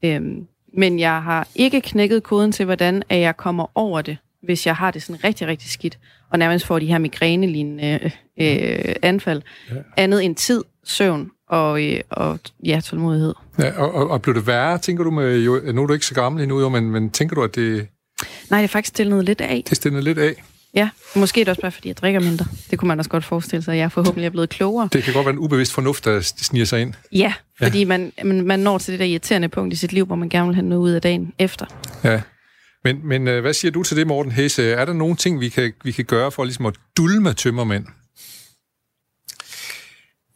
Øhm, 0.03 0.47
men 0.77 0.99
jeg 0.99 1.23
har 1.23 1.47
ikke 1.55 1.81
knækket 1.81 2.23
koden 2.23 2.51
til, 2.51 2.65
hvordan 2.65 3.03
at 3.09 3.19
jeg 3.19 3.37
kommer 3.37 3.71
over 3.75 4.01
det, 4.01 4.17
hvis 4.43 4.65
jeg 4.65 4.75
har 4.75 4.91
det 4.91 5.03
sådan 5.03 5.23
rigtig, 5.23 5.47
rigtig 5.47 5.71
skidt, 5.71 5.99
og 6.31 6.39
nærmest 6.39 6.65
får 6.65 6.79
de 6.79 6.85
her 6.85 6.97
migrænelignende 6.97 8.11
øh, 8.39 8.95
anfald. 9.01 9.41
Ja. 9.71 9.75
Andet 9.97 10.23
end 10.25 10.35
tid, 10.35 10.63
søvn 10.83 11.29
og, 11.49 11.83
øh, 11.83 11.99
og 12.09 12.39
ja, 12.65 12.79
tålmodighed. 12.83 13.33
Ja, 13.59 13.79
og, 13.81 13.93
og, 13.93 14.09
og 14.09 14.21
blev 14.21 14.35
det 14.35 14.47
værre, 14.47 14.77
tænker 14.77 15.03
du 15.03 15.11
med, 15.11 15.39
jo, 15.39 15.61
nu 15.73 15.83
er 15.83 15.87
du 15.87 15.93
ikke 15.93 16.05
så 16.05 16.13
gammel 16.13 16.43
endnu, 16.43 16.59
jo, 16.59 16.69
men, 16.69 16.91
men 16.91 17.09
tænker 17.09 17.35
du, 17.35 17.43
at 17.43 17.55
det, 17.55 17.87
Nej, 18.49 18.59
det 18.59 18.63
er 18.63 18.67
faktisk 18.67 18.95
stillet 18.95 19.25
lidt 19.25 19.41
af. 19.41 19.63
det 19.69 19.77
stiller 19.77 20.01
lidt 20.01 20.17
af? 20.17 20.43
Ja, 20.75 20.89
måske 21.15 21.41
er 21.41 21.45
det 21.45 21.49
også 21.49 21.61
bare, 21.61 21.71
fordi 21.71 21.87
jeg 21.87 21.97
drikker 21.97 22.19
mindre. 22.19 22.45
Det 22.71 22.79
kunne 22.79 22.87
man 22.87 22.99
også 22.99 23.09
godt 23.09 23.25
forestille 23.25 23.63
sig, 23.63 23.73
at 23.73 23.79
jeg 23.79 23.91
forhåbentlig 23.91 24.25
er 24.25 24.29
blevet 24.29 24.49
klogere. 24.49 24.89
Det 24.93 25.03
kan 25.03 25.13
godt 25.13 25.25
være 25.25 25.33
en 25.33 25.39
ubevidst 25.39 25.73
fornuft, 25.73 26.05
der 26.05 26.21
sniger 26.21 26.65
sig 26.65 26.81
ind. 26.81 26.93
Ja, 27.11 27.33
fordi 27.61 27.83
man, 27.83 28.11
man, 28.23 28.41
man 28.41 28.59
når 28.59 28.77
til 28.77 28.91
det 28.91 28.99
der 28.99 29.05
irriterende 29.05 29.49
punkt 29.49 29.73
i 29.73 29.75
sit 29.75 29.93
liv, 29.93 30.05
hvor 30.05 30.15
man 30.15 30.29
gerne 30.29 30.47
vil 30.47 30.55
have 30.55 30.67
noget 30.67 30.81
ud 30.81 30.91
af 30.91 31.01
dagen 31.01 31.33
efter. 31.39 31.65
Ja. 32.03 32.21
Men, 32.83 33.07
men 33.07 33.27
øh, 33.27 33.41
hvad 33.41 33.53
siger 33.53 33.71
du 33.71 33.83
til 33.83 33.97
det, 33.97 34.07
Morten 34.07 34.31
Hesse? 34.31 34.71
Er 34.71 34.85
der 34.85 34.93
nogle 34.93 35.15
ting, 35.15 35.39
vi 35.39 35.49
kan, 35.49 35.73
vi 35.83 35.91
kan 35.91 36.05
gøre 36.05 36.31
for 36.31 36.43
ligesom 36.43 36.65
at 36.65 36.73
dulme 36.97 37.33
tømmermænd? 37.33 37.85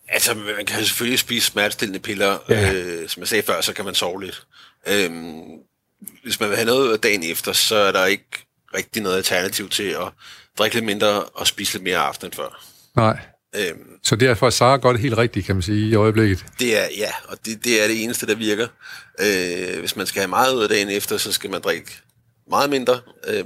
altså, 0.09 0.33
man 0.33 0.65
kan 0.65 0.85
selvfølgelig 0.85 1.19
spise 1.19 1.45
smertestillende 1.45 1.99
piller. 1.99 2.37
Ja. 2.49 2.59
Ja. 2.59 2.73
Øh, 2.73 3.09
som 3.09 3.21
jeg 3.21 3.27
sagde 3.27 3.43
før, 3.43 3.61
så 3.61 3.73
kan 3.73 3.85
man 3.85 3.95
sove 3.95 4.23
lidt. 4.23 4.47
Øhm, 4.87 5.41
hvis 6.23 6.39
man 6.39 6.49
vil 6.49 6.57
have 6.57 6.65
noget 6.65 7.03
dagen 7.03 7.23
efter, 7.23 7.53
så 7.53 7.75
er 7.75 7.91
der 7.91 8.05
ikke 8.05 8.48
rigtig 8.73 9.01
noget 9.01 9.17
alternativ 9.17 9.69
til 9.69 9.83
at 9.83 10.07
drikke 10.57 10.75
lidt 10.75 10.85
mindre 10.85 11.23
og 11.23 11.47
spise 11.47 11.73
lidt 11.73 11.83
mere 11.83 11.97
aftenen 11.97 12.33
før. 12.33 12.65
Nej. 12.95 13.19
Øhm, 13.55 13.99
Så 14.03 14.15
derfor 14.15 14.45
er 14.45 14.49
Sara 14.49 14.77
godt 14.77 14.99
helt 14.99 15.17
rigtigt, 15.17 15.45
kan 15.45 15.55
man 15.55 15.61
sige, 15.61 15.89
i 15.89 15.95
øjeblikket. 15.95 16.45
Det 16.59 16.77
er, 16.77 16.87
ja, 16.97 17.11
og 17.27 17.37
det, 17.45 17.63
det 17.63 17.83
er 17.83 17.87
det 17.87 18.03
eneste, 18.03 18.27
der 18.27 18.35
virker. 18.35 18.67
Øh, 19.19 19.79
hvis 19.79 19.95
man 19.95 20.07
skal 20.07 20.19
have 20.19 20.27
meget 20.29 20.55
ud 20.55 20.63
af 20.63 20.69
dagen 20.69 20.89
efter, 20.89 21.17
så 21.17 21.31
skal 21.31 21.49
man 21.49 21.61
drikke 21.61 21.91
meget 22.49 22.69
mindre. 22.69 23.01
Øh, 23.27 23.43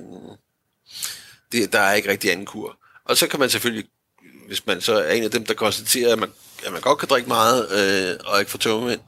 det, 1.52 1.74
der 1.74 1.80
er 1.80 1.94
ikke 1.94 2.10
rigtig 2.10 2.32
anden 2.32 2.46
kur. 2.46 2.78
Og 3.06 3.18
så 3.18 3.28
kan 3.28 3.40
man 3.40 3.50
selvfølgelig, 3.50 3.86
hvis 4.48 4.68
man 4.68 4.82
så 4.82 4.94
er 4.96 5.12
en 5.12 5.24
af 5.24 5.32
dem, 5.32 5.46
der 5.46 5.54
konstaterer, 5.54 6.14
at 6.14 6.20
man, 6.20 6.30
at 6.66 6.72
man 6.72 6.82
godt 6.82 7.00
kan 7.00 7.10
drikke 7.10 7.28
meget 7.28 7.72
øh, 7.72 8.20
og 8.26 8.40
ikke 8.40 8.52
få 8.52 8.58
tømmermænd, 8.58 9.00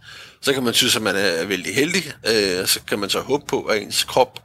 så 0.42 0.54
kan 0.54 0.64
man 0.64 0.74
synes, 0.74 0.96
at 0.96 1.02
man 1.02 1.16
er 1.16 1.46
vældig 1.46 1.76
heldig. 1.76 2.04
Øh, 2.28 2.68
så 2.68 2.80
kan 2.88 3.00
man 3.00 3.10
så 3.10 3.20
håbe 3.20 3.46
på, 3.48 3.64
at 3.64 3.82
ens 3.82 4.04
krop 4.04 4.40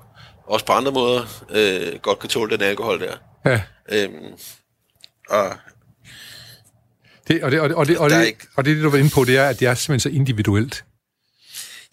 også 0.50 0.66
på 0.66 0.72
andre 0.72 0.92
måder 0.92 1.44
øh, 1.50 1.98
godt 2.02 2.18
kan 2.18 2.28
tåle 2.28 2.50
den 2.56 2.60
alkohol 2.62 3.00
der. 3.00 3.16
Ja. 3.46 3.62
Øhm, 3.92 4.24
og 5.28 5.52
Det, 7.28 7.42
og, 7.44 7.50
det, 7.50 7.60
og, 7.60 7.68
det, 7.68 7.76
og, 7.76 7.86
det, 7.86 7.98
og, 7.98 8.10
er 8.10 8.18
det, 8.18 8.26
ikke- 8.26 8.46
og 8.56 8.64
det, 8.64 8.82
du 8.82 8.90
var 8.90 8.98
inde 8.98 9.10
på, 9.14 9.24
det 9.24 9.36
er, 9.36 9.48
at 9.48 9.60
det 9.60 9.68
er 9.68 9.74
simpelthen 9.74 10.12
så 10.12 10.16
individuelt. 10.16 10.84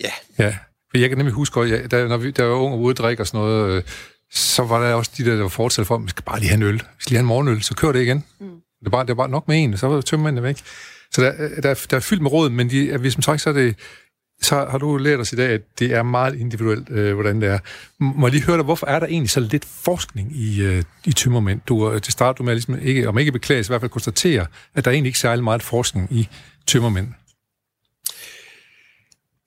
ja, 0.03 0.11
Ja, 0.39 0.57
for 0.91 0.97
jeg 0.97 1.09
kan 1.09 1.17
nemlig 1.17 1.33
huske, 1.33 1.59
at 1.59 1.69
jeg, 1.69 1.91
da, 1.91 2.07
når 2.07 2.17
vi, 2.17 2.31
da 2.31 2.41
jeg 2.41 2.51
var 2.51 2.57
ung 2.57 2.73
og 2.73 2.79
ude 2.81 2.91
at 2.91 2.97
drikke 2.97 3.23
og 3.23 3.27
sådan 3.27 3.39
noget, 3.39 3.71
øh, 3.77 3.83
så 4.33 4.63
var 4.63 4.79
der 4.87 4.93
også 4.93 5.11
de 5.17 5.25
der, 5.25 5.35
der 5.35 5.41
var 5.41 5.47
fortsat 5.49 5.87
for, 5.87 5.95
at 5.95 6.03
vi 6.03 6.09
skal 6.09 6.23
bare 6.23 6.39
lige 6.39 6.49
have 6.49 6.55
en 6.57 6.63
øl. 6.63 6.73
Vi 6.75 6.79
skal 6.99 7.09
lige 7.09 7.17
have 7.17 7.21
en 7.21 7.27
morgenøl, 7.27 7.63
så 7.63 7.75
kører 7.75 7.91
det 7.91 8.01
igen. 8.01 8.23
Mm. 8.39 8.47
Det, 8.79 8.85
er 8.85 8.89
bare, 8.89 9.03
det 9.03 9.09
er 9.09 9.15
bare 9.15 9.29
nok 9.29 9.47
med 9.47 9.63
en, 9.63 9.77
så 9.77 9.87
var 9.87 10.01
tømmermændene 10.01 10.43
væk. 10.43 10.57
Så 11.11 11.21
der, 11.21 11.33
øh, 11.39 11.63
der, 11.63 11.69
er- 11.69 11.85
der 11.89 11.97
er 11.97 12.01
fyldt 12.01 12.21
med 12.21 12.31
råd, 12.31 12.49
men 12.49 12.69
de, 12.69 13.01
vi 13.01 13.09
som 13.11 13.21
sagt, 13.21 13.41
så 13.41 13.49
er 13.49 13.53
det, 13.53 13.75
så 14.41 14.65
har 14.71 14.77
du 14.77 14.97
lært 14.97 15.19
os 15.19 15.33
i 15.33 15.35
dag, 15.35 15.49
at 15.49 15.61
det 15.79 15.91
er 15.93 16.03
meget 16.03 16.35
individuelt, 16.35 16.89
øh, 16.89 17.13
hvordan 17.13 17.41
det 17.41 17.49
er. 17.49 17.59
M- 17.59 17.63
Må 17.99 18.27
jeg 18.27 18.31
lige 18.31 18.43
høre 18.43 18.57
dig, 18.57 18.63
hvorfor 18.65 18.87
er 18.87 18.99
der 18.99 19.07
egentlig 19.07 19.29
så 19.29 19.39
lidt 19.39 19.65
forskning 19.65 20.35
i, 20.35 20.61
øh, 20.61 20.83
i 21.05 21.11
tømmermænd? 21.13 21.61
Du, 21.67 21.91
øh, 21.91 21.95
det 21.95 22.11
starter 22.11 22.33
du 22.37 22.43
med 22.43 22.51
at 22.51 22.55
ligesom 22.57 22.79
ikke, 22.79 23.09
om 23.09 23.17
ikke 23.17 23.31
beklage, 23.31 23.63
så 23.63 23.69
i 23.69 23.71
hvert 23.71 23.81
fald 23.81 23.91
konstatere, 23.91 24.45
at 24.75 24.85
der 24.85 24.91
egentlig 24.91 25.09
ikke 25.09 25.19
særlig 25.19 25.43
meget 25.43 25.63
forskning 25.63 26.07
i 26.11 26.29
tømmermænd. 26.67 27.07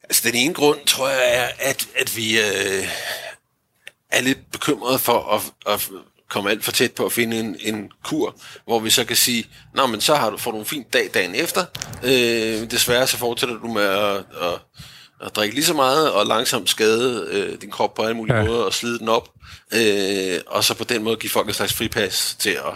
Altså, 0.04 0.22
den 0.28 0.34
ene 0.34 0.54
grund, 0.54 0.78
tror 0.86 1.08
jeg, 1.08 1.20
er, 1.32 1.48
at, 1.70 1.88
at 1.96 2.16
vi 2.16 2.38
øh, 2.38 2.84
er 4.10 4.20
lidt 4.20 4.50
bekymrede 4.52 4.98
for 4.98 5.34
at, 5.34 5.72
at 5.74 5.90
komme 6.30 6.50
alt 6.50 6.64
for 6.64 6.72
tæt 6.72 6.92
på 6.92 7.06
at 7.06 7.12
finde 7.12 7.38
en, 7.40 7.56
en 7.60 7.90
kur, 8.04 8.36
hvor 8.66 8.78
vi 8.80 8.90
så 8.90 9.04
kan 9.04 9.16
sige, 9.16 9.46
Nå, 9.74 9.86
men 9.86 10.00
så 10.00 10.14
har 10.14 10.30
du 10.30 10.36
fået 10.36 10.54
en 10.56 10.64
fin 10.64 10.84
dag 10.92 11.10
dagen 11.14 11.34
efter. 11.34 11.64
Øh, 12.02 12.70
desværre 12.70 13.06
så 13.06 13.16
fortsætter 13.16 13.58
du 13.58 13.68
med 13.68 13.82
at, 13.82 14.16
at, 14.16 14.58
at 15.26 15.36
drikke 15.36 15.54
lige 15.54 15.64
så 15.64 15.74
meget, 15.74 16.12
og 16.12 16.26
langsomt 16.26 16.70
skade 16.70 17.28
øh, 17.30 17.60
din 17.60 17.70
krop 17.70 17.94
på 17.94 18.02
alle 18.02 18.16
mulige 18.16 18.36
Ja. 18.36 18.44
måder, 18.44 18.62
og 18.64 18.72
slide 18.74 18.98
den 18.98 19.08
op. 19.08 19.28
Øh, 19.74 20.38
og 20.46 20.64
så 20.64 20.74
på 20.74 20.84
den 20.84 21.02
måde 21.02 21.16
give 21.16 21.30
folk 21.30 21.48
en 21.48 21.54
slags 21.54 21.72
fripas 21.72 22.36
til 22.38 22.50
at, 22.50 22.74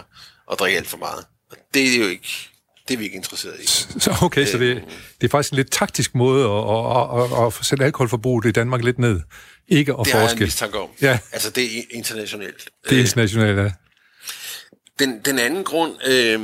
at 0.51 0.59
drikke 0.59 0.77
alt 0.77 0.87
for 0.87 0.97
meget. 0.97 1.25
Og 1.51 1.57
det 1.73 1.95
er 1.95 1.99
jo 1.99 2.07
ikke, 2.07 2.49
det 2.87 2.93
er 2.93 2.97
vi 2.97 3.03
ikke 3.03 3.15
interesseret 3.17 3.55
i. 3.63 3.67
Så 3.99 4.15
okay, 4.21 4.45
så 4.45 4.57
det, 4.57 4.83
det 5.21 5.27
er 5.27 5.31
faktisk 5.31 5.51
en 5.51 5.55
lidt 5.55 5.71
taktisk 5.71 6.15
måde 6.15 6.45
at, 6.45 6.51
at, 6.51 7.23
at, 7.23 7.45
at, 7.47 7.53
at 7.59 7.65
sætte 7.65 7.85
alkoholforbruget 7.85 8.45
i 8.45 8.51
Danmark 8.51 8.83
lidt 8.83 8.99
ned. 8.99 9.19
Ikke 9.67 9.91
at 9.93 9.99
Det 10.05 10.11
har 10.13 10.19
jeg 10.19 10.25
en 10.25 10.29
forske. 10.29 10.43
mistanke 10.43 10.79
om. 10.79 10.89
Ja. 11.01 11.19
Altså, 11.31 11.49
det 11.49 11.63
er 11.77 11.81
internationalt. 11.91 12.69
Det 12.89 12.97
er 12.97 13.01
internationalt, 13.01 13.57
ja. 13.59 13.71
Den, 14.99 15.19
den 15.25 15.39
anden 15.39 15.63
grund 15.63 15.91
øh, 16.07 16.39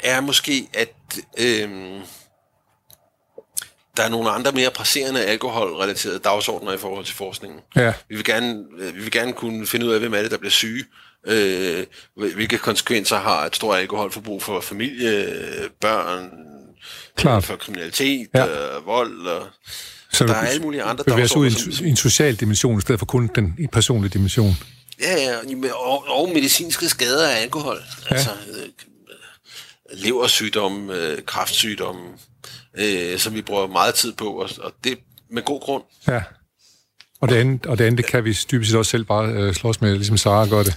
er 0.00 0.20
måske, 0.20 0.68
at 0.74 0.94
øh, 1.38 1.68
der 3.96 4.02
er 4.02 4.08
nogle 4.08 4.30
andre 4.30 4.52
mere 4.52 4.70
presserende 4.70 5.24
alkoholrelaterede 5.24 6.18
dagsordner 6.18 6.72
i 6.72 6.78
forhold 6.78 7.04
til 7.04 7.14
forskningen. 7.14 7.60
Ja. 7.76 7.92
Vi 8.08 8.16
vil 8.16 8.24
gerne, 8.24 8.64
øh, 8.78 8.94
vi 8.94 9.00
vil 9.00 9.10
gerne 9.10 9.32
kunne 9.32 9.66
finde 9.66 9.86
ud 9.86 9.92
af, 9.92 10.00
hvem 10.00 10.14
er 10.14 10.22
det, 10.22 10.30
der 10.30 10.38
bliver 10.38 10.50
syge. 10.50 10.84
Øh, 11.26 11.86
hvilke 12.16 12.58
konsekvenser 12.58 13.16
har 13.18 13.46
et 13.46 13.56
stort 13.56 13.78
alkoholforbrug 13.78 14.42
for 14.42 14.60
familie, 14.60 15.26
børn, 15.80 16.30
Klart. 17.16 17.42
øh, 17.42 17.46
for 17.46 17.56
kriminalitet, 17.56 18.28
ja. 18.34 18.76
øh, 18.76 18.86
vold 18.86 19.26
og... 19.26 19.46
Så 20.12 20.26
der 20.26 20.34
er 20.34 20.38
alle 20.38 20.62
mulige 20.62 20.82
andre 20.82 21.04
bevæger 21.04 21.26
sig 21.26 21.36
ud 21.36 21.50
i 21.50 21.82
en, 21.82 21.86
en 21.86 21.96
social 21.96 22.34
dimension, 22.34 22.78
i 22.78 22.80
stedet 22.80 22.98
for 22.98 23.06
kun 23.06 23.30
den 23.34 23.54
i 23.58 23.66
personlige 23.66 24.10
dimension. 24.10 24.56
Ja, 25.00 25.16
ja, 25.16 25.72
og, 25.74 26.04
og 26.08 26.28
medicinske 26.28 26.88
skader 26.88 27.28
af 27.28 27.42
alkohol. 27.42 27.78
Ja. 28.10 28.14
Altså 28.14 28.30
øh, 28.30 28.68
leversygdomme, 29.92 30.94
øh, 30.94 31.22
kræftsygdomme, 31.26 32.02
øh, 32.78 33.18
som 33.18 33.34
vi 33.34 33.42
bruger 33.42 33.66
meget 33.66 33.94
tid 33.94 34.12
på, 34.12 34.26
og, 34.26 34.50
og 34.60 34.72
det 34.84 34.98
med 35.30 35.42
god 35.42 35.60
grund. 35.60 35.82
Ja. 36.08 36.22
Og 37.20 37.28
det 37.28 37.36
andet, 37.36 37.66
og 37.66 37.78
det 37.78 37.84
andet 37.84 37.98
det 37.98 38.06
kan 38.06 38.24
vi 38.24 38.38
dybest 38.50 38.70
set 38.70 38.78
også 38.78 38.90
selv 38.90 39.04
bare 39.04 39.32
øh, 39.32 39.54
slås 39.54 39.80
med, 39.80 39.94
ligesom 39.94 40.16
Sara 40.16 40.46
gør 40.46 40.62
det. 40.62 40.76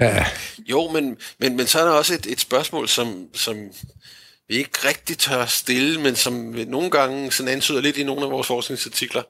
Ja, 0.00 0.26
Jo, 0.66 0.90
men, 0.90 1.16
men, 1.38 1.56
men 1.56 1.66
så 1.66 1.80
er 1.80 1.84
der 1.84 1.90
også 1.90 2.14
et, 2.14 2.26
et 2.26 2.40
spørgsmål, 2.40 2.88
som, 2.88 3.26
som 3.34 3.56
vi 4.48 4.54
ikke 4.54 4.88
rigtig 4.88 5.18
tør 5.18 5.46
stille, 5.46 6.00
men 6.00 6.16
som 6.16 6.54
vi 6.54 6.64
nogle 6.64 6.90
gange 6.90 7.32
sådan 7.32 7.52
antyder 7.52 7.80
lidt 7.80 7.96
i 7.96 8.02
nogle 8.02 8.24
af 8.24 8.30
vores 8.30 8.46
forskningsartikler. 8.46 9.22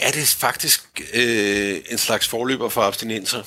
Er 0.00 0.10
det 0.10 0.28
faktisk 0.28 1.00
øh, 1.14 1.80
en 1.90 1.98
slags 1.98 2.28
forløber 2.28 2.68
for 2.68 2.82
abstinenser? 2.82 3.42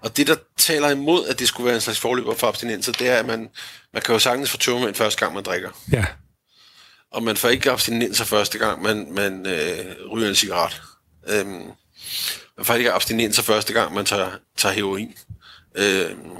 Og 0.00 0.16
det, 0.16 0.26
der 0.26 0.36
taler 0.56 0.90
imod, 0.90 1.26
at 1.26 1.38
det 1.38 1.48
skulle 1.48 1.66
være 1.66 1.74
en 1.74 1.80
slags 1.80 2.00
forløber 2.00 2.34
for 2.34 2.46
abstinenser, 2.46 2.92
det 2.92 3.08
er, 3.08 3.16
at 3.16 3.26
man, 3.26 3.48
man 3.92 4.02
kan 4.02 4.12
jo 4.12 4.18
sagtens 4.18 4.50
få 4.50 4.56
tømmermænd 4.56 4.94
første 4.94 5.20
gang, 5.20 5.34
man 5.34 5.44
drikker. 5.44 5.70
ja. 5.92 6.04
Og 7.12 7.22
man 7.22 7.36
får 7.36 7.48
ikke 7.48 7.70
abstinenser 7.70 8.24
første 8.24 8.58
gang, 8.58 8.82
man, 8.82 9.12
man 9.12 9.46
øh, 9.46 9.96
ryger 10.10 10.28
en 10.28 10.34
cigaret. 10.34 10.82
Øhm, 11.28 11.70
man 12.56 12.64
får 12.64 12.74
ikke 12.74 12.92
abstinenser 12.92 13.42
første 13.42 13.72
gang, 13.72 13.94
man 13.94 14.04
tager, 14.04 14.30
tager 14.56 14.72
heroin. 14.74 15.14
Øhm, 15.74 16.36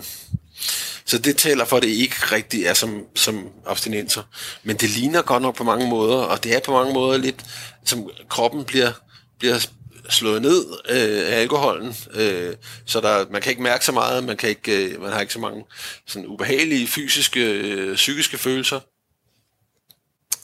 så 1.06 1.18
det 1.18 1.36
taler 1.36 1.64
for, 1.64 1.76
at 1.76 1.82
det 1.82 1.88
ikke 1.88 2.16
rigtig 2.32 2.64
er 2.64 2.74
som, 2.74 3.06
som 3.14 3.48
abstinenser. 3.66 4.22
Men 4.62 4.76
det 4.76 4.90
ligner 4.90 5.22
godt 5.22 5.42
nok 5.42 5.56
på 5.56 5.64
mange 5.64 5.88
måder, 5.88 6.16
og 6.16 6.44
det 6.44 6.54
er 6.54 6.60
på 6.60 6.72
mange 6.72 6.94
måder 6.94 7.18
lidt, 7.18 7.44
som 7.84 8.10
kroppen 8.28 8.64
bliver, 8.64 8.92
bliver 9.38 9.66
slået 10.08 10.42
ned 10.42 10.66
øh, 10.88 11.32
af 11.32 11.40
alkoholen, 11.40 11.96
øh, 12.14 12.54
så 12.86 13.00
der, 13.00 13.26
man 13.30 13.42
kan 13.42 13.50
ikke 13.50 13.62
mærke 13.62 13.84
så 13.84 13.92
meget, 13.92 14.24
man, 14.24 14.36
kan 14.36 14.48
ikke, 14.48 14.84
øh, 14.84 15.02
man 15.02 15.12
har 15.12 15.20
ikke 15.20 15.32
så 15.32 15.38
mange 15.38 15.64
sådan 16.06 16.26
ubehagelige 16.26 16.86
fysiske, 16.86 17.40
øh, 17.40 17.94
psykiske 17.94 18.38
følelser. 18.38 18.80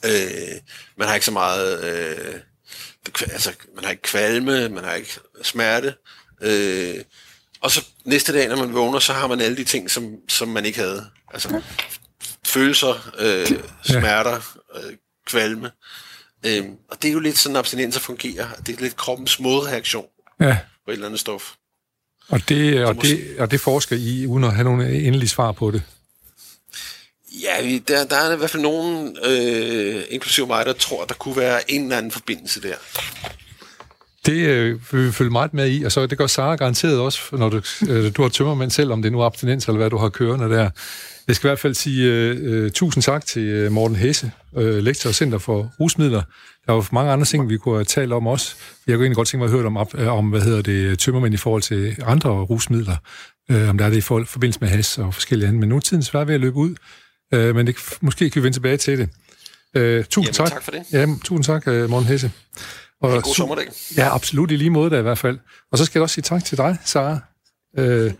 Øh, 0.04 0.60
man 0.96 1.08
har 1.08 1.14
ikke 1.14 1.26
så 1.26 1.32
meget... 1.32 1.84
Øh, 1.84 2.40
altså, 3.20 3.52
man 3.74 3.84
har 3.84 3.90
ikke 3.90 4.02
kvalme, 4.02 4.68
man 4.68 4.84
har 4.84 4.94
ikke 4.94 5.18
smerte. 5.42 5.94
Øh, 6.40 7.04
og 7.62 7.70
så 7.70 7.86
næste 8.04 8.32
dag, 8.32 8.48
når 8.48 8.56
man 8.56 8.74
vågner, 8.74 8.98
så 8.98 9.12
har 9.12 9.26
man 9.26 9.40
alle 9.40 9.56
de 9.56 9.64
ting, 9.64 9.90
som, 9.90 10.14
som 10.28 10.48
man 10.48 10.64
ikke 10.64 10.78
havde. 10.78 11.06
Altså 11.34 11.62
følelser, 12.46 13.10
øh, 13.18 13.46
smerter, 13.84 14.58
øh, 14.76 14.92
kvalme. 15.26 15.70
Øh, 16.46 16.64
og 16.90 17.02
det 17.02 17.08
er 17.08 17.12
jo 17.12 17.20
lidt 17.20 17.38
sådan, 17.38 17.56
abstinenser 17.56 18.00
fungerer. 18.00 18.46
Det 18.66 18.76
er 18.76 18.80
lidt 18.82 18.96
kroppens 18.96 19.40
modreaktion 19.40 20.06
ja. 20.40 20.58
på 20.84 20.90
et 20.90 20.94
eller 20.94 21.06
andet 21.06 21.20
stof. 21.20 21.52
Og 22.28 22.40
det, 22.48 22.84
og, 22.84 22.96
måske- 22.96 23.08
det, 23.08 23.38
og 23.38 23.50
det 23.50 23.60
forsker 23.60 23.96
I, 23.96 24.26
uden 24.26 24.44
at 24.44 24.54
have 24.54 24.64
nogen 24.64 24.80
endelige 24.80 25.28
svar 25.28 25.52
på 25.52 25.70
det. 25.70 25.82
Ja, 27.42 27.78
der, 27.88 28.04
der 28.04 28.16
er 28.16 28.32
i 28.32 28.36
hvert 28.36 28.50
fald 28.50 28.62
nogen, 28.62 29.16
øh, 29.24 30.04
inklusive 30.10 30.46
mig, 30.46 30.66
der 30.66 30.72
tror, 30.72 31.02
at 31.02 31.08
der 31.08 31.14
kunne 31.14 31.36
være 31.36 31.70
en 31.70 31.82
eller 31.82 31.96
anden 31.96 32.12
forbindelse 32.12 32.62
der. 32.62 32.76
Det 34.30 34.46
øh, 34.48 34.78
vil 34.92 35.06
vi 35.06 35.12
følge 35.12 35.30
meget 35.30 35.54
med 35.54 35.70
i, 35.70 35.82
og 35.84 35.92
så 35.92 36.06
det 36.06 36.18
gør 36.18 36.26
Sara 36.26 36.54
garanteret 36.54 36.98
også, 36.98 37.20
når 37.32 37.48
du, 37.48 37.60
øh, 37.88 38.12
du 38.16 38.22
har 38.22 38.28
tømmermænd 38.28 38.70
selv, 38.70 38.92
om 38.92 39.02
det 39.02 39.12
nu 39.12 39.20
er 39.20 39.26
abstinens 39.26 39.66
eller 39.66 39.76
hvad 39.78 39.90
du 39.90 39.96
har 39.96 40.08
kørende 40.08 40.50
der. 40.50 40.70
Jeg 41.28 41.36
skal 41.36 41.48
i 41.48 41.50
hvert 41.50 41.58
fald 41.58 41.74
sige 41.74 42.12
øh, 42.12 42.36
øh, 42.40 42.70
tusind 42.70 43.02
tak 43.02 43.26
til 43.26 43.42
øh, 43.42 43.72
Morten 43.72 43.96
Hesse, 43.96 44.30
øh, 44.56 44.76
lektor 44.76 45.08
og 45.10 45.14
center 45.14 45.38
for 45.38 45.72
rusmidler. 45.80 46.22
Der 46.66 46.72
er 46.72 46.76
jo 46.76 46.84
mange 46.92 47.12
andre 47.12 47.24
ting, 47.24 47.48
vi 47.48 47.56
kunne 47.56 47.74
have 47.74 47.84
talt 47.84 48.12
om 48.12 48.26
også. 48.26 48.54
Jeg 48.86 48.94
kunne 48.96 49.04
egentlig 49.04 49.16
godt 49.16 49.28
tænke 49.28 49.38
mig 49.46 49.54
at 49.54 49.60
høre 49.60 49.66
om, 49.66 49.88
øh, 49.94 50.12
om 50.18 50.26
hvad 50.28 50.40
hedder 50.40 50.62
det, 50.62 50.98
tømmermænd 50.98 51.34
i 51.34 51.36
forhold 51.36 51.62
til 51.62 51.96
andre 52.06 52.30
rusmidler. 52.30 52.96
Øh, 53.50 53.68
om 53.70 53.78
der 53.78 53.84
er 53.84 53.90
det 53.90 53.96
i 53.96 54.00
forhold- 54.00 54.26
forbindelse 54.26 54.60
med 54.60 54.68
has 54.68 54.98
og 54.98 55.14
forskellige 55.14 55.48
andre. 55.48 55.60
Men 55.60 55.68
nu 55.68 55.76
er 55.76 55.80
tiden 55.80 56.02
svært 56.02 56.26
ved 56.28 56.34
at 56.34 56.40
løbe 56.40 56.56
ud. 56.56 56.74
Øh, 57.34 57.54
men 57.56 57.66
det, 57.66 57.76
måske 58.00 58.30
kan 58.30 58.42
vi 58.42 58.44
vende 58.44 58.56
tilbage 58.56 58.76
til 58.76 58.98
det. 58.98 59.08
Øh, 59.76 60.04
tusind 60.04 60.24
Jamen, 60.24 60.34
tak. 60.34 60.48
tak 60.52 60.62
for 60.62 60.70
det. 60.70 60.82
Ja, 60.92 61.06
tusind 61.24 61.44
tak, 61.44 61.66
Morten 61.66 62.08
Hesse. 62.08 62.30
Og 63.00 63.10
God 63.10 63.22
su- 63.22 63.34
sommerdag. 63.34 63.66
Ja, 63.96 64.14
absolut 64.14 64.50
i 64.50 64.56
lige 64.56 64.70
måde 64.70 64.90
da 64.90 64.98
i 64.98 65.02
hvert 65.02 65.18
fald. 65.18 65.38
Og 65.72 65.78
så 65.78 65.84
skal 65.84 65.98
jeg 65.98 66.02
også 66.02 66.14
sige 66.14 66.22
tak 66.22 66.44
til 66.44 66.58
dig, 66.58 66.76
Sara. 66.84 67.18
Øh, 67.78 68.12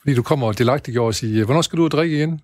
fordi 0.00 0.14
du 0.14 0.22
kommer 0.22 0.46
og 0.46 0.58
delagtiggjorde 0.58 1.08
os 1.08 1.22
i... 1.22 1.40
Hvornår 1.40 1.62
skal 1.62 1.76
du 1.76 1.82
ud 1.82 1.86
og 1.86 1.90
drikke 1.90 2.16
igen? 2.16 2.40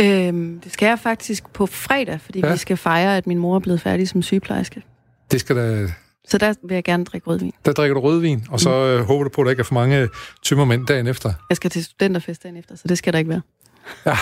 Øhm, 0.00 0.60
det 0.60 0.72
skal 0.72 0.86
jeg 0.86 0.98
faktisk 0.98 1.50
på 1.52 1.66
fredag, 1.66 2.20
fordi 2.20 2.38
Ja. 2.40 2.52
vi 2.52 2.58
skal 2.58 2.76
fejre, 2.76 3.16
at 3.16 3.26
min 3.26 3.38
mor 3.38 3.54
er 3.56 3.60
blevet 3.60 3.80
færdig 3.80 4.08
som 4.08 4.22
sygeplejerske. 4.22 4.82
Det 5.30 5.40
skal 5.40 5.56
da... 5.56 5.86
Så 6.28 6.38
der 6.38 6.54
vil 6.68 6.74
jeg 6.74 6.84
gerne 6.84 7.04
drikke 7.04 7.26
rødvin. 7.26 7.52
Der 7.64 7.72
drikker 7.72 7.94
du 7.94 8.00
rødvin, 8.00 8.46
og 8.50 8.60
så 8.60 8.70
øh, 8.70 9.00
håber 9.04 9.24
du 9.24 9.30
på, 9.30 9.40
at 9.40 9.44
der 9.44 9.50
ikke 9.50 9.60
er 9.60 9.64
for 9.64 9.74
mange 9.74 10.08
tømmermænd 10.42 10.86
dagen 10.86 11.06
efter. 11.06 11.32
Jeg 11.48 11.56
skal 11.56 11.70
til 11.70 11.84
studenterfest 11.84 12.42
dagen 12.42 12.56
efter, 12.56 12.76
så 12.76 12.82
det 12.88 12.98
skal 12.98 13.12
der 13.12 13.18
ikke 13.18 13.28
være. 13.28 13.40
Ja, 14.06 14.12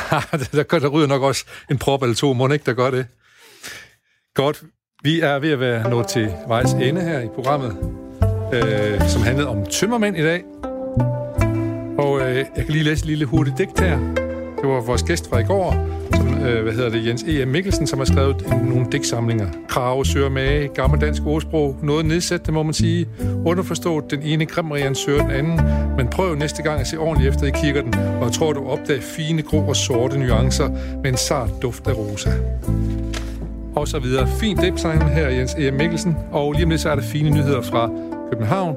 der, 0.63 0.79
der 0.79 0.89
ryger 0.89 1.07
nok 1.07 1.23
også 1.23 1.45
en 1.71 1.79
prop 1.79 2.03
eller 2.03 2.15
to. 2.17 2.33
Må 2.33 2.49
ikke, 2.49 2.67
der 2.67 2.73
gør 2.73 2.91
det? 2.91 3.07
Godt. 4.35 4.63
Vi 5.03 5.21
er 5.21 5.39
ved 5.39 5.51
at 5.51 5.61
være 5.61 5.91
nået 5.91 6.07
til 6.07 6.29
vejs 6.49 6.73
ende 6.73 7.01
her 7.01 7.21
i 7.21 7.29
programmet, 7.35 7.77
øh, 8.53 9.09
som 9.09 9.23
handlede 9.23 9.49
om 9.49 9.67
tømmermænd 9.67 10.17
i 10.17 10.23
dag. 10.23 10.43
Og 11.99 12.21
øh, 12.21 12.37
jeg 12.37 12.65
kan 12.65 12.69
lige 12.69 12.85
læse 12.85 13.03
et 13.03 13.07
lille 13.07 13.25
hurtigt 13.25 13.59
digt 13.59 13.81
her. 13.81 13.99
Det 14.61 14.69
var 14.69 14.81
vores 14.81 15.03
gæst 15.03 15.29
fra 15.29 15.39
i 15.39 15.45
går, 15.45 15.75
som 16.15 16.43
øh, 16.43 16.63
hvad 16.63 16.73
hedder 16.73 16.91
det, 16.91 17.07
Jens 17.07 17.23
E. 17.23 17.47
Mikkelsen, 17.47 17.87
som 17.87 17.99
har 17.99 18.07
skrevet 18.07 18.45
nogle 18.65 18.87
digtsamlinger. 18.93 19.49
Krave, 19.69 20.07
søger 20.07 20.29
mage, 20.29 20.69
gammel 20.69 21.01
dansk 21.01 21.23
ordsprog, 21.27 21.77
noget 21.83 22.05
nedsættende, 22.05 22.53
må 22.53 22.63
man 22.63 22.75
sige. 22.75 23.09
Underforstået, 23.47 24.11
den 24.11 24.23
ene 24.23 24.47
grimmerian 24.47 24.95
søger 24.95 25.23
den 25.23 25.31
anden, 25.31 25.61
men 25.97 26.09
prøv 26.09 26.35
næste 26.35 26.63
gang 26.63 26.81
at 26.81 26.87
se 26.87 26.99
ordentligt 26.99 27.35
efter 27.35 27.47
i 27.47 27.51
kigger 27.63 27.83
den, 27.83 27.95
og 27.95 28.25
jeg 28.25 28.33
tror, 28.33 28.53
du 28.53 28.69
opdager 28.69 29.01
fine, 29.01 29.43
grå 29.43 29.61
og 29.61 29.77
sorte 29.77 30.19
nuancer 30.19 30.69
med 31.03 31.11
en 31.11 31.17
sart 31.17 31.51
duft 31.63 31.87
af 31.87 31.97
rosa 31.97 32.31
og 33.77 33.89
så 33.89 33.99
videre. 33.99 34.29
Fint 34.41 34.61
design 34.61 35.03
her, 35.03 35.29
Jens 35.29 35.55
E. 35.55 35.71
Mikkelsen. 35.71 36.17
Og 36.33 36.53
lige 36.53 36.65
om 36.65 36.71
lidt, 36.71 36.81
så 36.81 36.91
er 36.91 36.95
der 36.95 37.03
fine 37.03 37.31
nyheder 37.31 37.63
fra 37.63 37.91
København. 38.31 38.77